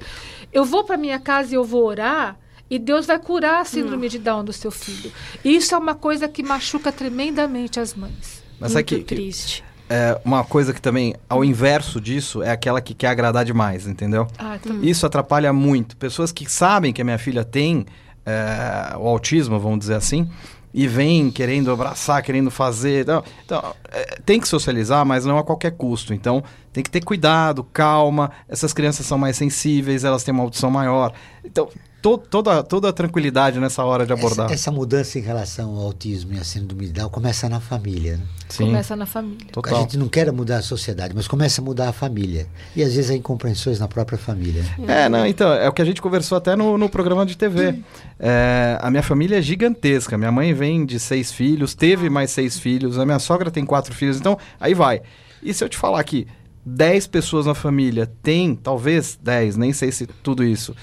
eu 0.52 0.66
vou 0.66 0.84
para 0.84 0.98
minha 0.98 1.18
casa 1.20 1.54
e 1.54 1.56
eu 1.56 1.64
vou 1.64 1.86
orar, 1.86 2.38
e 2.70 2.78
Deus 2.78 3.06
vai 3.06 3.20
curar 3.20 3.62
a 3.62 3.66
síndrome 3.66 4.10
de 4.10 4.20
Down 4.20 4.44
do 4.44 4.52
seu 4.52 4.70
filho. 4.70 5.14
E 5.46 5.56
isso 5.56 5.74
é 5.74 5.78
uma 5.78 5.96
coisa 5.96 6.28
que 6.28 6.44
machuca 6.44 6.92
tremendamente 6.92 7.80
as 7.80 7.94
mães. 7.94 8.44
Mas 8.60 8.74
Muito 8.74 8.86
que, 8.88 8.98
que 8.98 9.04
triste. 9.04 9.64
É, 9.94 10.20
uma 10.26 10.44
coisa 10.44 10.74
que 10.74 10.82
também, 10.82 11.14
ao 11.30 11.46
inverso 11.46 12.02
disso, 12.02 12.42
é 12.42 12.50
aquela 12.50 12.82
que 12.82 12.96
quer 12.96 13.10
agradar 13.10 13.46
demais, 13.46 13.86
entendeu? 13.86 14.28
Ah, 14.40 14.56
então, 14.56 14.84
Isso 14.84 15.06
atrapalha 15.06 15.54
muito. 15.54 15.96
Pessoas 15.98 16.32
que 16.32 16.52
sabem 16.52 16.92
que 16.92 17.00
a 17.00 17.06
minha 17.06 17.20
filha 17.20 17.46
tem 17.46 17.86
é, 18.26 18.98
o 18.98 19.08
autismo, 19.08 19.60
vamos 19.60 19.78
dizer 19.78 19.94
assim, 19.94 20.28
e 20.74 20.88
vêm 20.88 21.30
querendo 21.30 21.72
abraçar, 21.72 22.24
querendo 22.24 22.50
fazer. 22.50 23.04
Então, 23.04 23.24
então, 23.46 23.76
é, 23.92 24.18
tem 24.26 24.40
que 24.40 24.48
socializar, 24.48 25.06
mas 25.06 25.26
não 25.26 25.38
a 25.38 25.44
qualquer 25.44 25.74
custo. 25.74 26.12
Então, 26.12 26.44
tem 26.72 26.84
que 26.84 26.90
ter 26.90 27.02
cuidado, 27.02 27.64
calma. 27.64 28.32
Essas 28.50 28.74
crianças 28.74 29.06
são 29.06 29.20
mais 29.20 29.38
sensíveis, 29.38 30.04
elas 30.04 30.24
têm 30.24 30.34
uma 30.34 30.44
audição 30.44 30.72
maior. 30.72 31.14
Então, 31.46 31.70
to- 32.04 32.18
toda, 32.18 32.62
toda 32.62 32.90
a 32.90 32.94
tranquilidade 32.94 33.60
nessa 33.60 33.84
hora 33.84 34.06
de 34.06 34.12
abordar. 34.14 34.46
Essa, 34.46 34.54
essa 34.54 34.72
mudança 34.72 35.18
em 35.18 35.22
relação 35.22 35.76
ao 35.76 35.86
autismo 35.86 36.34
e 36.34 36.38
à 36.38 36.44
síndrome 36.44 36.86
de 36.88 36.92
Down 36.94 37.10
começa 37.10 37.48
na 37.50 37.60
família. 37.60 38.18
Né? 38.18 38.24
Sim, 38.50 38.66
começa 38.66 38.96
na 38.96 39.06
família. 39.06 39.48
A 39.50 39.52
total. 39.54 39.80
gente 39.82 39.98
não 39.98 40.08
quer 40.10 40.32
mudar 40.32 40.58
a 40.58 40.62
sociedade, 40.62 41.14
mas 41.16 41.28
começa 41.28 41.62
a 41.62 41.64
mudar 41.64 41.90
a 41.90 41.94
família. 41.94 42.46
E 42.76 42.84
às 42.84 42.94
vezes 42.94 43.10
há 43.10 43.16
incompreensões 43.16 43.80
na 43.80 43.88
própria 43.88 44.18
família. 44.18 44.62
né? 44.78 45.06
É, 45.06 45.10
não, 45.10 45.26
então, 45.26 45.52
é 45.54 45.68
o 45.68 45.74
que 45.74 45.82
a 45.82 45.86
gente 45.86 46.02
conversou 46.02 46.38
até 46.38 46.56
no, 46.56 46.78
no 46.78 46.90
programa 46.90 47.26
de 47.26 47.36
TV. 47.38 47.80
É, 48.20 48.78
a 48.82 48.92
minha 48.92 49.02
família 49.04 49.38
é 49.40 49.42
gigantesca. 49.42 50.18
Minha 50.18 50.32
mãe 50.32 50.54
vem 50.54 50.86
de 50.86 51.00
seis 51.00 51.32
filhos, 51.32 51.74
teve 51.74 52.10
mais 52.10 52.30
seis 52.32 52.60
filhos, 52.60 53.00
a 53.00 53.06
minha 53.06 53.20
sogra 53.20 53.50
tem 53.50 53.66
quatro 53.66 53.94
filhos, 53.96 54.18
então 54.18 54.38
aí 54.60 54.74
vai. 54.74 55.02
E 55.42 55.54
se 55.54 55.64
eu 55.64 55.70
te 55.70 55.78
falar 55.78 56.04
que 56.04 56.28
dez 56.66 57.08
pessoas 57.08 57.46
na 57.46 57.54
família 57.54 58.10
tem, 58.22 58.56
talvez 58.56 59.18
dez, 59.22 59.58
nem 59.58 59.74
sei 59.74 59.92
se 59.92 60.06
tudo 60.08 60.44
isso, 60.44 60.76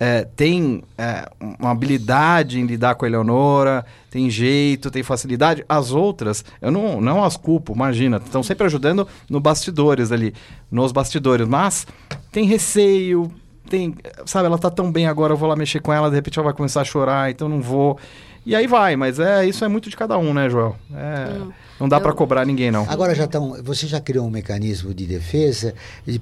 é, 0.00 0.24
tem 0.36 0.82
é, 0.96 1.28
uma 1.58 1.70
habilidade 1.70 2.60
em 2.60 2.66
lidar 2.66 2.94
com 2.94 3.04
a 3.04 3.08
Eleonora, 3.08 3.84
tem 4.10 4.30
jeito, 4.30 4.90
tem 4.90 5.02
facilidade. 5.02 5.64
As 5.68 5.90
outras, 5.92 6.44
eu 6.62 6.70
não, 6.70 7.00
não 7.00 7.24
as 7.24 7.36
culpo, 7.36 7.72
imagina, 7.74 8.18
estão 8.24 8.42
sempre 8.42 8.64
ajudando 8.66 9.06
no 9.28 9.40
bastidores 9.40 10.12
ali, 10.12 10.32
nos 10.70 10.92
bastidores, 10.92 11.46
mas 11.48 11.86
tem 12.30 12.44
receio, 12.46 13.30
tem, 13.68 13.94
sabe, 14.24 14.46
ela 14.46 14.58
tá 14.58 14.70
tão 14.70 14.90
bem 14.92 15.06
agora, 15.06 15.32
eu 15.32 15.36
vou 15.36 15.48
lá 15.48 15.56
mexer 15.56 15.80
com 15.80 15.92
ela, 15.92 16.08
de 16.08 16.14
repente 16.16 16.38
ela 16.38 16.46
vai 16.46 16.54
começar 16.54 16.80
a 16.80 16.84
chorar, 16.84 17.30
então 17.30 17.48
não 17.48 17.60
vou. 17.60 17.98
E 18.46 18.54
aí 18.56 18.66
vai, 18.66 18.96
mas 18.96 19.18
é 19.18 19.44
isso 19.44 19.62
é 19.64 19.68
muito 19.68 19.90
de 19.90 19.96
cada 19.96 20.16
um, 20.16 20.32
né, 20.32 20.48
Joel? 20.48 20.74
É, 20.94 21.32
Hum. 21.38 21.52
não 21.78 21.86
dá 21.88 21.96
Eu- 21.96 22.00
pra 22.00 22.12
cobrar 22.14 22.46
ninguém, 22.46 22.70
não. 22.70 22.86
Agora 22.88 23.14
já 23.14 23.24
estão. 23.24 23.62
Você 23.62 23.86
já 23.86 24.00
criou 24.00 24.26
um 24.26 24.30
mecanismo 24.30 24.94
de 24.94 25.04
defesa 25.04 25.74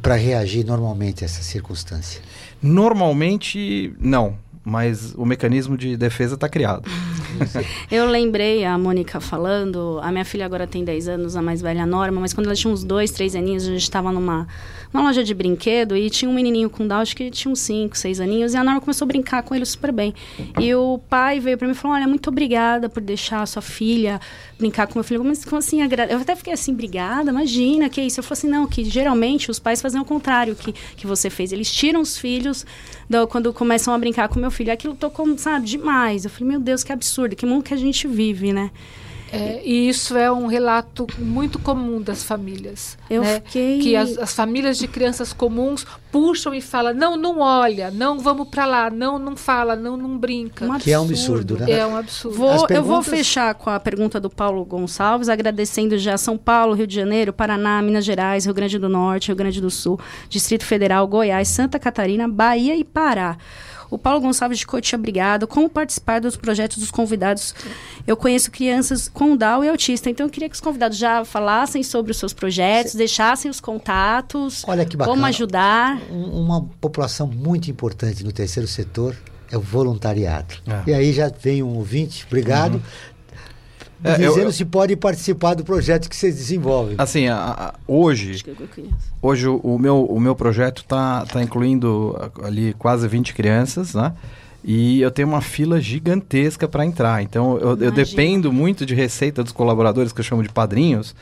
para 0.03 0.17
reagir 0.17 0.65
normalmente 0.67 1.23
a 1.23 1.27
essa 1.27 1.41
circunstância? 1.43 2.21
Normalmente, 2.63 3.95
não. 3.99 4.39
Mas 4.65 5.15
o 5.15 5.25
mecanismo 5.25 5.77
de 5.77 5.97
defesa 5.97 6.35
está 6.35 6.49
criado. 6.49 6.91
Eu 7.91 8.07
lembrei 8.07 8.65
a 8.65 8.77
Mônica 8.77 9.21
falando, 9.21 10.01
a 10.03 10.11
minha 10.11 10.25
filha 10.25 10.45
agora 10.45 10.67
tem 10.67 10.85
10 10.85 11.09
anos, 11.09 11.37
a 11.37 11.43
mais 11.43 11.61
velha 11.61 11.87
Norma, 11.87 12.21
mas 12.21 12.33
quando 12.33 12.47
ela 12.47 12.55
tinha 12.57 12.73
uns 12.73 12.83
2, 12.83 13.11
3 13.11 13.37
aninhos, 13.37 13.65
a 13.65 13.71
gente 13.71 13.83
estava 13.83 14.11
numa, 14.11 14.47
numa 14.93 15.05
loja 15.05 15.23
de 15.23 15.35
brinquedo 15.35 15.97
e 15.97 16.11
tinha 16.11 16.31
um 16.31 16.35
menininho 16.35 16.69
com 16.71 16.87
Down, 16.87 17.01
acho 17.01 17.15
que 17.15 17.31
tinha 17.31 17.53
uns 17.53 17.61
5, 17.61 17.97
6 17.97 18.21
aninhos, 18.21 18.55
e 18.55 18.57
a 18.57 18.65
Norma 18.65 18.81
começou 18.81 19.05
a 19.05 19.09
brincar 19.09 19.43
com 19.43 19.55
ele 19.55 19.65
super 19.65 19.93
bem. 19.93 20.15
E 20.59 20.75
o 20.75 20.99
pai 21.09 21.39
veio 21.39 21.57
para 21.57 21.67
mim 21.67 21.73
e 21.73 21.77
falou: 21.77 21.97
Olha, 21.97 22.09
muito 22.09 22.29
obrigada 22.29 22.89
por 22.89 23.03
deixar 23.03 23.43
a 23.43 23.47
sua 23.47 23.63
filha 23.63 24.21
brincar 24.59 24.87
com 24.87 24.95
meu 24.95 25.05
filho. 25.05 25.23
Mas 25.25 25.45
como 25.45 25.59
assim? 25.59 25.81
Eu 25.83 26.19
até 26.21 26.35
fiquei 26.35 26.53
assim, 26.53 26.73
obrigada, 26.73 27.31
imagina, 27.31 27.89
que 27.89 28.01
isso? 28.01 28.21
Eu 28.21 28.25
falei 28.25 28.39
assim: 28.39 28.49
não, 28.49 28.67
que 28.67 28.85
geralmente 28.85 29.51
os 29.51 29.59
pais 29.59 29.81
fazem 29.83 30.01
o 30.01 30.05
contrário 30.05 30.55
que, 30.55 30.73
que 30.73 31.07
você 31.07 31.29
fez. 31.31 31.53
Eles 31.53 31.71
tiram 31.71 32.01
os 32.01 32.17
filhos 32.19 32.65
do- 33.09 33.27
quando 33.27 33.53
começam 33.53 33.93
a 33.95 33.99
brincar 33.99 34.29
com 34.29 34.39
meu 34.41 34.51
filho. 34.51 34.73
Aquilo 34.73 34.95
tocou, 34.95 35.37
sabe, 35.39 35.67
demais. 35.67 36.25
Eu 36.25 36.31
falei, 36.31 36.49
meu 36.49 36.61
Deus, 36.61 36.83
que 36.85 36.93
absurdo, 36.93 37.37
que 37.37 37.45
mundo 37.47 37.63
que 37.63 37.75
a 37.75 37.77
gente 37.77 38.07
vive, 38.09 38.53
né? 38.53 38.71
É, 39.33 39.61
e 39.65 39.89
isso 39.89 40.17
é 40.17 40.31
um 40.31 40.47
relato 40.47 41.05
muito 41.19 41.59
comum 41.59 42.01
das 42.01 42.23
famílias. 42.23 42.97
Eu 43.11 43.23
né? 43.23 43.43
fiquei- 43.45 43.81
Que 43.81 43.97
as, 43.97 44.17
as 44.19 44.33
famílias 44.33 44.79
de 44.79 44.87
crianças 44.87 45.33
comuns 45.33 45.85
puxam 46.21 46.55
e 46.55 46.61
falam: 46.61 46.95
não, 46.95 47.17
não 47.17 47.41
olha, 47.41 47.91
não 47.91 48.19
vamos 48.19 48.49
para 48.49 48.67
lá, 48.67 48.91
não, 48.91 49.19
não 49.19 49.37
fala, 49.37 49.77
não, 49.77 49.97
não 49.97 50.17
brinca. 50.19 50.65
Um 50.67 50.79
Que 50.79 50.93
é 50.93 50.99
um 50.99 51.05
absurdo, 51.05 51.57
né? 51.59 51.71
É 51.71 51.87
um 51.87 51.97
absurdo. 51.97 52.37
Vou, 52.37 52.49
As 52.51 52.55
Eu 52.55 52.61
vou 52.61 52.67
perguntas- 52.69 53.07
fechar 53.09 53.55
com 53.55 53.71
a 53.71 53.79
pergunta 53.79 54.19
do 54.21 54.31
Paulo 54.31 54.65
Gonçalves, 54.65 55.29
agradecendo 55.29 55.97
já 55.99 56.17
São 56.17 56.37
Paulo, 56.37 56.75
Rio 56.75 56.87
de 56.87 56.95
Janeiro, 56.95 57.33
Paraná, 57.33 57.81
Minas 57.83 58.05
Gerais, 58.05 58.45
Rio 58.45 58.55
Grande 58.55 58.79
do 58.79 58.89
Norte, 58.89 59.29
Rio 59.29 59.37
Grande 59.37 59.61
do 59.61 59.71
Sul, 59.71 59.99
Distrito 60.29 60.65
Federal, 60.65 61.07
Goiás, 61.07 61.49
Santa 61.49 61.79
Catarina, 61.79 62.27
Bahia 62.29 62.75
e 62.77 62.85
Pará. 62.85 63.37
O 63.89 63.97
Paulo 63.97 64.21
Gonçalves 64.21 64.59
de 64.59 64.67
Cotia, 64.67 64.99
obrigado. 64.99 65.47
Como 65.47 65.71
participar 65.71 66.21
dos 66.21 66.37
projetos 66.37 66.79
dos 66.79 66.91
convidados? 66.91 67.55
Eu 68.05 68.17
conheço 68.17 68.51
crianças 68.51 69.07
com 69.09 69.37
Down 69.37 69.63
e 69.63 69.69
autista, 69.69 70.11
então 70.11 70.27
eu 70.27 70.31
queria 70.31 70.49
que 70.49 70.57
os 70.57 70.61
convidados 70.61 70.99
já 70.99 71.25
falassem 71.25 71.85
sobre 71.85 72.11
os 72.11 72.19
seus 72.19 72.33
projetos, 72.33 72.97
deixassem 72.97 73.49
os 73.49 73.61
contatos, 73.61 74.65
Olha 74.67 74.85
que 74.85 74.97
bacana. 74.97 75.15
como 75.17 75.27
ajudar. 75.27 76.01
Um- 76.11 76.41
uma 76.45 76.63
população 76.81 77.27
muito 77.27 77.71
importante 77.71 78.25
no 78.25 78.33
terceiro 78.33 78.69
setor 78.69 79.17
é 79.51 79.57
o 79.57 79.61
voluntariado. 79.61 80.55
É. 80.67 80.91
E 80.91 80.95
aí 80.95 81.13
já 81.13 81.29
vem 81.29 81.63
um 81.63 81.77
ouvinte, 81.77 82.25
obrigado, 82.27 82.83
É, 84.05 84.13
eu- 84.13 84.17
dizendo 84.31 84.49
eu- 84.49 84.53
se 84.53 84.65
pode 84.65 84.95
participar 84.97 85.55
do 85.55 85.65
projeto 85.65 86.09
que 86.09 86.17
vocês 86.17 86.35
desenvolvem. 86.37 86.95
Assim, 86.99 87.29
a- 87.29 87.37
a- 87.37 87.75
hoje, 87.89 88.43
hoje 89.23 89.49
o, 89.49 89.57
o 89.59 89.79
meu, 89.79 90.05
o 90.05 90.21
meu 90.21 90.35
projeto 90.37 90.83
está 90.83 91.25
tá 91.27 91.43
incluindo 91.43 92.17
a- 92.43 92.47
ali 92.47 92.75
quase 92.75 93.07
20 93.09 93.33
crianças, 93.35 93.95
né? 93.95 94.13
E 94.69 95.01
eu 95.01 95.13
tenho 95.13 95.29
uma 95.29 95.41
fila 95.41 95.81
gigantesca 95.81 96.67
para 96.67 96.85
entrar. 96.85 97.23
Então, 97.23 97.57
eu, 97.59 97.77
eu 97.79 97.91
dependo 97.93 98.53
muito 98.53 98.85
de 98.85 98.95
receita 98.97 99.43
dos 99.45 99.53
colaboradores, 99.53 100.13
que 100.13 100.19
eu 100.21 100.25
chamo 100.25 100.43
de 100.43 100.49
padrinhos, 100.49 101.15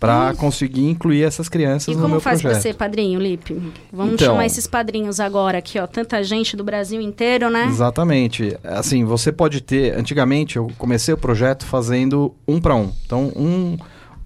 para 0.00 0.32
conseguir 0.34 0.88
incluir 0.88 1.22
essas 1.22 1.46
crianças 1.48 1.88
E 1.88 1.94
no 1.94 2.00
como 2.02 2.12
meu 2.14 2.20
faz 2.20 2.40
projeto. 2.40 2.60
pra 2.62 2.70
ser 2.70 2.74
padrinho, 2.74 3.20
Lipe? 3.20 3.54
Vamos 3.92 4.14
Então- 4.14 4.28
chamar 4.28 4.46
esses 4.46 4.66
padrinhos 4.66 5.20
agora 5.20 5.58
aqui, 5.58 5.78
ó. 5.78 5.86
Tanta 5.86 6.24
gente 6.24 6.56
do 6.56 6.64
Brasil 6.64 7.00
inteiro, 7.02 7.50
né? 7.50 7.66
Exatamente. 7.66 8.56
Assim, 8.64 9.04
você 9.04 9.30
pode 9.30 9.60
ter. 9.60 9.94
Antigamente 9.98 10.56
eu 10.56 10.68
comecei 10.78 11.12
o 11.12 11.18
projeto 11.18 11.66
fazendo 11.66 12.34
um 12.48 12.58
para 12.60 12.74
um. 12.74 12.90
Então, 13.04 13.30
um, 13.36 13.76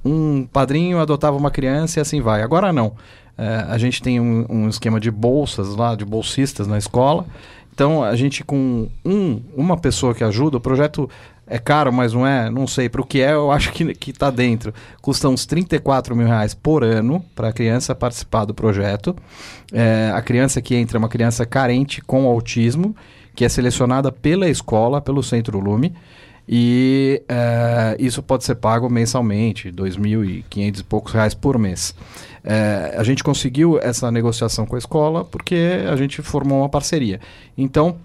um 0.05 0.47
padrinho 0.53 1.01
adotava 1.01 1.37
uma 1.37 1.51
criança 1.51 1.99
e 1.99 2.01
assim 2.01 2.20
vai. 2.20 2.43
Agora 2.43 2.72
não. 2.72 2.93
É, 3.37 3.64
a 3.68 3.77
gente 3.77 4.01
tem 4.01 4.20
um, 4.20 4.47
um 4.49 4.68
esquema 4.68 5.01
de 5.01 5.11
bolsas 5.11 5.75
lá, 5.75 5.97
de 5.97 6.05
bolsistas 6.05 6.68
na 6.68 6.79
escola. 6.79 7.27
Então, 7.75 8.05
a 8.05 8.14
gente 8.14 8.45
com 8.45 8.89
um, 9.05 9.41
uma 9.57 9.77
pessoa 9.77 10.14
que 10.14 10.22
ajuda, 10.22 10.59
o 10.59 10.61
projeto 10.61 11.11
é 11.47 11.59
caro, 11.59 11.92
mas 11.92 12.12
não 12.12 12.26
é, 12.26 12.49
não 12.49 12.66
sei. 12.66 12.88
Para 12.88 13.01
o 13.01 13.07
que 13.07 13.20
é, 13.20 13.32
eu 13.32 13.51
acho 13.51 13.72
que, 13.72 13.95
que 13.95 14.12
tá 14.12 14.30
dentro. 14.30 14.72
Custa 15.03 15.28
uns 15.28 15.45
34 15.45 16.16
mil 16.16 16.26
reais 16.26 16.55
por 16.55 16.82
ano 16.82 17.24
para 17.34 17.49
a 17.49 17.53
criança 17.53 17.95
participar 17.95 18.45
do 18.45 18.55
projeto. 18.55 19.14
É, 19.72 20.11
a 20.14 20.22
criança 20.22 20.62
que 20.62 20.74
entra 20.74 20.97
é 20.97 21.01
uma 21.01 21.09
criança 21.09 21.45
carente 21.45 22.01
com 22.01 22.26
autismo, 22.26 22.97
que 23.34 23.45
é 23.45 23.49
selecionada 23.49 24.11
pela 24.11 24.49
escola, 24.49 25.01
pelo 25.01 25.22
Centro 25.22 25.59
Lume. 25.59 25.95
E 26.49 27.22
é, 27.28 27.97
isso 27.99 28.22
pode 28.22 28.45
ser 28.45 28.55
pago 28.57 28.88
mensalmente, 28.90 29.68
R$ 29.68 29.74
2.500 29.74 30.80
e 30.80 30.84
poucos 30.84 31.12
reais 31.12 31.34
por 31.34 31.59
mês. 31.59 31.95
É, 32.42 32.95
a 32.99 33.03
gente 33.03 33.24
conseguiu 33.24 33.78
essa 33.78 34.11
negociação 34.11 34.66
com 34.66 34.76
a 34.76 34.78
escola 34.78 35.24
porque 35.24 35.82
a 35.90 35.97
gente 35.97 36.20
formou 36.20 36.61
uma 36.61 36.68
parceria. 36.68 37.18
Então, 37.57 37.97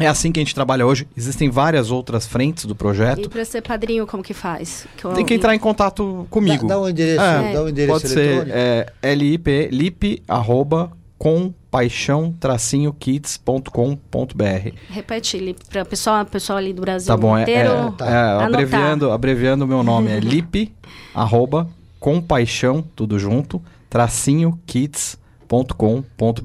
é 0.00 0.06
assim 0.06 0.32
que 0.32 0.40
a 0.40 0.42
gente 0.42 0.54
trabalha 0.54 0.86
hoje. 0.86 1.06
Existem 1.16 1.50
várias 1.50 1.90
outras 1.90 2.26
frentes 2.26 2.64
do 2.64 2.72
E 2.72 2.76
projeto. 2.76 3.28
pra 3.28 3.44
ser 3.44 3.60
padrinho, 3.62 4.06
como 4.06 4.22
que 4.22 4.32
faz? 4.34 4.86
Tem 5.14 5.24
que 5.24 5.34
entrar 5.34 5.54
em 5.54 5.58
contato 5.58 6.26
comigo. 6.30 6.66
Dá, 6.66 6.74
dá 6.76 6.80
um 6.80 6.88
endereço, 6.88 7.20
É, 7.22 7.52
dá 7.52 7.62
um 7.62 7.68
endereço 7.68 8.00
Pode 8.00 8.08
ser 8.08 8.20
eletrônico. 8.20 8.56
é, 9.02 9.14
lip, 9.14 9.68
lip, 9.70 10.22
arroba, 10.26 10.90
compaixão-kids.com.br. 13.48 14.70
Repete, 14.90 15.38
Lipe, 15.38 15.60
pra 15.68 15.84
pessoal, 15.84 16.24
pessoal 16.24 16.58
ali 16.58 16.72
do 16.72 16.80
Brasil 16.82 17.06
Tá 17.06 17.16
bom, 17.16 17.36
é, 17.36 17.42
inteiro. 17.42 17.70
é, 17.70 17.90
Tá. 17.96 18.06
é, 18.10 18.44
abreviando, 18.44 19.10
abreviando 19.10 19.64
o 19.64 19.68
meu 19.68 19.82
nome 19.82 20.10
é 20.10 20.18
lip, 20.20 20.72
arroba, 21.14 21.68
compaixão, 22.00 22.82
tudo 22.96 23.18
junto, 23.18 23.62
tracinho, 23.88 24.58
kids.com.br. 24.66 26.12
Muito 26.20 26.42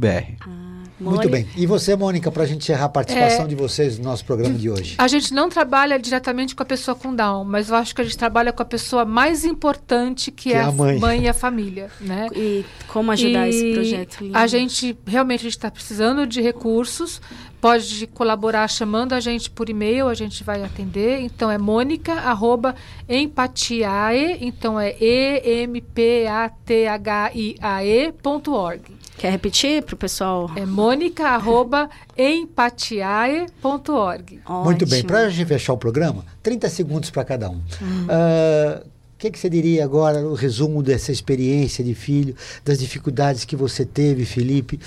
Mônica, 1.00 1.30
bem. 1.30 1.48
E 1.56 1.66
você, 1.66 1.96
Mônica, 1.96 2.32
para 2.32 2.44
a 2.44 2.46
gente 2.46 2.64
encerrar 2.64 2.86
a 2.86 2.90
participação 2.90 3.46
É. 3.46 3.48
de 3.48 3.56
vocês 3.56 3.98
no 4.00 4.06
nosso 4.06 4.26
programa 4.26 4.56
de 4.56 4.70
hoje? 4.70 4.96
A 4.98 5.08
gente 5.08 5.34
não 5.34 5.48
trabalha 5.50 6.00
diretamente 6.00 6.56
com 6.56 6.64
a 6.64 6.66
pessoa 6.66 6.96
com 6.96 7.14
Down, 7.16 7.44
mas 7.44 7.70
eu 7.70 7.76
acho 7.76 7.94
que 7.94 8.02
a 8.02 8.04
gente 8.04 8.18
trabalha 8.18 8.52
com 8.52 8.62
a 8.62 8.66
pessoa 8.66 9.06
mais 9.06 9.46
importante 9.46 10.32
que, 10.32 10.50
Que 10.50 10.54
é 10.54 10.58
é 10.58 10.62
a 10.62 10.72
mãe. 10.72 11.22
e 11.24 11.28
a 11.28 11.34
família, 11.34 11.90
né? 12.02 12.28
E 12.36 12.66
como 12.88 13.12
ajudar 13.12 13.48
E 13.48 13.50
esse 13.50 13.74
projeto? 13.74 14.18
lindo? 14.22 14.38
A 14.38 14.48
gente 14.48 14.98
realmente 15.06 15.48
está 15.48 15.70
precisando 15.70 16.26
de 16.26 16.42
recursos. 16.42 17.22
Pode 17.60 18.06
colaborar 18.08 18.68
chamando 18.68 19.14
a 19.14 19.20
gente 19.20 19.50
por 19.50 19.68
e-mail, 19.68 20.08
a 20.08 20.14
gente 20.14 20.44
vai 20.44 20.64
atender. 20.64 21.22
Então 21.22 21.50
é 21.50 21.58
mônica 21.58 22.14
arroba 22.14 22.76
empatiae, 23.10 24.38
então 24.42 24.80
é 24.80 24.96
e 25.00 25.64
m 25.64 25.82
p 25.82 26.28
a 26.28 26.50
t 26.50 26.86
h 26.88 27.32
i 27.34 27.56
a 27.60 27.84
e 27.84 28.12
ponto 28.12 28.54
org. 28.54 28.82
Quer 29.18 29.32
repetir 29.32 29.82
pro 29.82 29.98
pessoal? 29.98 30.52
É 30.56 30.68
mônica 30.68 31.28
arroba 31.28 31.90
empatiae.org. 32.16 34.40
Muito 34.64 34.86
bem. 34.86 35.04
Para 35.04 35.22
a 35.22 35.30
gente 35.30 35.48
fechar 35.48 35.74
o 35.74 35.78
programa, 35.78 36.24
30 36.44 36.70
segundos 36.70 37.10
para 37.10 37.26
cada 37.26 37.50
um. 37.50 37.60
Ah, 38.10 38.84
O 38.86 39.20
que, 39.20 39.32
que 39.32 39.40
você 39.40 39.50
diria 39.50 39.84
agora, 39.84 40.20
o 40.28 40.36
resumo 40.36 40.84
dessa 40.84 41.12
experiência 41.12 41.84
de 41.84 41.96
filho, 41.96 42.36
das 42.64 42.78
dificuldades 42.78 43.46
que 43.46 43.56
você 43.56 43.84
teve, 43.84 44.26
Felipe? 44.26 44.80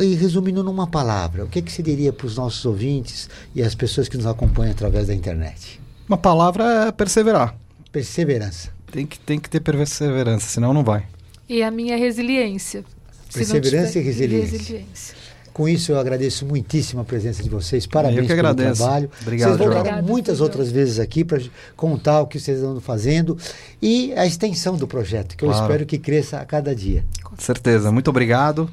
E 0.00 0.14
resumindo 0.14 0.62
numa 0.62 0.86
palavra, 0.86 1.44
o 1.44 1.48
que, 1.48 1.60
que 1.60 1.72
você 1.72 1.82
diria 1.82 2.12
para 2.12 2.26
os 2.26 2.36
nossos 2.36 2.64
ouvintes 2.64 3.28
e 3.54 3.62
as 3.62 3.74
pessoas 3.74 4.08
que 4.08 4.16
nos 4.16 4.26
acompanham 4.26 4.72
através 4.72 5.08
da 5.08 5.14
internet? 5.14 5.80
Uma 6.08 6.16
palavra 6.18 6.88
é 6.88 6.92
perseverar. 6.92 7.54
Perseverança. 7.90 8.70
Tem 8.90 9.06
que, 9.06 9.18
tem 9.18 9.38
que 9.40 9.48
ter 9.50 9.60
perseverança, 9.60 10.46
senão 10.46 10.72
não 10.72 10.84
vai. 10.84 11.04
E 11.48 11.62
a 11.62 11.70
minha 11.70 11.96
resiliência. 11.96 12.84
Se 13.28 13.40
não 13.40 13.46
Perseverança 13.60 13.92
tiver- 13.92 14.00
e 14.00 14.04
resiliência. 14.04 14.58
resiliência. 14.58 15.14
Com 15.52 15.68
isso, 15.68 15.92
eu 15.92 15.98
agradeço 15.98 16.46
muitíssimo 16.46 17.02
a 17.02 17.04
presença 17.04 17.42
de 17.42 17.48
vocês. 17.50 17.86
Parabéns 17.86 18.20
Eu 18.20 18.22
que 18.26 18.34
pelo 18.34 18.48
agradeço. 18.48 18.82
trabalho. 18.82 19.10
Obrigado, 19.20 19.48
vocês 19.58 19.68
voltarão 19.74 20.02
muitas 20.02 20.40
outras 20.40 20.70
vezes 20.70 20.98
aqui 20.98 21.22
para 21.24 21.42
contar 21.76 22.22
o 22.22 22.26
que 22.26 22.40
vocês 22.40 22.62
andam 22.62 22.80
fazendo 22.80 23.36
e 23.80 24.14
a 24.14 24.24
extensão 24.26 24.76
do 24.76 24.86
projeto, 24.88 25.36
que 25.36 25.44
eu 25.44 25.50
Claro. 25.50 25.64
espero 25.66 25.86
que 25.86 25.98
cresça 25.98 26.38
a 26.38 26.44
cada 26.46 26.74
dia. 26.74 27.04
Com 27.22 27.36
certeza. 27.36 27.92
Muito 27.92 28.08
obrigado. 28.08 28.70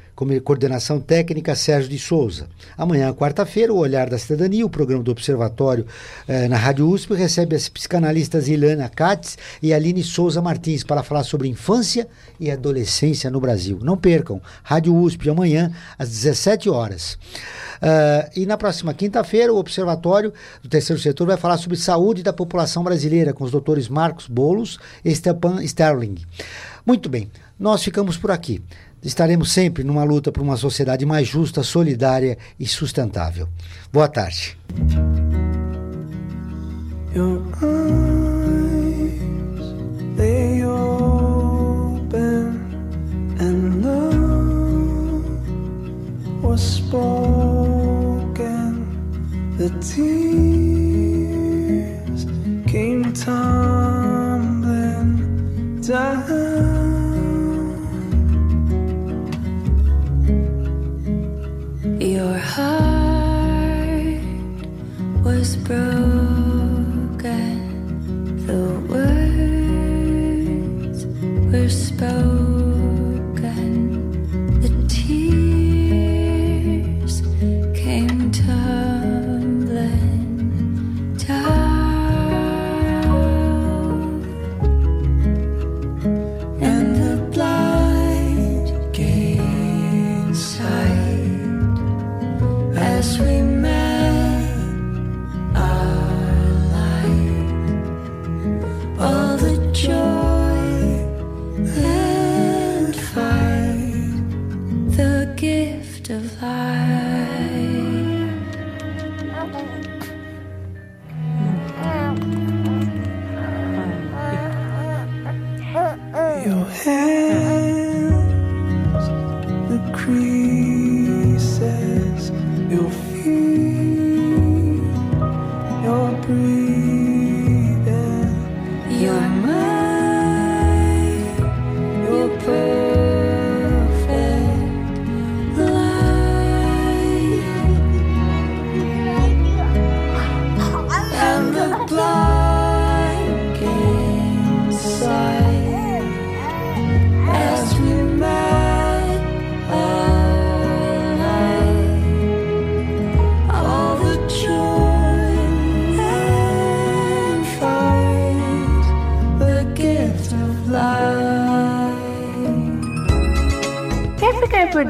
Coordenação 0.42 1.00
técnica 1.00 1.54
Sérgio 1.54 1.88
de 1.88 1.98
Souza. 1.98 2.48
Amanhã, 2.76 3.12
quarta-feira, 3.12 3.72
o 3.72 3.78
Olhar 3.78 4.08
da 4.08 4.18
Cidadania, 4.18 4.66
o 4.66 4.70
programa 4.70 5.02
do 5.02 5.10
Observatório 5.10 5.86
eh, 6.28 6.48
na 6.48 6.56
Rádio 6.56 6.88
USP, 6.88 7.14
recebe 7.14 7.56
as 7.56 7.68
psicanalistas 7.68 8.48
Ilana 8.48 8.88
Katz 8.88 9.38
e 9.62 9.72
Aline 9.72 10.02
Souza 10.02 10.42
Martins 10.42 10.84
para 10.84 11.02
falar 11.02 11.24
sobre 11.24 11.48
infância 11.48 12.06
e 12.38 12.50
adolescência 12.50 13.30
no 13.30 13.40
Brasil. 13.40 13.78
Não 13.82 13.96
percam, 13.96 14.40
Rádio 14.62 14.94
USP, 14.94 15.30
amanhã, 15.30 15.72
às 15.98 16.08
17 16.10 16.68
horas. 16.68 17.18
Uh, 17.80 18.28
e 18.36 18.44
na 18.44 18.58
próxima 18.58 18.92
quinta-feira, 18.92 19.52
o 19.52 19.56
Observatório 19.56 20.32
do 20.62 20.68
Terceiro 20.68 21.00
Setor 21.00 21.26
vai 21.26 21.36
falar 21.36 21.56
sobre 21.56 21.78
saúde 21.78 22.22
da 22.22 22.32
população 22.32 22.84
brasileira 22.84 23.32
com 23.32 23.42
os 23.42 23.50
doutores 23.50 23.88
Marcos 23.88 24.26
Bolos 24.26 24.78
e 25.04 25.14
Stepan 25.14 25.62
Sterling. 25.62 26.16
Muito 26.84 27.08
bem, 27.08 27.30
nós 27.58 27.82
ficamos 27.82 28.16
por 28.16 28.30
aqui. 28.30 28.62
Estaremos 29.02 29.50
sempre 29.52 29.82
numa 29.82 30.04
luta 30.04 30.30
por 30.30 30.42
uma 30.42 30.56
sociedade 30.56 31.06
mais 31.06 31.26
justa, 31.26 31.62
solidária 31.62 32.36
e 32.58 32.66
sustentável. 32.66 33.48
Boa 33.92 34.08
tarde. 34.08 34.56
Spoken. 46.90 48.36
The 49.56 49.70
tears 49.80 51.00
came 52.66 53.12
tumbling 53.14 54.60
down. 55.80 56.49
Broken, 65.70 67.22
the 68.44 68.62
words 68.90 70.18
were 71.52 71.68
spoken, 71.68 72.29